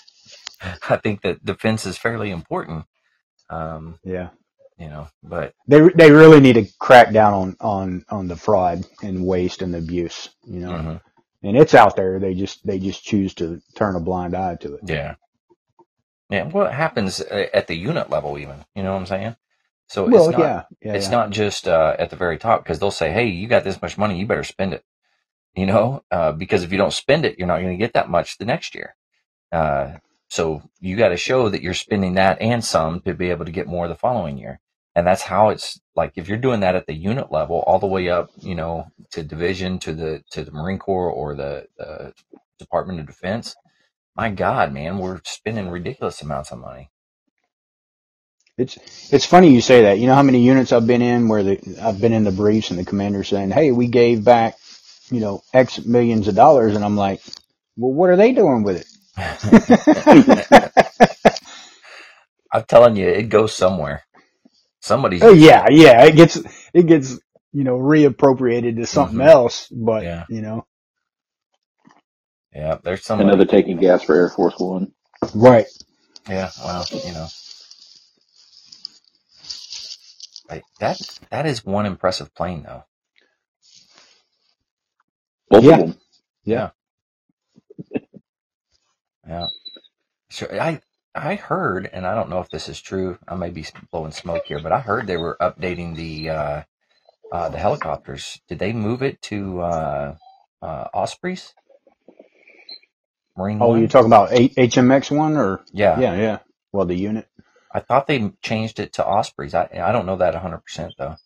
I 0.89 0.97
think 0.99 1.23
that 1.23 1.45
defense 1.45 1.87
is 1.87 1.99
fairly 1.99 2.31
important. 2.31 2.85
Um, 3.51 3.99
Yeah. 4.05 4.31
You 4.79 4.89
know, 4.89 5.09
but 5.23 5.55
They 5.69 5.81
they 5.97 6.13
really 6.13 6.41
need 6.41 6.55
to 6.55 6.67
crack 6.81 7.13
down 7.13 7.35
on 7.35 7.57
on 7.61 8.05
on 8.11 8.29
the 8.29 8.37
fraud 8.37 8.87
and 9.03 9.27
waste 9.27 9.63
and 9.63 9.77
abuse. 9.77 10.31
You 10.47 10.61
know, 10.61 10.73
mhm, 10.73 11.03
and 11.43 11.57
it's 11.57 11.75
out 11.75 11.97
there. 11.97 12.19
They 12.21 12.35
just 12.35 12.67
they 12.67 12.79
just 12.79 13.05
choose 13.05 13.35
to 13.37 13.63
turn 13.77 13.97
a 13.97 14.01
blind 14.01 14.37
eye 14.37 14.57
to 14.57 14.75
it. 14.77 14.83
yeah, 14.83 15.17
yeah. 16.31 16.45
What 16.45 16.73
happens 16.75 17.21
at 17.21 17.67
the 17.69 17.77
unit 17.77 18.11
level, 18.11 18.39
even? 18.39 18.65
You 18.75 18.83
know 18.85 18.93
what 18.95 19.01
I'm 19.01 19.07
saying? 19.07 19.37
So 19.89 20.07
Well, 20.07 20.27
it's 20.27 20.31
not. 20.31 20.41
yeah, 20.41 20.65
yeah, 20.83 20.95
it's 20.95 21.05
yeah. 21.05 21.11
not 21.11 21.31
just 21.31 21.69
uh, 21.69 21.97
at 21.99 22.11
the 22.11 22.17
very 22.17 22.39
top 22.39 22.65
because 22.65 22.79
they'll 22.81 22.91
say, 22.91 23.13
"Hey, 23.13 23.27
you 23.29 23.49
got 23.49 23.65
this 23.65 23.83
much 23.83 23.99
money, 23.99 24.19
you 24.19 24.27
better 24.27 24.45
spend 24.45 24.75
it." 24.75 24.85
You 25.55 25.67
know, 25.67 26.05
uh, 26.11 26.33
because 26.33 26.65
if 26.65 26.73
you 26.73 26.79
don't 26.79 26.93
spend 26.93 27.25
it, 27.27 27.39
you're 27.39 27.49
not 27.49 27.61
going 27.61 27.77
to 27.79 27.85
get 27.85 27.95
that 27.95 28.11
much 28.11 28.39
the 28.39 28.47
next 28.47 28.75
year. 28.75 28.97
Uh, 29.53 29.99
so 30.29 30.63
you 30.81 30.97
got 30.97 31.11
to 31.11 31.17
show 31.17 31.49
that 31.49 31.63
you're 31.63 31.75
spending 31.75 32.15
that 32.15 32.41
and 32.41 32.65
some 32.65 33.01
to 33.03 33.15
be 33.15 33.31
able 33.31 33.47
to 33.47 33.53
get 33.53 33.67
more 33.67 33.89
the 33.89 33.97
following 33.97 34.39
year. 34.39 34.61
And 34.99 35.07
that's 35.07 35.23
how 35.23 35.51
it's 35.51 35.81
like 35.97 36.15
if 36.17 36.29
you're 36.29 36.39
doing 36.39 36.63
that 36.63 36.77
at 36.77 36.89
the 36.89 36.95
unit 36.95 37.33
level, 37.33 37.65
all 37.69 37.81
the 37.81 37.89
way 37.89 38.11
up, 38.11 38.31
you 38.39 38.57
know, 38.57 38.89
to 39.13 39.25
division, 39.25 39.79
to 39.81 39.95
the 39.95 40.25
to 40.33 40.45
the 40.45 40.53
Marine 40.53 40.81
Corps 40.81 41.13
or 41.13 41.37
the, 41.37 41.69
the 41.79 42.15
Department 42.59 43.01
of 43.01 43.07
Defense. 43.07 43.57
My 44.17 44.31
God, 44.31 44.73
man, 44.73 44.99
we're 44.99 45.21
spending 45.25 45.71
ridiculous 45.71 46.23
amounts 46.23 46.53
of 46.53 46.59
money. 46.61 46.91
It's 48.59 48.79
it's 49.13 49.25
funny 49.27 49.53
you 49.53 49.61
say 49.61 49.83
that. 49.85 49.99
You 49.99 50.07
know 50.07 50.15
how 50.15 50.23
many 50.23 50.43
units 50.45 50.73
I've 50.73 50.87
been 50.87 51.03
in 51.03 51.29
where 51.29 51.43
the 51.43 51.59
I've 51.83 52.01
been 52.01 52.13
in 52.13 52.23
the 52.25 52.31
briefs 52.33 52.71
and 52.71 52.79
the 52.79 52.85
commander 52.85 53.25
saying, 53.25 53.51
"Hey, 53.51 53.73
we 53.73 53.89
gave 53.89 54.25
back, 54.25 54.57
you 55.11 55.21
know, 55.21 55.43
X 55.55 55.85
millions 55.85 56.29
of 56.29 56.35
dollars," 56.37 56.75
and 56.77 56.85
I'm 56.85 56.97
like, 56.97 57.21
"Well, 57.77 57.93
what 57.93 58.11
are 58.11 58.17
they 58.17 58.33
doing 58.33 58.63
with 58.65 58.81
it?" 58.83 58.87
I'm 62.53 62.65
telling 62.65 62.97
you, 62.97 63.09
it 63.09 63.31
goes 63.31 63.55
somewhere. 63.55 64.05
Somebody's 64.89 65.23
oh 65.23 65.35
yeah, 65.35 65.67
yeah, 65.71 66.05
it 66.07 66.17
gets 66.17 66.39
it 66.75 66.87
gets 66.87 67.19
you 67.53 67.65
know 67.65 67.79
reappropriated 67.79 68.77
to 68.77 68.87
something 68.87 69.21
Mhm. 69.21 69.23
else, 69.23 69.69
but 69.69 70.09
Yeah. 70.09 70.27
you 70.29 70.43
know, 70.43 70.67
Yeah, 72.55 72.79
there's 72.83 73.05
somebody. 73.05 73.37
Another 73.37 73.47
taking 73.47 73.79
gas 73.79 74.03
for 74.05 74.17
Air 74.17 74.31
Force 74.31 74.59
One. 74.59 74.93
right? 75.35 75.67
Yeah, 76.29 76.53
well, 76.59 76.91
you 77.03 77.13
know, 77.13 77.33
like 80.49 80.67
that. 80.81 81.01
That 81.31 81.47
is 81.47 81.65
one 81.65 81.87
impressive 81.87 82.35
plane, 82.35 82.65
though. 82.65 82.85
Both 85.51 85.67
Yeah. 85.67 85.71
of 85.71 85.77
them. 85.79 85.99
Yeah. 86.45 86.71
Yeah. 89.27 89.49
Sure. 90.31 90.61
I 90.61 90.81
I 91.19 91.37
heard, 91.37 91.89
and 91.93 92.07
I 92.07 92.15
don't 92.15 92.31
know 92.31 92.41
if 92.41 92.51
this 92.51 92.69
is 92.69 92.81
true. 92.81 93.19
I 93.29 93.35
may 93.37 93.51
be 93.51 93.67
blowing 93.93 94.13
smoke 94.13 94.45
here, 94.47 94.61
but 94.61 94.73
I 94.73 94.81
heard 94.81 95.07
they 95.07 95.17
were 95.19 95.37
updating 95.41 95.97
the 95.97 96.31
uh, 96.31 96.63
uh, 97.33 97.49
the 97.51 97.59
helicopters. 97.59 98.41
Did 98.49 98.59
they 98.61 98.73
move 98.73 99.03
it 99.03 99.21
to 99.23 99.61
uh, 99.61 100.17
uh, 100.63 100.85
Ospreys? 100.95 101.55
Marine 103.37 103.59
Oh, 103.61 103.69
One? 103.69 103.81
you're 103.81 103.89
talking 103.89 104.07
about 104.09 104.33
H- 104.33 104.55
HMX 104.57 105.17
one 105.17 105.37
or 105.37 105.65
yeah. 105.73 105.99
yeah, 106.01 106.15
yeah. 106.17 106.39
Well, 106.73 106.87
the 106.87 106.95
unit. 106.97 107.29
I 107.73 107.81
thought 107.81 108.07
they 108.07 108.33
changed 108.43 108.81
it 108.81 108.95
to 108.95 109.07
Ospreys. 109.07 109.55
I 109.55 109.69
I 109.83 109.93
don't 109.93 110.07
know 110.07 110.17
that 110.17 110.35
100 110.35 110.59
percent 110.59 110.95
though. 110.99 111.17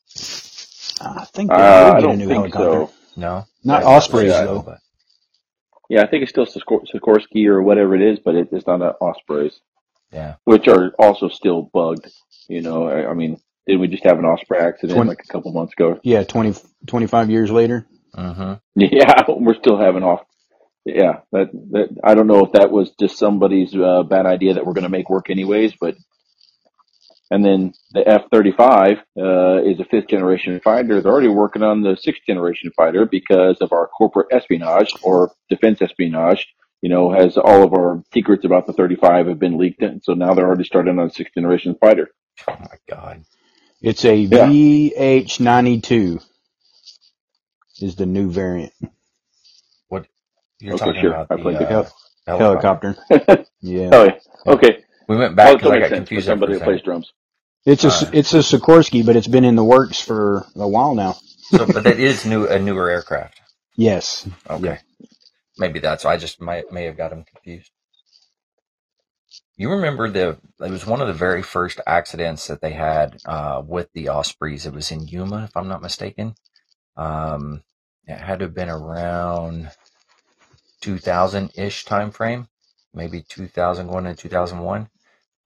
I 1.00 1.24
think 1.26 1.56
they 1.56 1.56
Uh, 1.56 1.84
did 1.84 1.96
I 1.96 2.00
get 2.00 2.10
a 2.10 2.16
don't 2.16 2.18
new 2.18 2.26
think 2.26 2.54
helicopter. 2.54 2.86
so. 2.86 2.92
No, 3.16 3.44
Not 3.64 3.82
I- 3.82 3.86
Ospreys 3.96 4.30
Yeah. 4.30 4.44
though. 4.44 4.62
but- 4.62 4.78
Yeah, 5.88 6.02
I 6.02 6.06
think 6.08 6.22
it's 6.22 6.30
still 6.30 6.46
Sikor- 6.46 6.86
Sikorsky 6.92 7.46
or 7.46 7.62
whatever 7.62 7.94
it 7.94 8.02
is, 8.02 8.18
but 8.20 8.34
it, 8.34 8.48
it's 8.52 8.66
not 8.66 8.82
an 8.82 8.92
Ospreys, 9.00 9.60
Yeah. 10.12 10.36
which 10.44 10.68
are 10.68 10.92
also 10.98 11.28
still 11.28 11.62
bugged. 11.62 12.10
You 12.48 12.60
know, 12.60 12.88
I, 12.88 13.10
I 13.10 13.14
mean, 13.14 13.40
did 13.66 13.78
we 13.78 13.88
just 13.88 14.04
have 14.04 14.18
an 14.18 14.24
Osprey 14.24 14.58
accident 14.58 14.96
Twen- 14.96 15.06
like 15.06 15.22
a 15.24 15.32
couple 15.32 15.52
months 15.52 15.72
ago? 15.72 16.00
Yeah, 16.02 16.24
20, 16.24 16.54
25 16.86 17.30
years 17.30 17.50
later. 17.50 17.86
Mm-hmm. 18.16 18.54
Yeah, 18.76 19.22
we're 19.28 19.54
still 19.54 19.78
having 19.78 20.02
off. 20.02 20.20
Yeah, 20.84 21.20
that 21.30 21.50
that 21.70 21.96
I 22.02 22.14
don't 22.14 22.26
know 22.26 22.44
if 22.44 22.52
that 22.52 22.72
was 22.72 22.90
just 22.98 23.16
somebody's 23.16 23.74
uh, 23.74 24.02
bad 24.02 24.26
idea 24.26 24.54
that 24.54 24.66
we're 24.66 24.72
going 24.72 24.82
to 24.82 24.90
make 24.90 25.08
work 25.08 25.30
anyways, 25.30 25.74
but 25.80 25.94
and 27.30 27.44
then 27.44 27.72
the 27.92 28.06
F 28.06 28.22
thirty 28.32 28.50
five 28.50 28.98
uh, 29.16 29.62
is 29.62 29.78
a 29.78 29.84
fifth 29.84 30.08
generation 30.08 30.58
fighter. 30.58 31.00
They're 31.00 31.12
already 31.12 31.28
working 31.28 31.62
on 31.62 31.82
the 31.82 31.96
sixth 31.96 32.22
generation 32.26 32.72
fighter 32.76 33.06
because 33.06 33.58
of 33.60 33.72
our 33.72 33.86
corporate 33.86 34.32
espionage 34.32 34.92
or 35.02 35.30
defense 35.48 35.80
espionage. 35.80 36.48
You 36.82 36.90
know, 36.90 37.12
has 37.12 37.38
all 37.38 37.64
of 37.64 37.74
our 37.74 38.04
secrets 38.14 38.46
about 38.46 38.66
the 38.68 38.74
thirty 38.74 38.96
five 38.96 39.28
have 39.28 39.40
been 39.40 39.58
leaked, 39.58 39.82
and 39.82 40.02
so 40.04 40.14
now 40.14 40.34
they're 40.34 40.46
already 40.48 40.64
starting 40.64 40.98
on 41.00 41.08
the 41.08 41.14
sixth 41.14 41.34
generation 41.34 41.76
fighter. 41.80 42.10
Oh 42.48 42.56
my 42.60 42.76
God. 42.90 43.24
It's 43.82 44.04
a 44.04 44.26
Yeah. 44.30 44.54
VH92 44.96 46.22
is 47.80 47.96
the 47.96 48.06
new 48.06 48.30
variant 48.30 48.72
What 49.88 50.06
You're 50.60 50.74
Okay, 50.74 50.76
talking 50.76 51.00
sure. 51.00 51.12
about 51.12 51.30
I 51.30 51.36
the 51.36 51.42
played 51.42 51.58
the 51.58 51.66
uh, 51.66 51.66
hel- 51.66 51.92
helicopter. 52.26 52.76
helicopter. 52.76 52.96
Yeah. 53.62 53.92
Oh, 53.92 54.04
yeah. 54.04 54.18
okay. 54.46 54.84
We 55.08 55.16
went 55.16 55.36
Well, 55.42 55.54
back 55.54 55.56
it 55.56 55.60
because 55.60 55.62
still 55.62 55.72
I 55.72 55.78
makes 55.78 55.88
got 55.88 55.92
sense 55.92 56.10
for 56.10 56.22
confused. 56.22 56.26
there 56.26 56.38
for 56.38 56.40
somebody 56.40 56.52
a 56.52 56.54
that 56.54 56.64
plays 56.64 56.82
second. 56.82 56.82
drums. 56.82 57.12
It's 57.66 57.84
a 57.84 57.88
Uh, 57.88 58.10
it's 58.12 58.34
a 58.34 58.38
Sikorsky, 58.38 59.06
but 59.06 59.16
it's 59.16 59.28
been 59.28 59.44
in 59.44 59.56
the 59.56 59.64
works 59.64 60.00
for 60.00 60.46
a 60.56 60.68
while 60.68 60.94
now. 60.96 61.16
So, 61.38 61.66
but 61.66 61.84
that 61.84 62.00
is 62.00 62.24
new, 62.26 62.46
a 62.48 62.58
newer 62.58 62.90
aircraft. 62.90 63.40
Yes. 63.76 64.28
Okay. 64.50 64.80
Maybe 65.62 65.78
that's. 65.78 66.04
Why 66.04 66.14
I 66.14 66.16
just 66.16 66.40
might 66.40 66.72
may 66.72 66.86
have 66.86 66.96
got 66.96 67.10
them 67.10 67.22
confused. 67.22 67.70
You 69.56 69.70
remember 69.70 70.10
the? 70.10 70.38
It 70.58 70.72
was 70.72 70.84
one 70.84 71.00
of 71.00 71.06
the 71.06 71.12
very 71.12 71.40
first 71.40 71.80
accidents 71.86 72.48
that 72.48 72.60
they 72.60 72.72
had 72.72 73.18
uh, 73.24 73.62
with 73.64 73.88
the 73.92 74.08
Ospreys. 74.08 74.66
It 74.66 74.74
was 74.74 74.90
in 74.90 75.06
Yuma, 75.06 75.44
if 75.44 75.56
I'm 75.56 75.68
not 75.68 75.80
mistaken. 75.80 76.34
Um, 76.96 77.62
it 78.08 78.18
had 78.18 78.40
to 78.40 78.46
have 78.46 78.54
been 78.54 78.70
around 78.70 79.70
2000 80.80 81.52
ish 81.54 81.84
time 81.84 82.10
frame, 82.10 82.48
maybe 82.92 83.22
2000 83.22 83.86
going 83.86 84.06
into 84.06 84.20
2001. 84.20 84.88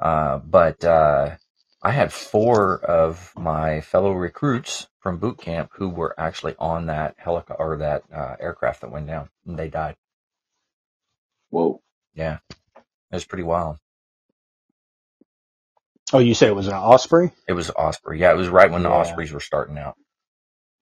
Uh, 0.01 0.39
but 0.39 0.83
uh, 0.83 1.37
I 1.83 1.91
had 1.91 2.11
four 2.11 2.83
of 2.87 3.35
my 3.37 3.83
fellow 3.83 4.13
recruits 4.13 4.89
from 4.99 5.19
boot 5.19 5.37
camp 5.37 5.73
who 5.75 5.91
were 5.91 6.19
actually 6.19 6.55
on 6.59 6.87
that 6.87 7.17
helicopter 7.19 7.63
or 7.63 7.77
that 7.77 8.05
uh, 8.11 8.37
aircraft 8.41 8.81
that 8.81 8.91
went 8.91 9.09
down, 9.09 9.29
and 9.47 9.59
they 9.59 9.69
died. 9.69 9.97
Whoa. 11.51 11.83
Yeah, 12.15 12.39
it 12.97 13.17
was 13.17 13.27
pretty 13.27 13.45
wild. 13.45 13.79
Oh, 16.13 16.19
you 16.21 16.35
said 16.35 16.49
it 16.51 16.57
was 16.57 16.69
an 16.69 16.75
Osprey? 16.75 17.33
It 17.49 17.55
was 17.55 17.71
Osprey. 17.71 18.21
Yeah, 18.21 18.33
it 18.33 18.37
was 18.37 18.49
right 18.49 18.71
when 18.71 18.83
the 18.85 18.91
Yeah. 18.91 18.91
Ospreys 18.91 19.33
were 19.33 19.41
starting 19.41 19.79
out. 19.79 19.97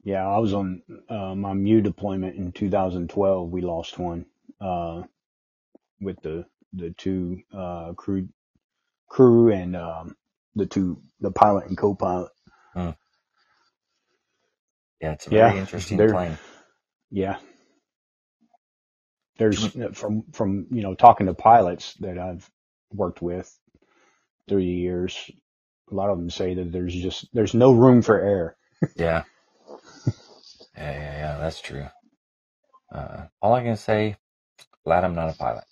Yeah, 0.04 0.26
I 0.26 0.38
was 0.38 0.54
on 0.54 0.82
uh, 1.10 1.34
my 1.36 1.54
MEU 1.54 1.82
deployment 1.82 2.36
in 2.36 2.52
2012. 2.52 3.50
We 3.50 3.62
lost 3.62 3.98
one 3.98 4.26
uh, 4.60 5.02
with 6.00 6.20
the 6.22 6.46
the 6.74 6.90
two 6.92 7.42
uh, 7.56 7.94
crew 7.94 8.28
crew 9.08 9.52
and 9.52 9.76
um, 9.76 10.16
the 10.56 10.66
two 10.66 11.02
the 11.20 11.32
pilot 11.32 11.66
and 11.68 11.78
co-pilot. 11.78 12.30
Yeah, 15.00 15.12
it's 15.12 15.26
a 15.26 15.30
Yeah, 15.30 15.46
very 15.46 15.58
interesting 15.58 15.98
plane. 16.06 16.38
Yeah. 17.10 17.38
There's 19.38 19.66
from 19.94 20.24
from 20.32 20.66
you 20.70 20.82
know 20.82 20.94
talking 20.94 21.26
to 21.26 21.34
pilots 21.34 21.94
that 22.00 22.18
I've 22.18 22.48
worked 22.92 23.22
with 23.22 23.52
through 24.48 24.60
the 24.60 24.66
years, 24.66 25.30
a 25.90 25.94
lot 25.94 26.10
of 26.10 26.18
them 26.18 26.30
say 26.30 26.54
that 26.54 26.72
there's 26.72 26.94
just 26.94 27.26
there's 27.32 27.54
no 27.54 27.72
room 27.72 28.02
for 28.02 28.18
error. 28.20 28.56
Yeah. 28.96 29.24
yeah, 30.76 30.92
yeah, 30.92 31.16
yeah, 31.18 31.38
that's 31.38 31.60
true. 31.60 31.86
Uh, 32.92 33.26
all 33.42 33.54
I 33.54 33.62
can 33.62 33.76
say, 33.76 34.16
glad 34.84 35.04
I'm 35.04 35.14
not 35.14 35.30
a 35.30 35.36
pilot. 35.36 35.64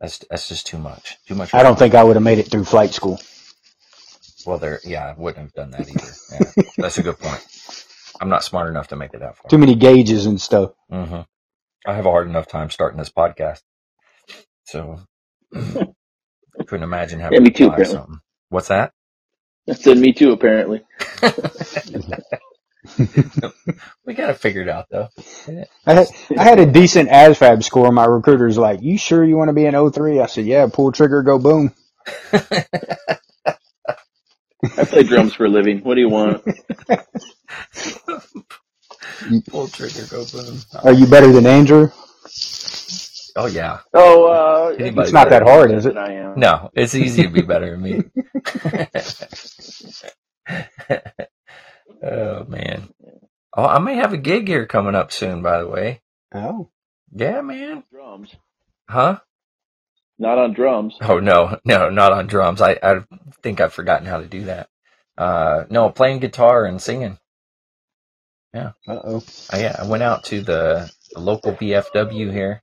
That's 0.00 0.18
that's 0.30 0.48
just 0.48 0.66
too 0.66 0.78
much. 0.78 1.18
Too 1.26 1.34
much. 1.34 1.54
I 1.54 1.62
don't 1.62 1.78
think 1.78 1.94
I 1.94 2.04
would 2.04 2.16
have 2.16 2.22
made 2.22 2.38
it 2.38 2.50
through 2.50 2.64
flight 2.64 2.92
school. 2.92 3.20
Well, 4.46 4.58
there. 4.58 4.80
Yeah, 4.84 5.06
I 5.06 5.20
wouldn't 5.20 5.44
have 5.44 5.52
done 5.52 5.70
that 5.72 5.88
either. 5.88 6.12
Yeah, 6.32 6.52
that's 6.78 6.98
a 6.98 7.02
good 7.02 7.18
point. 7.18 7.46
I'm 8.20 8.30
not 8.30 8.44
smart 8.44 8.70
enough 8.70 8.88
to 8.88 8.96
make 8.96 9.14
it 9.14 9.20
that 9.20 9.36
far. 9.38 9.50
Too 9.50 9.58
many 9.58 9.76
gauges 9.76 10.26
and 10.26 10.40
stuff. 10.40 10.72
hmm 10.90 11.22
I 11.86 11.94
have 11.94 12.06
a 12.06 12.10
hard 12.10 12.28
enough 12.28 12.48
time 12.48 12.70
starting 12.70 12.98
this 12.98 13.10
podcast, 13.10 13.62
so 14.64 15.00
I 16.60 16.64
couldn't 16.66 16.84
imagine 16.84 17.20
having 17.20 17.40
Yeah, 17.40 17.40
me 17.40 17.50
to 17.50 17.52
too, 17.52 17.66
fly 17.66 17.68
apparently. 17.68 17.84
something. 17.84 18.20
What's 18.50 18.68
that? 18.68 18.92
That 19.66 19.80
said 19.80 19.98
me 19.98 20.12
too, 20.12 20.32
apparently. 20.32 20.82
we 24.06 24.14
got 24.14 24.28
to 24.28 24.34
figure 24.34 24.62
it 24.62 24.68
figured 24.68 24.68
out 24.68 24.86
though. 24.90 25.08
I 25.86 25.94
had, 25.94 26.08
I 26.36 26.44
had 26.44 26.60
a 26.60 26.66
decent 26.66 27.10
ASVAB 27.10 27.64
score. 27.64 27.92
My 27.92 28.06
recruiter's 28.06 28.58
like, 28.58 28.82
"You 28.82 28.98
sure 28.98 29.24
you 29.24 29.36
want 29.36 29.48
to 29.50 29.54
be 29.54 29.66
an 29.66 29.92
03? 29.92 30.20
I 30.20 30.26
said, 30.26 30.46
"Yeah, 30.46 30.68
pull 30.72 30.92
trigger, 30.92 31.22
go 31.22 31.38
boom." 31.38 31.74
I 34.76 34.84
play 34.84 35.02
drums 35.02 35.34
for 35.34 35.46
a 35.46 35.48
living. 35.48 35.80
What 35.80 35.94
do 35.94 36.00
you 36.00 36.08
want? 36.08 36.44
pull 39.48 39.68
trigger, 39.68 40.06
go 40.10 40.24
boom. 40.26 40.58
Are 40.82 40.92
you 40.92 41.06
better 41.06 41.32
than 41.32 41.46
Andrew? 41.46 41.90
Oh 43.36 43.46
yeah. 43.46 43.80
Oh, 43.94 44.26
uh, 44.26 44.76
it's 44.78 45.12
not 45.12 45.30
that 45.30 45.42
hard, 45.42 45.72
is 45.72 45.86
it? 45.86 45.96
I 45.96 46.12
am. 46.12 46.38
No, 46.38 46.70
it's 46.74 46.94
easy 46.94 47.22
to 47.22 47.28
be 47.28 47.42
better 47.42 47.70
than 47.70 47.82
me. 47.82 48.02
oh 52.02 52.44
man. 52.44 52.88
Oh, 53.56 53.64
I 53.64 53.78
may 53.78 53.96
have 53.96 54.12
a 54.12 54.18
gig 54.18 54.48
here 54.48 54.66
coming 54.66 54.94
up 54.94 55.12
soon. 55.12 55.42
By 55.42 55.60
the 55.60 55.68
way. 55.68 56.02
Oh. 56.34 56.70
Yeah, 57.12 57.40
man. 57.40 57.84
Drums. 57.92 58.34
Huh? 58.88 59.20
Not 60.20 60.38
on 60.38 60.54
drums. 60.54 60.96
Oh 61.02 61.18
no, 61.20 61.58
no, 61.64 61.90
not 61.90 62.12
on 62.12 62.28
drums. 62.28 62.60
I 62.62 62.78
I 62.82 63.02
think 63.42 63.60
I've 63.60 63.74
forgotten 63.74 64.06
how 64.06 64.20
to 64.20 64.26
do 64.28 64.44
that. 64.44 64.68
Uh, 65.18 65.64
no, 65.70 65.90
playing 65.90 66.20
guitar 66.20 66.66
and 66.66 66.80
singing. 66.80 67.18
Yeah. 68.54 68.72
Uh 68.88 69.00
oh. 69.04 69.22
Yeah, 69.54 69.76
I 69.78 69.86
went 69.86 70.02
out 70.04 70.24
to 70.26 70.42
the, 70.42 70.92
the 71.12 71.20
local 71.20 71.52
VFW 71.54 72.32
here 72.32 72.62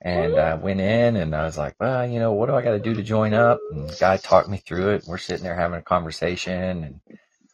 and 0.00 0.38
I 0.38 0.54
went 0.54 0.80
in 0.80 1.16
and 1.16 1.34
I 1.34 1.44
was 1.44 1.58
like, 1.58 1.74
well, 1.80 2.08
you 2.08 2.20
know, 2.20 2.32
what 2.32 2.46
do 2.46 2.54
I 2.54 2.62
got 2.62 2.72
to 2.72 2.80
do 2.80 2.94
to 2.94 3.02
join 3.02 3.34
up? 3.34 3.60
And 3.72 3.88
the 3.90 3.96
guy 4.00 4.16
talked 4.16 4.48
me 4.48 4.58
through 4.58 4.90
it. 4.90 5.04
We're 5.08 5.18
sitting 5.18 5.44
there 5.44 5.56
having 5.56 5.78
a 5.78 5.82
conversation 5.82 6.84
and, 6.84 7.00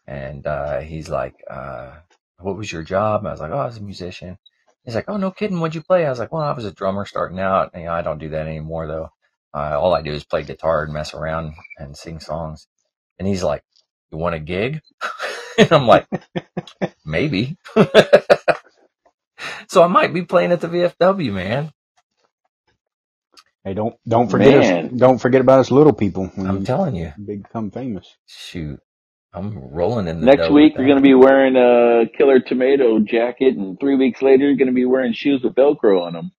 and, 0.06 0.46
uh, 0.46 0.80
he's 0.80 1.08
like, 1.08 1.36
uh, 1.50 1.92
what 2.38 2.56
was 2.58 2.70
your 2.72 2.82
job? 2.82 3.22
And 3.22 3.28
I 3.28 3.32
was 3.32 3.40
like, 3.40 3.52
oh, 3.52 3.58
I 3.58 3.66
was 3.66 3.78
a 3.78 3.82
musician. 3.82 4.38
He's 4.84 4.94
like, 4.94 5.06
oh, 5.08 5.16
no 5.16 5.30
kidding. 5.30 5.60
What'd 5.60 5.74
you 5.74 5.82
play? 5.82 6.04
I 6.06 6.10
was 6.10 6.18
like, 6.18 6.32
well, 6.32 6.42
I 6.42 6.52
was 6.52 6.66
a 6.66 6.72
drummer 6.72 7.06
starting 7.06 7.40
out. 7.40 7.70
And, 7.72 7.82
you 7.82 7.88
know, 7.88 7.94
I 7.94 8.02
don't 8.02 8.18
do 8.18 8.28
that 8.30 8.46
anymore 8.46 8.86
though. 8.86 9.10
Uh, 9.54 9.78
all 9.80 9.94
I 9.94 10.02
do 10.02 10.12
is 10.12 10.24
play 10.24 10.42
guitar 10.42 10.82
and 10.82 10.92
mess 10.92 11.14
around 11.14 11.54
and 11.78 11.96
sing 11.96 12.18
songs. 12.18 12.66
And 13.18 13.28
he's 13.28 13.42
like, 13.42 13.62
you 14.10 14.18
want 14.18 14.34
a 14.34 14.40
gig? 14.40 14.80
and 15.58 15.72
I'm 15.72 15.86
like, 15.86 16.06
maybe. 17.04 17.56
so 19.68 19.82
I 19.82 19.86
might 19.86 20.12
be 20.12 20.22
playing 20.22 20.52
at 20.52 20.60
the 20.60 20.68
VFW, 20.68 21.32
man. 21.32 21.72
Hey, 23.64 23.72
don't 23.72 23.96
don't 24.06 24.28
forget 24.28 24.58
Man. 24.58 24.86
us. 24.86 24.92
Don't 24.92 25.18
forget 25.18 25.40
about 25.40 25.60
us 25.60 25.70
little 25.70 25.94
people. 25.94 26.30
I'm 26.36 26.64
telling 26.66 26.94
you, 26.96 27.12
Big 27.24 27.44
become 27.44 27.70
famous. 27.70 28.14
Shoot, 28.26 28.78
I'm 29.32 29.72
rolling 29.72 30.06
in 30.06 30.20
the 30.20 30.26
next 30.26 30.50
week. 30.50 30.74
You're 30.76 30.86
going 30.86 30.98
to 30.98 31.02
be 31.02 31.14
wearing 31.14 31.56
a 31.56 32.04
killer 32.14 32.40
tomato 32.40 32.98
jacket, 32.98 33.56
and 33.56 33.80
three 33.80 33.96
weeks 33.96 34.20
later, 34.20 34.44
you're 34.44 34.56
going 34.56 34.68
to 34.68 34.74
be 34.74 34.84
wearing 34.84 35.14
shoes 35.14 35.42
with 35.42 35.54
Velcro 35.54 36.02
on 36.02 36.12
them. 36.12 36.32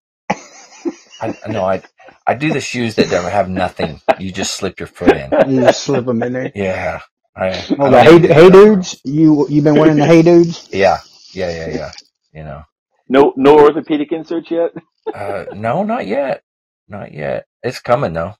I 1.21 1.35
know. 1.49 1.65
I 1.65 1.81
I 2.27 2.35
do 2.35 2.51
the 2.53 2.61
shoes 2.61 2.95
that 2.95 3.09
don't 3.09 3.31
have 3.31 3.49
nothing. 3.49 4.01
You 4.19 4.31
just 4.31 4.55
slip 4.55 4.79
your 4.79 4.87
foot 4.87 5.15
in. 5.17 5.33
You 5.47 5.61
just 5.61 5.83
slip 5.83 6.05
them 6.05 6.23
in 6.23 6.33
there. 6.33 6.51
Yeah. 6.55 7.01
I, 7.35 7.65
oh, 7.79 7.91
the 7.91 8.03
hey, 8.03 8.19
hey 8.33 8.49
dudes. 8.49 9.01
You 9.03 9.47
you 9.49 9.61
been 9.61 9.75
wearing 9.75 9.97
the 9.97 10.05
hey 10.05 10.21
dudes? 10.21 10.69
Yeah. 10.73 10.99
Yeah. 11.33 11.51
Yeah. 11.51 11.69
Yeah. 11.75 11.91
You 12.33 12.43
know. 12.43 12.63
No 13.09 13.33
no 13.37 13.59
orthopedic 13.59 14.11
inserts 14.11 14.51
yet. 14.51 14.71
uh, 15.13 15.45
no, 15.53 15.83
not 15.83 16.07
yet. 16.07 16.43
Not 16.87 17.13
yet. 17.13 17.47
It's 17.63 17.79
coming 17.79 18.13
though. 18.13 18.35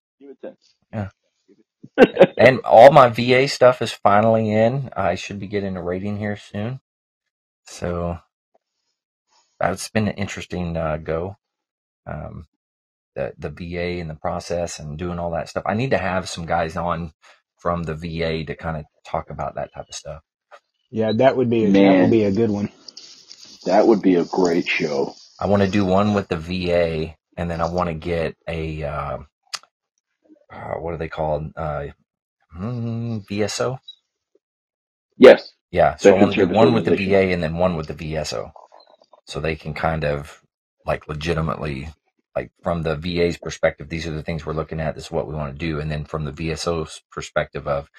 Yeah. 0.93 1.09
and 2.37 2.59
all 2.61 2.91
my 2.91 3.09
VA 3.09 3.47
stuff 3.47 3.81
is 3.81 3.91
finally 3.91 4.51
in. 4.51 4.89
I 4.95 5.15
should 5.15 5.39
be 5.39 5.47
getting 5.47 5.77
a 5.77 5.83
rating 5.83 6.17
here 6.17 6.37
soon. 6.37 6.81
So 7.65 8.19
it's 9.61 9.89
been 9.89 10.07
an 10.07 10.15
interesting 10.15 10.75
uh, 10.77 10.97
go. 10.97 11.37
Um, 12.07 12.45
the 13.15 13.33
the 13.37 13.49
VA 13.51 13.99
and 14.01 14.09
the 14.09 14.15
process 14.15 14.79
and 14.79 14.97
doing 14.99 15.19
all 15.19 15.31
that 15.31 15.49
stuff. 15.49 15.63
I 15.67 15.75
need 15.75 15.91
to 15.91 15.97
have 15.99 16.29
some 16.29 16.45
guys 16.45 16.77
on 16.77 17.13
from 17.59 17.83
the 17.83 17.95
VA 17.95 18.45
to 18.45 18.55
kind 18.55 18.77
of 18.77 18.85
talk 19.05 19.29
about 19.31 19.55
that 19.55 19.73
type 19.73 19.87
of 19.89 19.95
stuff. 19.95 20.21
Yeah, 20.91 21.11
that 21.17 21.37
would 21.37 21.49
be 21.49 21.65
a, 21.65 21.77
that 21.83 21.97
would 21.97 22.11
be 22.11 22.23
a 22.23 22.31
good 22.31 22.51
one. 22.51 22.71
That 23.65 23.87
would 23.87 24.01
be 24.01 24.15
a 24.15 24.25
great 24.25 24.67
show. 24.67 25.15
I 25.39 25.47
want 25.47 25.63
to 25.63 25.69
do 25.69 25.85
one 25.85 26.13
with 26.13 26.29
the 26.29 26.37
VA 26.37 27.15
and 27.37 27.51
then 27.51 27.61
I 27.61 27.69
want 27.69 27.89
to 27.89 27.95
get 27.95 28.35
a 28.47 28.83
uh, 28.83 29.17
uh, 30.51 30.73
what 30.75 30.93
are 30.93 30.97
they 30.97 31.09
called? 31.09 31.51
Uh, 31.55 31.87
mm, 32.57 33.25
VSO. 33.27 33.79
Yes. 35.17 35.53
Yeah. 35.71 35.95
So 35.97 36.15
I 36.15 36.19
want 36.21 36.33
to 36.35 36.45
do 36.47 36.53
one 36.53 36.73
with 36.73 36.85
the 36.85 36.91
VA 36.91 37.31
and 37.33 37.43
then 37.43 37.57
one 37.57 37.75
with 37.77 37.87
the 37.87 37.95
VSO, 37.95 38.51
so 39.27 39.39
they 39.39 39.55
can 39.55 39.73
kind 39.73 40.05
of 40.05 40.41
like 40.85 41.07
legitimately, 41.07 41.89
like 42.35 42.51
from 42.61 42.83
the 42.83 42.95
VA's 42.95 43.37
perspective, 43.37 43.89
these 43.89 44.05
are 44.07 44.11
the 44.11 44.23
things 44.23 44.45
we're 44.45 44.53
looking 44.53 44.79
at. 44.79 44.95
This 44.95 45.05
is 45.05 45.11
what 45.11 45.27
we 45.27 45.35
want 45.35 45.53
to 45.53 45.65
do, 45.65 45.79
and 45.79 45.89
then 45.89 46.05
from 46.05 46.25
the 46.25 46.31
VSO's 46.31 47.01
perspective 47.11 47.67
of, 47.67 47.89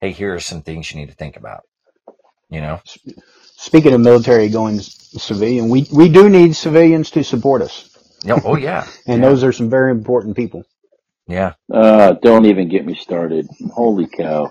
hey, 0.00 0.12
here 0.12 0.34
are 0.34 0.40
some 0.40 0.62
things 0.62 0.90
you 0.92 1.00
need 1.00 1.08
to 1.08 1.14
think 1.14 1.36
about. 1.36 1.62
You 2.50 2.60
know. 2.60 2.80
Speaking 3.56 3.94
of 3.94 4.00
military 4.00 4.48
going 4.48 4.78
civilian, 4.80 5.70
we 5.70 5.86
we 5.92 6.08
do 6.08 6.28
need 6.28 6.54
civilians 6.54 7.10
to 7.12 7.24
support 7.24 7.62
us. 7.62 7.90
Yeah. 8.22 8.40
Oh, 8.44 8.56
yeah. 8.56 8.86
and 9.06 9.22
yeah. 9.22 9.28
those 9.28 9.42
are 9.44 9.52
some 9.52 9.70
very 9.70 9.90
important 9.90 10.36
people. 10.36 10.64
Yeah. 11.26 11.54
Uh, 11.72 12.12
don't 12.12 12.46
even 12.46 12.68
get 12.68 12.84
me 12.86 12.94
started. 12.94 13.48
Holy 13.72 14.06
cow. 14.06 14.50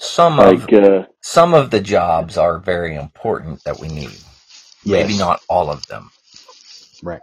Some 0.00 0.36
like, 0.36 0.72
of 0.72 0.84
uh, 0.84 1.06
some 1.20 1.54
of 1.54 1.70
the 1.70 1.80
jobs 1.80 2.36
are 2.36 2.58
very 2.58 2.94
important 2.96 3.62
that 3.64 3.78
we 3.78 3.88
need. 3.88 4.10
Yes. 4.84 5.06
Maybe 5.08 5.16
not 5.16 5.40
all 5.48 5.70
of 5.70 5.86
them. 5.86 6.10
Right. 7.02 7.20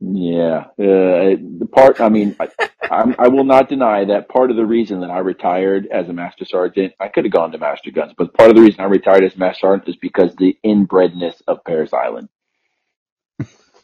Yeah, 0.00 0.66
uh, 0.78 1.34
the 1.58 1.68
part. 1.72 2.00
I 2.00 2.08
mean, 2.08 2.36
I, 2.38 2.48
I'm, 2.82 3.16
I 3.18 3.28
will 3.28 3.44
not 3.44 3.68
deny 3.68 4.04
that 4.06 4.28
part 4.28 4.50
of 4.50 4.56
the 4.56 4.66
reason 4.66 5.00
that 5.00 5.10
I 5.10 5.18
retired 5.18 5.88
as 5.88 6.08
a 6.08 6.12
master 6.12 6.44
sergeant, 6.44 6.94
I 7.00 7.08
could 7.08 7.24
have 7.24 7.32
gone 7.32 7.50
to 7.52 7.58
master 7.58 7.90
guns, 7.90 8.14
but 8.16 8.32
part 8.34 8.50
of 8.50 8.56
the 8.56 8.62
reason 8.62 8.80
I 8.80 8.84
retired 8.84 9.24
as 9.24 9.36
master 9.36 9.62
sergeant 9.62 9.88
is 9.88 9.96
because 9.96 10.36
the 10.36 10.56
inbredness 10.64 11.42
of 11.48 11.64
Parris 11.64 11.92
Island. 11.92 12.28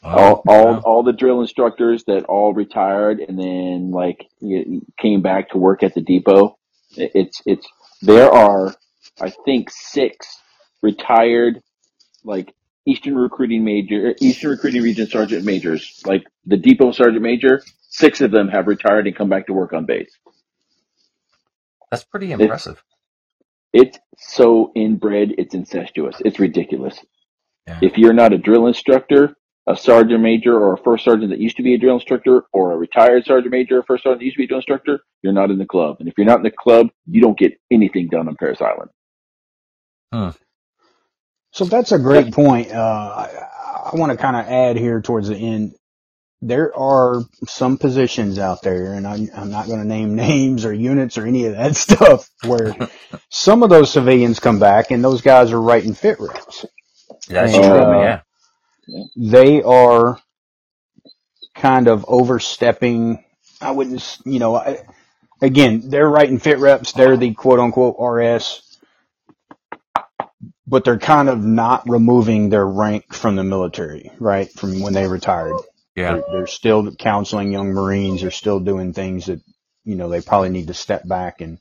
all 0.04 0.42
all 0.46 0.76
all 0.84 1.02
the 1.02 1.12
drill 1.12 1.40
instructors 1.40 2.04
that 2.04 2.24
all 2.26 2.52
retired 2.52 3.20
and 3.20 3.38
then 3.38 3.90
like 3.90 4.26
came 5.00 5.22
back 5.22 5.50
to 5.50 5.58
work 5.58 5.82
at 5.82 5.94
the 5.94 6.00
depot. 6.02 6.58
It's 6.96 7.42
it's 7.46 7.66
there 8.02 8.30
are 8.30 8.74
I 9.20 9.32
think 9.44 9.70
six 9.70 10.26
retired 10.82 11.60
like 12.22 12.52
Eastern 12.86 13.16
recruiting 13.16 13.64
major 13.64 14.14
Eastern 14.20 14.50
recruiting 14.50 14.82
region 14.82 15.06
sergeant 15.06 15.44
majors 15.44 16.02
like 16.04 16.24
the 16.44 16.56
depot 16.56 16.92
sergeant 16.92 17.22
major. 17.22 17.62
Six 17.88 18.20
of 18.20 18.30
them 18.30 18.48
have 18.48 18.66
retired 18.66 19.06
and 19.06 19.16
come 19.16 19.28
back 19.28 19.46
to 19.46 19.52
work 19.52 19.72
on 19.72 19.86
base. 19.86 20.18
That's 21.90 22.04
pretty 22.04 22.32
impressive. 22.32 22.82
It's, 23.72 23.98
it's 24.16 24.32
so 24.32 24.72
inbred. 24.74 25.34
It's 25.38 25.54
incestuous. 25.54 26.20
It's 26.24 26.40
ridiculous. 26.40 26.98
Yeah. 27.66 27.78
If 27.82 27.96
you're 27.96 28.12
not 28.12 28.32
a 28.32 28.38
drill 28.38 28.66
instructor, 28.66 29.36
a 29.66 29.76
sergeant 29.76 30.20
major 30.20 30.54
or 30.54 30.74
a 30.74 30.78
first 30.78 31.04
sergeant 31.04 31.30
that 31.30 31.38
used 31.38 31.56
to 31.56 31.62
be 31.62 31.74
a 31.74 31.78
drill 31.78 31.94
instructor 31.94 32.44
or 32.52 32.72
a 32.72 32.76
retired 32.76 33.24
sergeant 33.24 33.52
major 33.52 33.78
or 33.78 33.82
first 33.84 34.02
sergeant 34.02 34.20
that 34.20 34.24
used 34.26 34.34
to 34.34 34.40
be 34.40 34.44
a 34.44 34.48
drill 34.48 34.58
instructor, 34.58 35.00
you're 35.22 35.32
not 35.32 35.50
in 35.50 35.58
the 35.58 35.66
club. 35.66 35.96
And 36.00 36.08
if 36.08 36.14
you're 36.18 36.26
not 36.26 36.38
in 36.38 36.42
the 36.42 36.50
club, 36.50 36.88
you 37.06 37.20
don't 37.22 37.38
get 37.38 37.58
anything 37.70 38.08
done 38.08 38.28
on 38.28 38.36
Parris 38.36 38.60
Island. 38.60 38.90
Huh. 40.12 40.32
So 41.54 41.64
that's 41.64 41.92
a 41.92 41.98
great 41.98 42.32
point. 42.32 42.72
Uh, 42.72 42.78
I, 42.78 43.90
I 43.92 43.96
want 43.96 44.12
to 44.12 44.18
kind 44.18 44.36
of 44.36 44.46
add 44.46 44.76
here 44.76 45.00
towards 45.00 45.28
the 45.28 45.36
end. 45.36 45.74
There 46.42 46.76
are 46.76 47.22
some 47.48 47.78
positions 47.78 48.38
out 48.38 48.62
there, 48.62 48.92
and 48.92 49.06
I'm, 49.06 49.30
I'm 49.34 49.50
not 49.50 49.66
going 49.66 49.80
to 49.80 49.86
name 49.86 50.14
names 50.16 50.66
or 50.66 50.72
units 50.74 51.16
or 51.16 51.26
any 51.26 51.46
of 51.46 51.52
that 51.56 51.76
stuff, 51.76 52.28
where 52.44 52.76
some 53.30 53.62
of 53.62 53.70
those 53.70 53.90
civilians 53.90 54.40
come 54.40 54.58
back 54.58 54.90
and 54.90 55.02
those 55.02 55.22
guys 55.22 55.52
are 55.52 55.60
writing 55.60 55.94
fit 55.94 56.20
reps. 56.20 56.66
That's 57.28 57.54
and, 57.54 57.64
true, 57.64 57.72
uh, 57.72 58.00
yeah 58.02 58.20
they 59.16 59.62
are 59.62 60.18
kind 61.54 61.88
of 61.88 62.04
overstepping. 62.08 63.24
I 63.60 63.70
wouldn't, 63.70 64.18
you 64.24 64.38
know, 64.38 64.56
I, 64.56 64.78
again, 65.40 65.82
they're 65.88 66.08
writing 66.08 66.38
fit 66.38 66.58
reps. 66.58 66.92
They're 66.92 67.16
the 67.16 67.34
quote 67.34 67.60
unquote 67.60 67.96
RS, 67.98 68.62
but 70.66 70.84
they're 70.84 70.98
kind 70.98 71.28
of 71.28 71.42
not 71.42 71.88
removing 71.88 72.48
their 72.48 72.66
rank 72.66 73.12
from 73.12 73.36
the 73.36 73.44
military, 73.44 74.10
right? 74.18 74.50
From 74.50 74.80
when 74.80 74.94
they 74.94 75.06
retired. 75.06 75.56
Yeah. 75.94 76.14
They're, 76.14 76.24
they're 76.32 76.46
still 76.46 76.94
counseling 76.94 77.52
young 77.52 77.72
Marines. 77.72 78.22
They're 78.22 78.30
still 78.30 78.60
doing 78.60 78.92
things 78.92 79.26
that, 79.26 79.40
you 79.84 79.96
know, 79.96 80.08
they 80.08 80.20
probably 80.20 80.48
need 80.48 80.68
to 80.68 80.74
step 80.74 81.06
back 81.06 81.40
and, 81.40 81.58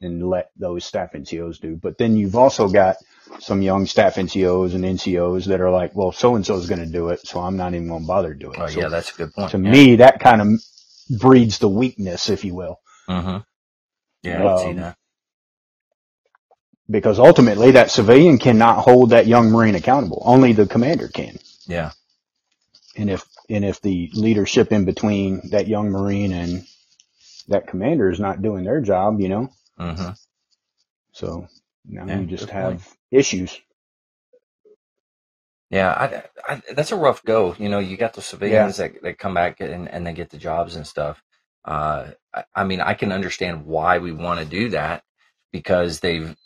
and 0.00 0.28
let 0.28 0.50
those 0.56 0.84
staff 0.84 1.12
NCOs 1.12 1.60
do. 1.60 1.76
But 1.76 1.98
then 1.98 2.16
you've 2.16 2.36
also 2.36 2.68
got 2.68 2.96
some 3.40 3.62
young 3.62 3.86
staff 3.86 4.16
NCOs 4.16 4.74
and 4.74 4.84
NCOs 4.84 5.46
that 5.46 5.60
are 5.60 5.70
like, 5.70 5.94
well, 5.94 6.12
so 6.12 6.36
and 6.36 6.44
so 6.44 6.56
is 6.56 6.68
going 6.68 6.80
to 6.84 6.86
do 6.86 7.08
it, 7.08 7.26
so 7.26 7.40
I'm 7.40 7.56
not 7.56 7.74
even 7.74 7.88
going 7.88 8.02
to 8.02 8.06
bother 8.06 8.34
doing 8.34 8.54
it. 8.54 8.60
Oh, 8.60 8.66
so 8.66 8.80
yeah, 8.80 8.88
that's 8.88 9.12
a 9.12 9.16
good 9.16 9.32
point. 9.32 9.50
To 9.52 9.58
yeah. 9.58 9.70
me, 9.70 9.96
that 9.96 10.20
kind 10.20 10.42
of 10.42 10.48
breeds 11.18 11.58
the 11.58 11.68
weakness, 11.68 12.28
if 12.28 12.44
you 12.44 12.54
will. 12.54 12.80
Mm-hmm. 13.08 13.38
Yeah, 14.22 14.44
I 14.44 14.52
um, 14.52 14.58
see 14.58 14.72
that. 14.74 14.96
Because 16.90 17.18
ultimately 17.18 17.72
that 17.72 17.90
civilian 17.90 18.38
cannot 18.38 18.80
hold 18.80 19.10
that 19.10 19.26
young 19.26 19.50
Marine 19.50 19.74
accountable. 19.76 20.22
Only 20.24 20.52
the 20.52 20.66
commander 20.66 21.08
can. 21.08 21.38
Yeah. 21.66 21.92
And 22.96 23.10
if, 23.10 23.24
and 23.50 23.64
if 23.64 23.80
the 23.82 24.10
leadership 24.14 24.72
in 24.72 24.84
between 24.86 25.50
that 25.50 25.68
young 25.68 25.90
Marine 25.90 26.32
and 26.32 26.64
that 27.48 27.68
commander 27.68 28.10
is 28.10 28.20
not 28.20 28.42
doing 28.42 28.64
their 28.64 28.80
job, 28.80 29.20
you 29.20 29.28
know, 29.28 29.50
Mm-hmm. 29.80 30.10
so 31.12 31.48
now 31.86 32.06
Yeah, 32.06 32.20
you 32.20 32.26
just 32.26 32.50
have 32.50 32.78
point. 32.78 32.82
issues. 33.12 33.60
Yeah, 35.70 35.90
I, 35.90 36.52
I, 36.54 36.62
that's 36.74 36.92
a 36.92 36.96
rough 36.96 37.24
go. 37.24 37.54
You 37.58 37.68
know, 37.68 37.80
you 37.80 37.96
got 37.96 38.14
the 38.14 38.22
civilians 38.22 38.76
that, 38.76 39.02
that 39.02 39.18
come 39.18 39.34
back 39.34 39.60
and, 39.60 39.88
and 39.88 40.06
they 40.06 40.12
get 40.12 40.30
the 40.30 40.38
jobs 40.38 40.76
and 40.76 40.86
stuff. 40.86 41.22
Uh, 41.64 42.10
I, 42.34 42.44
I 42.54 42.64
mean, 42.64 42.80
I 42.80 42.94
can 42.94 43.10
understand 43.12 43.66
why 43.66 43.98
we 43.98 44.12
want 44.12 44.38
to 44.40 44.46
do 44.46 44.70
that 44.70 45.02
because 45.52 46.00
they've 46.00 46.36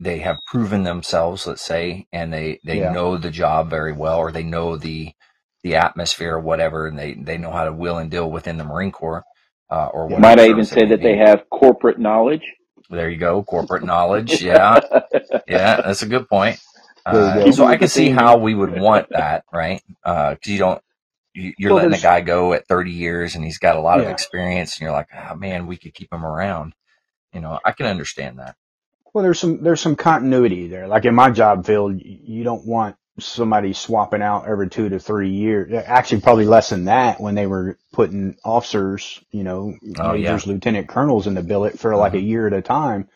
they 0.00 0.18
have 0.20 0.44
proven 0.46 0.84
themselves, 0.84 1.46
let's 1.46 1.62
say, 1.62 2.06
and 2.12 2.32
they 2.32 2.60
they 2.64 2.80
Yeah. 2.80 2.88
know 2.88 3.18
the 3.18 3.30
job 3.30 3.70
very 3.70 3.92
well, 3.92 4.18
or 4.18 4.32
they 4.32 4.44
know 4.44 4.76
the 4.76 5.12
the 5.64 5.76
atmosphere 5.76 6.34
or 6.36 6.40
whatever, 6.40 6.86
and 6.86 6.98
they 6.98 7.14
they 7.14 7.38
know 7.38 7.52
how 7.52 7.64
to 7.64 7.72
will 7.72 7.98
and 7.98 8.10
deal 8.10 8.30
within 8.30 8.58
the 8.58 8.64
Marine 8.64 8.92
Corps. 8.92 9.24
Uh, 9.70 9.86
or 9.92 10.08
whatever 10.08 10.28
Might 10.28 10.40
I 10.40 10.48
even 10.48 10.66
say 10.66 10.86
that 10.86 11.02
they 11.02 11.16
have 11.18 11.50
corporate 11.50 11.98
knowledge? 12.00 12.42
There 12.90 13.10
you 13.10 13.18
go, 13.18 13.42
corporate 13.42 13.84
knowledge. 13.84 14.40
Yeah, 14.42 14.80
yeah, 15.46 15.80
that's 15.84 16.02
a 16.02 16.06
good 16.08 16.28
point. 16.28 16.60
Uh, 17.06 17.40
go. 17.44 17.52
so 17.52 17.66
I 17.66 17.76
can 17.76 17.88
see 17.88 18.10
how 18.10 18.38
we 18.38 18.54
would 18.54 18.70
want 18.70 19.08
that, 19.12 19.44
right? 19.52 19.82
Because 20.04 20.38
you 20.46 20.58
don't, 20.58 20.82
you, 21.34 21.54
you're 21.58 21.72
Well, 21.72 21.74
letting 21.74 21.94
a 21.94 22.00
guy 22.00 22.22
go 22.22 22.52
at 22.54 22.68
30 22.68 22.92
years 22.92 23.34
and 23.36 23.44
he's 23.44 23.58
got 23.58 23.76
a 23.76 23.80
lot 23.82 24.00
of 24.00 24.08
experience, 24.08 24.76
and 24.76 24.82
you're 24.82 24.92
like, 24.92 25.08
oh 25.14 25.36
man, 25.36 25.66
we 25.68 25.76
could 25.78 25.94
keep 25.94 26.12
him 26.12 26.24
around. 26.26 26.74
You 27.34 27.40
know, 27.42 27.60
I 27.64 27.72
can 27.72 27.86
understand 27.86 28.38
that. 28.40 28.56
Well, 29.12 29.24
there's 29.24 29.40
some 29.40 29.62
there's 29.62 29.80
some 29.80 29.96
continuity 29.96 30.68
there. 30.68 30.88
Like 30.88 31.04
in 31.04 31.14
my 31.14 31.30
job 31.30 31.66
field, 31.66 32.00
you 32.02 32.44
don't 32.44 32.66
want 32.66 32.96
somebody 33.18 33.72
swapping 33.74 34.22
out 34.22 34.46
every 34.48 34.70
two 34.70 34.88
to 34.90 35.00
three 35.00 35.30
years. 35.30 35.72
Actually, 35.86 36.20
probably 36.22 36.46
less 36.46 36.70
than 36.70 36.86
that 36.86 37.20
when 37.20 37.34
they 37.34 37.46
were 37.46 37.78
putting 37.92 38.36
officers, 38.44 39.20
you 39.32 39.44
know, 39.44 39.76
Oh, 39.98 40.14
yeah. 40.14 40.42
majors, 40.42 40.46
lieutenant 40.46 40.88
colonels 40.88 41.26
in 41.26 41.34
the 41.34 41.42
billet 41.42 41.78
for 41.78 41.96
like 41.96 42.14
a 42.14 42.20
year 42.20 42.46
at 42.46 42.52
a 42.54 42.62
time. 42.62 43.08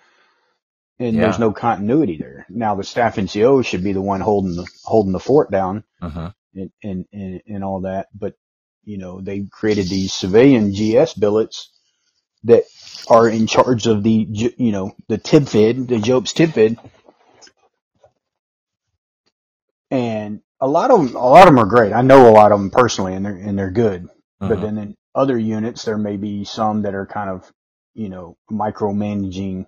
And 1.00 1.20
Yeah. 1.20 1.22
there's 1.22 1.40
no 1.40 1.52
continuity 1.52 2.18
there. 2.18 2.46
Now 2.50 2.76
the 2.76 2.84
staff 2.84 3.16
NCO 3.16 3.64
should 3.64 3.84
be 3.84 3.92
the 3.94 4.02
one 4.02 4.20
holding 4.22 4.56
the 4.56 4.68
holding 4.84 5.12
the 5.12 5.20
fort 5.20 5.50
down 5.50 5.84
hmm 6.00 6.28
and 6.54 6.70
and 6.82 7.06
and, 7.12 7.42
and 7.48 7.64
all 7.64 7.82
that. 7.82 8.08
But 8.14 8.34
you 8.84 8.98
know, 8.98 9.20
they 9.20 9.42
created 9.50 9.88
these 9.88 10.14
civilian 10.14 10.72
GS 10.74 11.14
billets 11.14 11.70
that 12.44 12.64
are 13.08 13.28
in 13.28 13.46
charge 13.46 13.86
of 13.86 14.02
the 14.02 14.12
you 14.12 14.72
know 14.72 14.94
the 15.08 15.18
TIBFID, 15.18 15.88
the 15.88 15.98
Job's 16.00 16.32
TIBFID, 16.34 16.78
and 19.90 20.42
a 20.60 20.68
lot 20.68 20.92
of 20.92 21.00
them, 21.06 21.16
a 21.16 21.20
lot 21.28 21.48
of 21.48 21.54
them 21.54 21.60
are 21.64 21.66
great. 21.68 21.94
I 21.94 22.02
know 22.02 22.30
a 22.30 22.32
lot 22.32 22.52
of 22.52 22.60
them 22.60 22.70
personally, 22.70 23.14
and 23.14 23.26
they're 23.26 23.36
and 23.36 23.58
they're 23.58 23.72
good. 23.72 24.08
But 24.46 24.60
hmm 24.60 24.62
then 24.62 24.78
in 24.78 24.96
other 25.14 25.38
units, 25.38 25.84
there 25.84 25.98
may 25.98 26.18
be 26.18 26.44
some 26.44 26.82
that 26.82 26.94
are 26.96 27.06
kind 27.06 27.30
of 27.30 27.50
you 27.94 28.10
know 28.10 28.36
micromanaging 28.50 29.66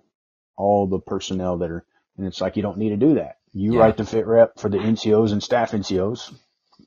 all 0.57 0.87
the 0.87 0.99
personnel 0.99 1.57
that 1.59 1.71
are, 1.71 1.85
and 2.17 2.27
it's 2.27 2.41
like 2.41 2.55
you 2.57 2.63
don't 2.63 2.77
need 2.77 2.89
to 2.89 2.97
do 2.97 3.15
that. 3.15 3.37
You 3.53 3.73
Yeah. 3.73 3.75
write 3.75 3.97
the 3.97 4.05
fit 4.05 4.27
rep 4.27 4.59
for 4.59 4.69
the 4.69 4.79
NCOs 4.79 5.31
and 5.31 5.43
staff 5.43 5.73
NCOs, 5.73 6.33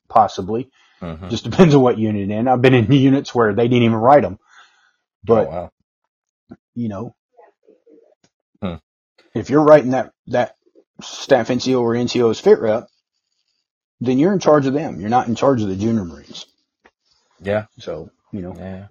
possibly. 0.08 0.70
hmm 1.00 1.30
Just 1.30 1.44
depends 1.44 1.74
on 1.74 1.82
what 1.82 1.98
unit 1.98 2.30
in. 2.30 2.48
I've 2.48 2.62
been 2.62 2.74
in 2.74 2.92
units 2.92 3.34
where 3.34 3.54
they 3.54 3.68
didn't 3.68 3.84
even 3.84 3.98
write 3.98 4.22
them, 4.22 4.38
but 5.24 5.40
oh, 5.40 5.48
wow. 5.48 5.70
You 6.78 6.88
know, 6.88 7.14
Hmm. 8.62 8.76
if 9.34 9.50
you're 9.50 9.64
writing 9.64 9.92
that 9.92 10.12
that 10.28 10.56
staff 11.02 11.48
NCO 11.48 11.80
or 11.82 11.94
NCO's 11.94 12.40
fit 12.40 12.60
rep, 12.60 12.88
then 14.00 14.18
you're 14.18 14.32
in 14.32 14.40
charge 14.40 14.66
of 14.66 14.74
them. 14.74 15.00
You're 15.00 15.10
not 15.10 15.28
in 15.28 15.34
charge 15.36 15.62
of 15.62 15.68
the 15.68 15.76
junior 15.76 16.04
Marines. 16.04 16.46
Yeah. 17.40 17.66
So 17.78 18.10
you 18.32 18.42
know, 18.42 18.56
Yeah. 18.56 18.88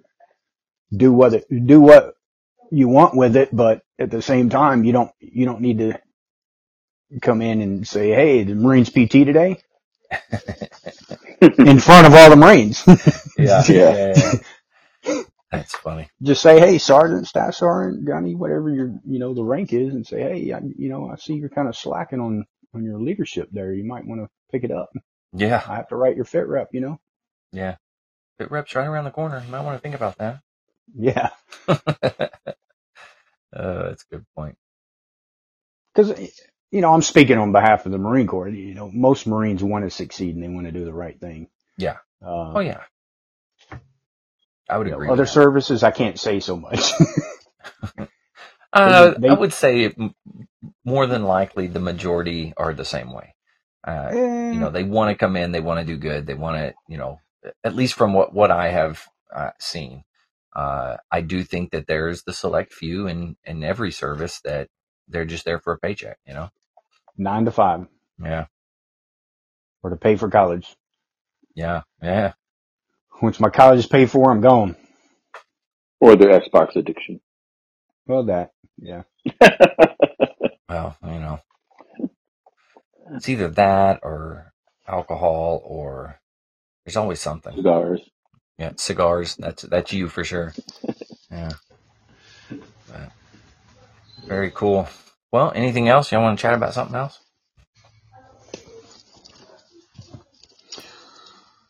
do 0.95 1.13
what 1.13 1.33
it, 1.35 1.45
do 1.49 1.81
what 1.81 2.15
you 2.71 2.87
want 2.87 3.15
with 3.15 3.35
it, 3.37 3.55
but 3.55 3.83
at 3.99 4.11
the 4.11 4.21
same 4.21 4.49
time, 4.49 4.83
you 4.85 4.93
don't 4.93 5.11
you 5.19 5.45
don't 5.45 5.61
need 5.61 5.79
to 5.79 5.99
come 7.21 7.41
in 7.41 7.61
and 7.61 7.87
say, 7.87 8.11
"Hey, 8.11 8.43
the 8.43 8.55
Marines 8.55 8.89
PT 8.89 9.25
today," 9.25 9.61
in 11.41 11.79
front 11.79 12.07
of 12.07 12.13
all 12.13 12.29
the 12.29 12.35
Marines. 12.37 12.83
Yeah. 13.37 13.63
Yeah. 13.69 13.95
yeah, 13.95 14.13
yeah. 14.15 14.33
That's 15.51 15.75
funny. 15.75 16.09
just 16.21 16.41
say, 16.41 16.59
"Hey, 16.59 16.77
Sergeant, 16.77 17.27
Staff 17.27 17.55
Sergeant, 17.55 18.05
Gunny, 18.05 18.35
whatever 18.35 18.69
your 18.69 18.93
you 19.05 19.19
know 19.19 19.33
the 19.33 19.43
rank 19.43 19.73
is," 19.73 19.93
and 19.93 20.05
say, 20.07 20.21
"Hey, 20.21 20.53
I, 20.53 20.61
you 20.77 20.89
know, 20.89 21.09
I 21.09 21.15
see 21.17 21.35
you're 21.35 21.49
kind 21.49 21.67
of 21.69 21.75
slacking 21.77 22.19
on 22.19 22.45
on 22.75 22.83
your 22.83 22.99
leadership 22.99 23.49
there. 23.51 23.73
You 23.73 23.85
might 23.85 24.05
want 24.07 24.21
to 24.21 24.29
pick 24.51 24.63
it 24.65 24.71
up. 24.71 24.89
Yeah. 25.33 25.63
I 25.67 25.75
have 25.77 25.89
to 25.89 25.95
write 25.97 26.15
your 26.17 26.25
fit 26.25 26.47
rep, 26.47 26.69
you 26.73 26.81
know." 26.81 26.99
Yeah. 27.53 27.77
Fit 28.39 28.51
reps 28.51 28.75
right 28.75 28.87
around 28.87 29.05
the 29.05 29.11
corner. 29.11 29.41
You 29.45 29.51
might 29.51 29.63
want 29.63 29.77
to 29.77 29.81
think 29.81 29.95
about 29.95 30.17
that. 30.19 30.41
Yeah, 30.95 31.29
uh, 31.67 31.77
that's 33.53 34.03
a 34.03 34.15
good 34.15 34.25
point. 34.35 34.57
because 35.93 36.11
you 36.71 36.81
know 36.81 36.93
I'm 36.93 37.01
speaking 37.01 37.37
on 37.37 37.51
behalf 37.51 37.85
of 37.85 37.91
the 37.91 37.97
Marine 37.97 38.27
Corps. 38.27 38.49
You 38.49 38.73
know, 38.75 38.89
most 38.93 39.27
Marines 39.27 39.63
want 39.63 39.85
to 39.85 39.89
succeed 39.91 40.35
and 40.35 40.43
they 40.43 40.49
want 40.49 40.65
to 40.67 40.71
do 40.71 40.85
the 40.85 40.93
right 40.93 41.19
thing. 41.19 41.49
Yeah. 41.77 41.97
Uh, 42.25 42.53
Oh 42.55 42.59
yeah. 42.61 42.83
I 44.69 44.77
would 44.77 44.87
you 44.87 44.91
know, 44.91 44.97
agree. 44.97 45.07
other 45.07 45.25
that. 45.25 45.27
services, 45.27 45.83
I 45.83 45.91
can't 45.91 46.19
say 46.19 46.39
so 46.41 46.57
much. 46.57 46.93
Uh, 48.73 49.13
they- 49.17 49.29
I 49.29 49.33
would 49.33 49.53
say 49.53 49.93
more 50.85 51.07
than 51.07 51.23
likely 51.25 51.67
the 51.67 51.81
majority 51.81 52.53
are 52.57 52.73
the 52.73 52.85
same 52.85 53.13
way. 53.13 53.35
Uh, 53.85 54.15
you 54.51 54.59
know, 54.59 54.71
they 54.71 54.83
want 54.83 55.11
to 55.11 55.15
come 55.17 55.37
in, 55.37 55.53
they 55.53 55.61
want 55.61 55.79
to 55.81 55.85
do 55.85 55.97
good, 55.97 56.27
they 56.27 56.35
want 56.35 56.57
to, 56.57 56.75
you 56.89 56.97
know, 56.97 57.21
at 57.63 57.75
least 57.75 57.95
from 57.95 58.13
what 58.13 58.33
what 58.33 58.51
I 58.51 58.69
have 58.69 59.03
uh, 59.35 59.51
seen, 59.59 60.03
uh, 60.55 60.97
I 61.11 61.21
do 61.21 61.43
think 61.43 61.71
that 61.71 61.87
there's 61.87 62.23
the 62.23 62.33
select 62.33 62.73
few 62.73 63.07
in 63.07 63.37
in 63.45 63.63
every 63.63 63.91
service 63.91 64.41
that 64.45 64.69
they're 65.09 65.25
just 65.25 65.45
there 65.45 65.59
for 65.59 65.73
a 65.73 65.79
paycheck. 65.79 66.19
You 66.27 66.35
know, 66.35 66.49
nine 67.17 67.45
to 67.45 67.51
five 67.51 67.87
yeah, 68.23 68.47
or 69.83 69.91
to 69.91 69.97
pay 69.97 70.15
for 70.17 70.29
college. 70.29 70.75
yeah, 71.55 71.83
yeah, 72.01 72.33
Once 73.21 73.39
my 73.39 73.49
college 73.49 73.79
is 73.79 73.87
paid 73.87 74.11
for, 74.11 74.31
I'm 74.31 74.41
gone. 74.41 74.75
or 75.99 76.15
their 76.15 76.39
Xbox 76.39 76.75
addiction. 76.75 77.19
Well, 78.05 78.23
that 78.25 78.51
yeah. 78.77 79.03
well, 80.69 80.97
you 81.03 81.19
know, 81.19 81.39
it's 83.13 83.27
either 83.29 83.49
that 83.49 83.99
or 84.03 84.53
alcohol 84.87 85.61
or 85.65 86.19
there's 86.85 86.97
always 86.97 87.19
something. 87.19 87.55
Cigars. 87.55 88.01
Yeah, 88.57 88.73
cigars. 88.77 89.35
That's 89.35 89.63
that's 89.63 89.93
you 89.93 90.09
for 90.09 90.23
sure. 90.23 90.53
Yeah. 91.29 91.51
But, 92.49 93.11
very 94.25 94.49
cool. 94.51 94.87
Well, 95.29 95.51
anything 95.53 95.89
else? 95.89 96.09
Y'all 96.09 96.21
want 96.21 96.39
to 96.39 96.41
chat 96.41 96.53
about 96.53 96.73
something 96.73 96.95
else? 96.95 97.19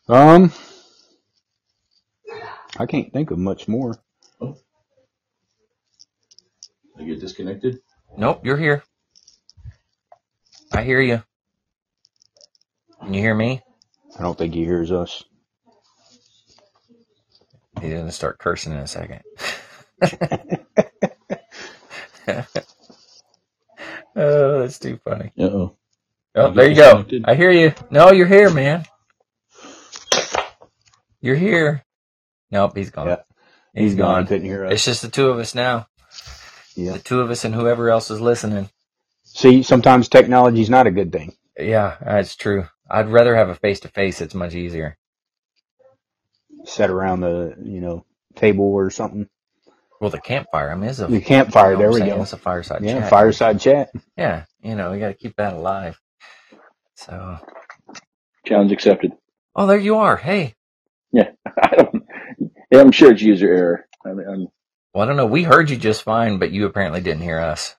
Um, 0.07 0.53
I 2.79 2.85
can't 2.85 3.11
think 3.11 3.31
of 3.31 3.39
much 3.39 3.67
more. 3.67 3.97
Oh. 4.39 4.57
I 6.97 7.03
get 7.03 7.19
disconnected. 7.19 7.79
Nope, 8.17 8.45
you're 8.45 8.57
here. 8.57 8.83
I 10.71 10.83
hear 10.83 11.01
you. 11.01 11.23
Can 13.01 13.13
you 13.13 13.21
hear 13.21 13.35
me? 13.35 13.61
I 14.17 14.21
don't 14.21 14.37
think 14.37 14.53
he 14.53 14.63
hears 14.63 14.91
us. 14.91 15.23
He's 17.81 17.93
gonna 17.93 18.11
start 18.11 18.39
cursing 18.39 18.73
in 18.73 18.79
a 18.79 18.87
second. 18.87 19.21
oh, 24.15 24.59
that's 24.59 24.79
too 24.79 24.99
funny. 25.03 25.31
Uh 25.37 25.43
oh. 25.43 25.75
Oh, 26.35 26.51
there 26.51 26.69
you 26.69 26.75
go. 26.75 27.05
I 27.25 27.33
hear 27.35 27.51
you. 27.51 27.73
No, 27.89 28.11
you're 28.11 28.27
here, 28.27 28.51
man. 28.51 28.85
You're 31.21 31.35
here. 31.35 31.83
Nope, 32.51 32.77
he's 32.77 32.91
gone. 32.91 33.07
Yeah. 33.07 33.17
he's 33.73 33.95
gone. 33.95 34.15
gone. 34.15 34.27
Couldn't 34.27 34.47
hear 34.47 34.65
us. 34.65 34.73
It's 34.73 34.85
just 34.85 35.01
the 35.03 35.09
two 35.09 35.29
of 35.29 35.39
us 35.39 35.55
now. 35.55 35.87
Yeah. 36.75 36.93
The 36.93 36.99
two 36.99 37.21
of 37.21 37.31
us 37.31 37.45
and 37.45 37.55
whoever 37.55 37.89
else 37.89 38.11
is 38.11 38.21
listening. 38.21 38.69
See, 39.23 39.63
sometimes 39.63 40.09
technology's 40.09 40.69
not 40.69 40.87
a 40.87 40.91
good 40.91 41.11
thing. 41.11 41.35
Yeah, 41.59 41.97
that's 42.01 42.35
true. 42.35 42.67
I'd 42.89 43.09
rather 43.09 43.35
have 43.35 43.49
a 43.49 43.55
face 43.55 43.81
to 43.81 43.89
face. 43.89 44.21
It's 44.21 44.35
much 44.35 44.55
easier. 44.55 44.97
Set 46.65 46.89
around 46.89 47.21
the 47.21 47.55
you 47.63 47.81
know 47.81 48.05
table 48.35 48.65
or 48.65 48.89
something. 48.91 49.29
Well, 49.99 50.09
the 50.11 50.21
campfire. 50.21 50.71
I 50.71 50.75
mean, 50.75 50.89
it's 50.89 50.99
a 50.99 51.07
The 51.07 51.21
campfire. 51.21 51.71
you 51.71 51.77
know 51.77 51.79
There 51.79 51.91
we 51.91 51.99
saying? 51.99 52.11
go. 52.17 52.21
It's 52.21 52.33
a 52.33 52.37
fireside 52.37 52.83
Yeah, 52.83 53.01
chat. 53.01 53.09
fireside 53.09 53.59
chat. 53.59 53.91
Yeah, 54.17 54.45
you 54.61 54.75
know, 54.75 54.91
we 54.91 54.99
got 54.99 55.09
to 55.09 55.13
keep 55.15 55.35
that 55.37 55.53
alive. 55.53 55.99
So, 56.95 57.39
Challenge 58.45 58.71
accepted. 58.71 59.13
oh, 59.55 59.67
there 59.67 59.79
you 59.79 59.97
are. 59.97 60.17
Hey, 60.17 60.55
Yeah, 61.13 61.31
I 61.45 61.75
don't. 61.77 61.86
Yeah, 62.71 62.81
I'm 62.81 62.91
sure 62.91 63.11
it's 63.11 63.21
user 63.21 63.47
error. 63.53 63.87
I 64.05 64.13
mean, 64.13 64.27
I'm, 64.27 64.47
well, 64.93 65.03
I 65.03 65.07
don't 65.07 65.17
know. 65.17 65.27
We 65.27 65.43
heard 65.43 65.69
you 65.69 65.77
just 65.77 66.03
fine, 66.03 66.39
but 66.39 66.51
you 66.51 66.65
apparently 66.65 67.01
didn't 67.01 67.23
hear 67.23 67.39
us. 67.39 67.75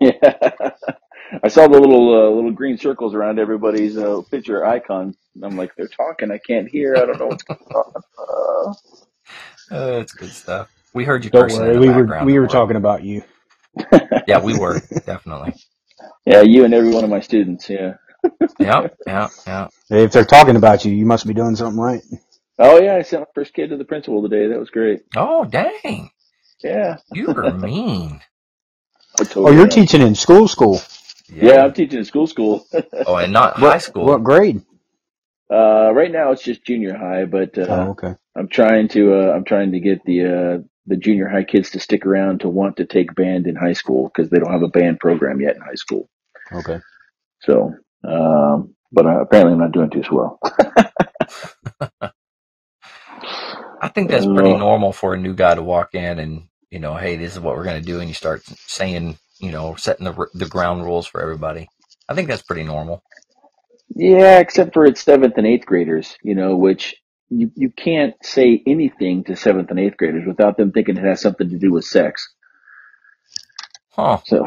Yeah. 0.00 0.12
I 1.44 1.48
saw 1.48 1.68
the 1.68 1.80
little 1.80 2.14
uh, 2.14 2.30
little 2.30 2.52
green 2.52 2.78
circles 2.78 3.14
around 3.14 3.38
everybody's 3.38 3.96
uh, 3.98 4.22
picture 4.30 4.66
icon. 4.66 5.14
I'm 5.42 5.56
like, 5.56 5.74
they're 5.76 5.88
talking. 5.88 6.30
I 6.30 6.38
can't 6.38 6.68
hear. 6.68 6.96
I 6.96 7.06
don't 7.06 7.18
know 7.18 7.28
what's 7.28 7.44
going 7.44 7.60
on. 7.74 8.02
Uh, 8.18 8.74
Uh, 9.70 9.98
it's 10.00 10.12
good 10.12 10.32
stuff. 10.32 10.70
We 10.94 11.04
heard 11.04 11.24
you 11.24 11.30
Don't 11.32 11.50
cursing 11.50 11.52
worry, 11.52 11.74
the 11.74 11.80
we 11.80 11.90
were 11.90 12.08
background. 12.08 12.20
we 12.20 12.38
don't 12.38 12.40
were 12.40 12.48
worry. 12.48 12.48
talking 12.48 12.76
about 12.76 13.04
you. 13.04 13.24
Yeah, 14.26 14.40
we 14.40 14.54
were 14.54 14.80
definitely. 15.06 15.54
yeah, 16.26 16.42
you 16.42 16.64
and 16.64 16.74
every 16.74 16.90
one 16.90 17.04
of 17.04 17.10
my 17.10 17.20
students. 17.20 17.68
Yeah. 17.70 17.94
Yeah, 18.58 18.88
yeah, 19.06 19.28
yeah. 19.46 19.68
If 19.90 20.12
they're 20.12 20.24
talking 20.24 20.56
about 20.56 20.84
you, 20.84 20.92
you 20.92 21.06
must 21.06 21.26
be 21.26 21.34
doing 21.34 21.56
something 21.56 21.80
right. 21.80 22.02
Oh 22.62 22.80
yeah, 22.80 22.96
I 22.96 23.02
sent 23.02 23.22
my 23.22 23.26
first 23.34 23.54
kid 23.54 23.70
to 23.70 23.78
the 23.78 23.84
principal 23.86 24.22
today. 24.22 24.48
That 24.48 24.60
was 24.60 24.70
great. 24.70 25.02
Oh, 25.16 25.44
dang. 25.46 26.10
Yeah. 26.62 26.98
You 27.10 27.34
are 27.34 27.50
mean. 27.52 28.22
I 29.18 29.24
Oh, 29.44 29.50
you 29.50 29.56
you're 29.56 29.68
that. 29.68 29.68
teaching 29.68 30.02
in 30.02 30.14
school, 30.16 30.48
school. 30.48 30.82
Yeah, 31.28 31.64
I'm 31.64 31.74
teaching 31.74 32.00
in 32.00 32.04
school. 32.06 32.26
School. 32.26 32.66
Oh, 33.06 33.16
and 33.16 33.32
not 33.32 33.58
What 33.58 33.72
high 33.72 33.78
school. 33.78 34.06
What 34.06 34.24
grade? 34.24 34.62
uh, 35.52 35.92
right 35.92 36.12
now 36.12 36.32
it's 36.32 36.42
just 36.42 36.64
junior 36.64 36.96
high, 36.96 37.26
but 37.26 37.58
uh, 37.58 37.66
Oh, 37.68 37.90
okay. 37.90 38.14
I'm 38.36 38.48
trying 38.48 38.88
to 38.90 39.14
uh, 39.14 39.32
I'm 39.34 39.44
trying 39.44 39.72
to 39.72 39.80
get 39.80 40.04
the 40.04 40.24
uh, 40.24 40.58
the 40.86 40.96
junior 40.96 41.28
high 41.28 41.44
kids 41.44 41.70
to 41.72 41.80
stick 41.80 42.06
around 42.06 42.40
to 42.40 42.48
want 42.50 42.78
to 42.78 42.86
take 42.86 43.14
band 43.14 43.46
in 43.46 43.56
high 43.56 43.74
school 43.74 44.10
because 44.14 44.30
they 44.30 44.38
don't 44.38 44.52
have 44.52 44.62
a 44.62 44.68
band 44.68 45.00
program 45.00 45.40
yet 45.40 45.56
in 45.56 45.62
high 45.62 45.74
school. 45.76 46.08
Okay. 46.52 46.80
So, 47.42 47.74
um, 48.08 48.74
but 48.92 49.06
uh, 49.06 49.20
apparently 49.22 49.54
I'm 49.54 49.60
not 49.60 49.72
doing 49.72 49.90
too 49.90 50.02
well. 50.12 50.40
I 53.82 53.88
think 53.90 54.10
that's 54.10 54.26
pretty 54.26 54.54
Uh, 54.54 54.58
normal 54.58 54.92
for 54.92 55.14
a 55.14 55.18
new 55.18 55.34
guy 55.34 55.56
to 55.56 55.62
walk 55.62 55.94
in 55.94 56.20
and, 56.20 56.44
you 56.70 56.80
know, 56.80 56.96
hey, 56.96 57.16
this 57.16 57.34
is 57.34 57.40
what 57.40 57.56
we're 57.56 57.64
going 57.64 57.80
to 57.82 57.86
do. 57.86 58.00
And 58.00 58.08
you 58.08 58.14
start 58.14 58.44
saying, 58.46 59.18
you 59.40 59.52
know, 59.52 59.76
setting 59.76 60.06
the, 60.06 60.28
the 60.34 60.46
ground 60.48 60.84
rules 60.84 61.06
for 61.08 61.22
everybody. 61.22 61.70
I 62.08 62.14
think 62.14 62.28
that's 62.28 62.42
pretty 62.42 62.64
normal. 62.64 63.04
yeah, 63.96 64.38
except 64.40 64.74
for 64.74 64.86
it's 64.86 65.02
seventh 65.02 65.38
and 65.38 65.46
eighth 65.46 65.66
graders, 65.66 66.16
you 66.22 66.34
know, 66.34 66.56
which 66.56 66.96
you 67.30 67.50
you 67.56 67.70
can't 67.70 68.14
say 68.22 68.62
anything 68.66 69.24
to 69.24 69.36
seventh 69.36 69.70
and 69.70 69.80
eighth 69.80 69.96
graders 69.98 70.24
without 70.26 70.56
them 70.58 70.72
thinking 70.72 70.96
it 70.98 71.04
has 71.04 71.20
something 71.22 71.50
to 71.50 71.58
do 71.58 71.72
with 71.72 71.84
sex. 71.84 72.34
Huh. 73.90 74.20
So, 74.24 74.46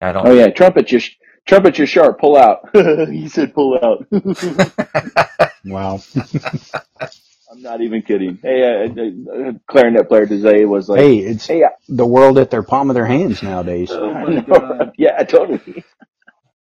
I 0.00 0.12
don't. 0.12 0.24
oh 0.24 0.32
yeah, 0.32 0.50
trumpet, 0.50 0.92
you're 0.92 1.00
sh- 1.00 1.16
trumpet, 1.46 1.78
you're 1.78 1.86
sharp. 1.86 2.20
Pull 2.20 2.36
out. 2.36 2.60
he 3.10 3.28
said, 3.28 3.54
pull 3.54 3.78
out. 3.82 4.06
Wow. 5.64 6.04
I'm 7.52 7.62
not 7.62 7.82
even 7.82 8.02
kidding. 8.02 8.40
Hey, 8.42 8.64
uh, 8.64 8.88
uh, 9.02 9.48
uh, 9.50 9.52
clarinet 9.68 10.08
player 10.08 10.26
today 10.26 10.66
was 10.66 10.88
like, 10.88 11.00
hey, 11.00 11.18
it's 11.18 11.48
hey, 11.48 11.64
I- 11.64 11.70
the 11.88 12.06
world 12.06 12.38
at 12.38 12.50
their 12.50 12.62
palm 12.64 12.90
of 12.90 12.94
their 12.94 13.06
hands 13.06 13.42
nowadays. 13.42 13.92
Oh 13.92 14.14
my 14.14 14.36
God. 14.36 14.92
yeah, 14.98 15.22
totally. 15.24 15.84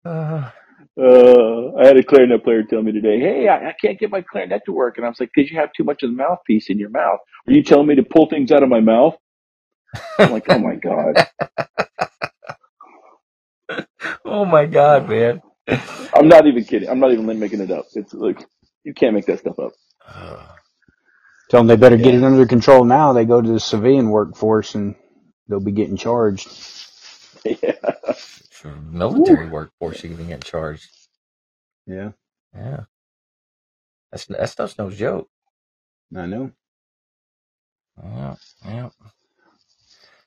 Uh, 0.06 0.50
Uh, 1.00 1.74
I 1.78 1.88
had 1.88 1.98
a 1.98 2.04
clarinet 2.04 2.44
player 2.44 2.64
tell 2.64 2.84
me 2.84 2.92
today, 2.94 3.20
"Hey, 3.20 3.48
I, 3.50 3.70
I 3.70 3.74
can't 3.82 4.00
get 4.00 4.12
my 4.12 4.22
clarinet 4.22 4.64
to 4.66 4.74
work," 4.74 4.98
and 4.98 5.06
I 5.06 5.10
was 5.10 5.20
like, 5.20 5.32
"Cause 5.36 5.50
you 5.52 5.60
have 5.60 5.74
too 5.74 5.84
much 5.84 6.04
of 6.04 6.12
the 6.12 6.16
mouthpiece 6.16 6.70
in 6.70 6.80
your 6.80 6.90
mouth. 6.92 7.20
Are 7.48 7.54
you 7.54 7.64
telling 7.64 7.88
me 7.88 7.96
to 7.96 8.04
pull 8.04 8.28
things 8.30 8.52
out 8.52 8.64
of 8.64 8.70
my 8.70 8.80
mouth?" 8.82 9.18
I'm 10.20 10.32
like, 10.32 10.46
"Oh 10.50 10.60
my 10.60 10.76
god!" 10.76 11.16
oh 14.26 14.46
my 14.46 14.66
God, 14.68 15.10
man. 15.10 15.42
I'm 16.16 16.28
not 16.30 16.48
even 16.48 16.66
kidding. 16.66 16.90
I'm 16.90 17.00
not 17.00 17.14
even 17.14 17.28
making 17.40 17.62
it 17.62 17.72
up. 17.72 17.88
It's 17.96 18.14
like 18.14 18.46
you 18.84 18.94
can't 18.94 19.16
make 19.16 19.28
that 19.28 19.40
stuff 19.40 19.60
up. 19.60 19.74
Uh, 21.52 21.58
Tell 21.58 21.60
them 21.62 21.68
they 21.68 21.76
better 21.78 21.98
get 21.98 22.16
it 22.16 22.24
under 22.24 22.46
control 22.48 22.86
now. 22.86 23.14
They 23.14 23.26
go 23.26 23.42
to 23.42 23.50
the 23.54 23.60
civilian 23.60 24.10
workforce 24.10 24.76
and 24.76 24.96
they'll 25.50 25.60
be 25.60 25.74
getting 25.74 25.98
charged. 25.98 26.50
yeah. 27.46 27.74
for 28.52 28.70
military 28.76 29.50
workforce, 29.50 30.04
you 30.04 30.16
can 30.16 30.28
get 30.28 30.46
charged. 30.46 30.90
Yeah, 31.88 32.12
Yeah. 32.56 32.82
That's, 34.12 34.26
that 34.28 34.50
stuff's 34.50 34.78
no 34.78 34.90
joke. 34.92 35.30
I 36.16 36.26
know. 36.28 36.52
Yeah. 38.04 38.36
Yeah. 38.66 38.90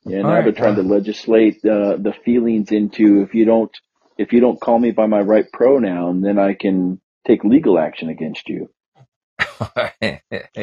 Yeah, 0.06 0.18
All 0.18 0.24
now 0.24 0.28
right, 0.34 0.44
they're 0.44 0.52
trying 0.52 0.76
to 0.76 0.82
legislate 0.82 1.64
uh, 1.64 1.96
the 1.96 2.14
feelings 2.24 2.72
into 2.72 3.22
if 3.22 3.34
you 3.34 3.46
don't 3.46 3.72
if 4.18 4.32
you 4.32 4.40
don't 4.40 4.60
call 4.60 4.78
me 4.78 4.92
by 4.92 5.06
my 5.06 5.20
right 5.20 5.46
pronoun, 5.52 6.20
then 6.22 6.38
I 6.38 6.54
can 6.54 7.00
take 7.26 7.44
legal 7.44 7.78
action 7.78 8.10
against 8.10 8.48
you. 8.48 8.70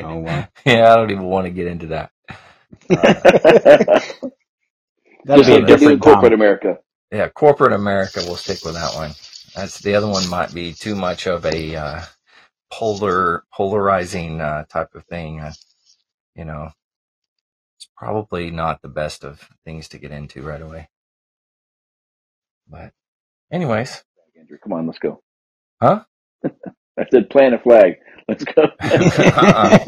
Oh 0.01 0.17
wow. 0.19 0.47
yeah, 0.65 0.93
I 0.93 0.97
don't 0.97 1.11
even 1.11 1.25
want 1.25 1.45
to 1.45 1.51
get 1.51 1.67
into 1.67 1.87
that. 1.87 2.11
That'd 2.89 4.27
Just 5.35 5.47
be 5.47 5.55
a 5.57 5.61
like 5.61 5.67
they 5.67 5.77
do 5.77 5.91
in 5.91 5.97
different 5.97 6.01
corporate 6.01 6.33
time. 6.33 6.33
America. 6.33 6.79
Yeah, 7.11 7.29
corporate 7.29 7.73
America, 7.73 8.21
we'll 8.25 8.35
stick 8.37 8.65
with 8.65 8.75
that 8.75 8.95
one. 8.95 9.11
That's 9.55 9.79
the 9.79 9.95
other 9.95 10.07
one 10.07 10.29
might 10.29 10.53
be 10.53 10.73
too 10.73 10.95
much 10.95 11.27
of 11.27 11.45
a 11.45 11.75
uh, 11.75 12.01
polar 12.71 13.43
polarizing 13.53 14.41
uh, 14.41 14.65
type 14.65 14.95
of 14.95 15.05
thing. 15.05 15.41
Uh, 15.41 15.53
you 16.35 16.45
know, 16.45 16.71
it's 17.77 17.89
probably 17.97 18.51
not 18.51 18.81
the 18.81 18.89
best 18.89 19.23
of 19.25 19.47
things 19.65 19.89
to 19.89 19.99
get 19.99 20.11
into 20.11 20.43
right 20.43 20.61
away. 20.61 20.89
But, 22.69 22.93
anyways, 23.51 24.03
Andrew, 24.39 24.57
come 24.63 24.73
on, 24.73 24.87
let's 24.87 24.99
go. 24.99 25.21
huh? 25.81 26.05
I 26.99 27.05
said 27.11 27.29
plant 27.29 27.55
a 27.55 27.59
flag. 27.59 27.95
Let's 28.31 28.45
go. 28.45 28.63
uh-uh. 29.35 29.79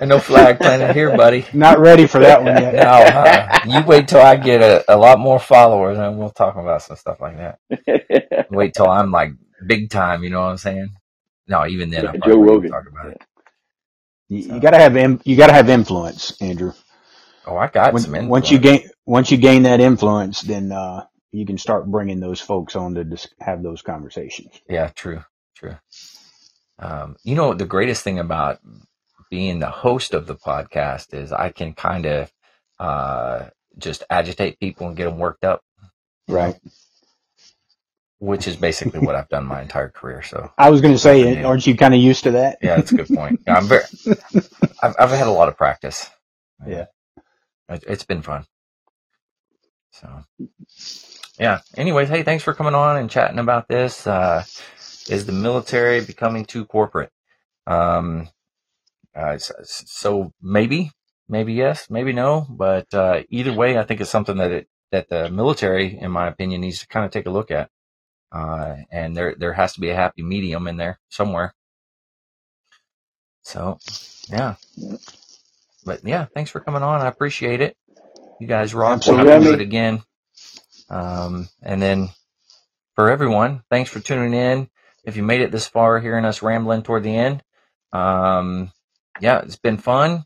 And 0.00 0.10
no 0.10 0.20
flag 0.20 0.60
planted 0.60 0.92
here, 0.92 1.12
buddy. 1.12 1.46
Not 1.52 1.80
ready 1.80 2.06
for 2.06 2.20
that 2.20 2.42
one 2.44 2.58
No, 2.72 2.82
yet. 2.82 2.82
uh-uh. 2.82 3.48
you 3.64 3.82
wait 3.84 4.08
till 4.08 4.20
I 4.22 4.36
get 4.36 4.62
a, 4.62 4.84
a 4.94 4.96
lot 4.96 5.18
more 5.20 5.38
followers, 5.40 5.98
and 5.98 6.18
we'll 6.18 6.30
talk 6.30 6.56
about 6.56 6.82
some 6.82 6.96
stuff 6.96 7.20
like 7.20 7.38
that. 7.38 7.58
Wait 8.50 8.74
till 8.74 8.88
I'm 8.88 9.10
like 9.12 9.32
big 9.66 9.90
time. 9.90 10.24
You 10.24 10.30
know 10.30 10.40
what 10.42 10.50
I'm 10.50 10.58
saying? 10.58 10.94
No, 11.48 11.66
even 11.66 11.90
then, 11.90 12.06
I 12.08 12.14
Joe 12.24 12.38
Rogan. 12.42 12.70
talk 12.70 12.84
about 12.90 13.10
it. 13.10 13.18
You, 14.28 14.38
you 14.54 14.60
gotta 14.60 14.78
have 14.78 14.96
im- 14.96 15.22
you 15.24 15.36
gotta 15.36 15.54
have 15.54 15.70
influence, 15.70 16.40
Andrew. 16.42 16.72
Oh, 17.46 17.56
I 17.56 17.68
got 17.68 17.98
When, 17.98 18.00
some 18.00 18.14
influence. 18.16 18.28
once 18.28 18.50
you 18.50 18.58
gain 18.58 18.88
once 19.06 19.30
you 19.32 19.38
gain 19.38 19.64
that 19.64 19.80
influence, 19.80 20.42
then 20.42 20.72
uh, 20.72 21.06
you 21.32 21.46
can 21.46 21.58
start 21.58 21.86
bringing 21.90 22.20
those 22.20 22.40
folks 22.40 22.76
on 22.76 22.94
to 22.96 23.04
dis- 23.04 23.28
have 23.40 23.62
those 23.62 23.82
conversations. 23.82 24.60
Yeah, 24.68 24.88
true, 24.90 25.22
true. 25.56 25.76
Um, 26.82 27.16
you 27.24 27.36
know, 27.36 27.54
the 27.54 27.66
greatest 27.66 28.04
thing 28.04 28.20
about 28.20 28.60
being 29.30 29.60
the 29.60 29.70
host 29.70 30.14
of 30.14 30.26
the 30.28 30.36
podcast 30.36 31.14
is 31.14 31.32
I 31.32 31.50
can 31.50 31.74
kind 31.74 32.06
of 32.06 32.32
uh, 32.80 33.46
just 33.78 34.04
agitate 34.10 34.60
people 34.60 34.88
and 34.88 34.96
get 34.96 35.06
them 35.06 35.18
worked 35.18 35.44
up, 35.44 35.62
Right. 36.28 36.56
which 38.20 38.48
is 38.48 38.56
basically 38.56 39.00
what 39.00 39.14
I've 39.16 39.28
done 39.30 39.46
my 39.46 39.62
entire 39.62 39.90
career. 39.90 40.22
So, 40.22 40.52
I 40.58 40.70
was 40.70 40.80
going 40.82 40.94
to 40.94 40.98
say, 41.00 41.36
new. 41.36 41.44
aren't 41.46 41.66
you 41.66 41.76
kind 41.76 41.94
of 41.94 42.00
used 42.00 42.24
to 42.24 42.32
that? 42.32 42.58
Yeah, 42.62 42.76
that's 42.76 42.92
a 42.92 42.96
good 42.96 43.08
point. 43.08 43.40
I'm 43.48 43.66
very, 43.68 43.84
I've, 44.82 44.96
I've 44.98 45.10
had 45.10 45.28
a 45.28 45.32
lot 45.32 45.48
of 45.48 45.58
practice. 45.58 46.10
Yeah. 46.66 46.86
It, 47.68 47.84
it's 47.88 48.04
been 48.04 48.22
fun. 48.22 48.46
So, 49.92 50.24
yeah. 51.40 51.60
Anyways, 51.76 52.08
hey, 52.08 52.22
thanks 52.22 52.44
for 52.44 52.54
coming 52.54 52.74
on 52.74 52.98
and 52.98 53.10
chatting 53.10 53.40
about 53.40 53.68
this. 53.68 54.06
Uh, 54.06 54.44
is 55.08 55.26
the 55.26 55.32
military 55.32 56.00
becoming 56.00 56.44
too 56.44 56.64
corporate? 56.64 57.10
Um, 57.66 58.28
uh, 59.14 59.38
so 59.38 60.32
maybe, 60.40 60.90
maybe 61.28 61.52
yes, 61.52 61.90
maybe 61.90 62.12
no, 62.12 62.46
but 62.48 62.92
uh, 62.94 63.22
either 63.30 63.52
way, 63.52 63.78
I 63.78 63.84
think 63.84 64.00
it's 64.00 64.10
something 64.10 64.36
that 64.38 64.50
it 64.50 64.68
that 64.90 65.08
the 65.08 65.30
military, 65.30 65.98
in 65.98 66.10
my 66.10 66.28
opinion, 66.28 66.60
needs 66.60 66.80
to 66.80 66.86
kind 66.86 67.06
of 67.06 67.10
take 67.10 67.26
a 67.26 67.30
look 67.30 67.50
at. 67.50 67.70
Uh, 68.30 68.76
and 68.90 69.16
there 69.16 69.34
there 69.36 69.52
has 69.52 69.74
to 69.74 69.80
be 69.80 69.90
a 69.90 69.94
happy 69.94 70.22
medium 70.22 70.66
in 70.66 70.76
there 70.76 70.98
somewhere. 71.10 71.54
So, 73.42 73.78
yeah. 74.30 74.54
But 75.84 76.00
yeah, 76.04 76.26
thanks 76.34 76.50
for 76.50 76.60
coming 76.60 76.82
on. 76.82 77.00
I 77.00 77.08
appreciate 77.08 77.60
it. 77.60 77.76
You 78.40 78.46
guys 78.46 78.74
rock. 78.74 79.02
We'll 79.06 79.18
have 79.18 79.42
to 79.42 79.48
do 79.48 79.54
it 79.54 79.60
again. 79.60 80.02
Um, 80.88 81.48
and 81.62 81.82
then 81.82 82.10
for 82.94 83.10
everyone, 83.10 83.62
thanks 83.70 83.90
for 83.90 84.00
tuning 84.00 84.34
in. 84.34 84.68
If 85.04 85.16
you 85.16 85.22
made 85.22 85.40
it 85.40 85.50
this 85.52 85.66
far, 85.68 86.00
hearing 86.00 86.24
us 86.24 86.42
rambling 86.42 86.82
toward 86.82 87.02
the 87.02 87.16
end, 87.16 87.42
um, 87.92 88.72
yeah, 89.20 89.40
it's 89.40 89.56
been 89.56 89.78
fun. 89.78 90.24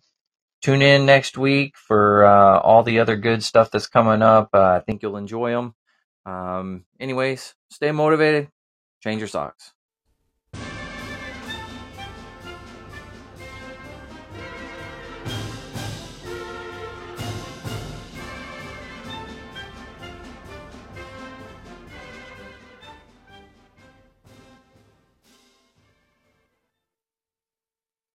Tune 0.62 0.82
in 0.82 1.06
next 1.06 1.38
week 1.38 1.76
for 1.76 2.24
uh, 2.24 2.58
all 2.60 2.82
the 2.82 3.00
other 3.00 3.16
good 3.16 3.42
stuff 3.44 3.70
that's 3.70 3.86
coming 3.86 4.22
up. 4.22 4.50
Uh, 4.54 4.62
I 4.62 4.80
think 4.80 5.02
you'll 5.02 5.16
enjoy 5.16 5.52
them. 5.52 5.74
Um, 6.26 6.84
anyways, 7.00 7.54
stay 7.70 7.92
motivated. 7.92 8.48
Change 9.02 9.20
your 9.20 9.28
socks. 9.28 9.72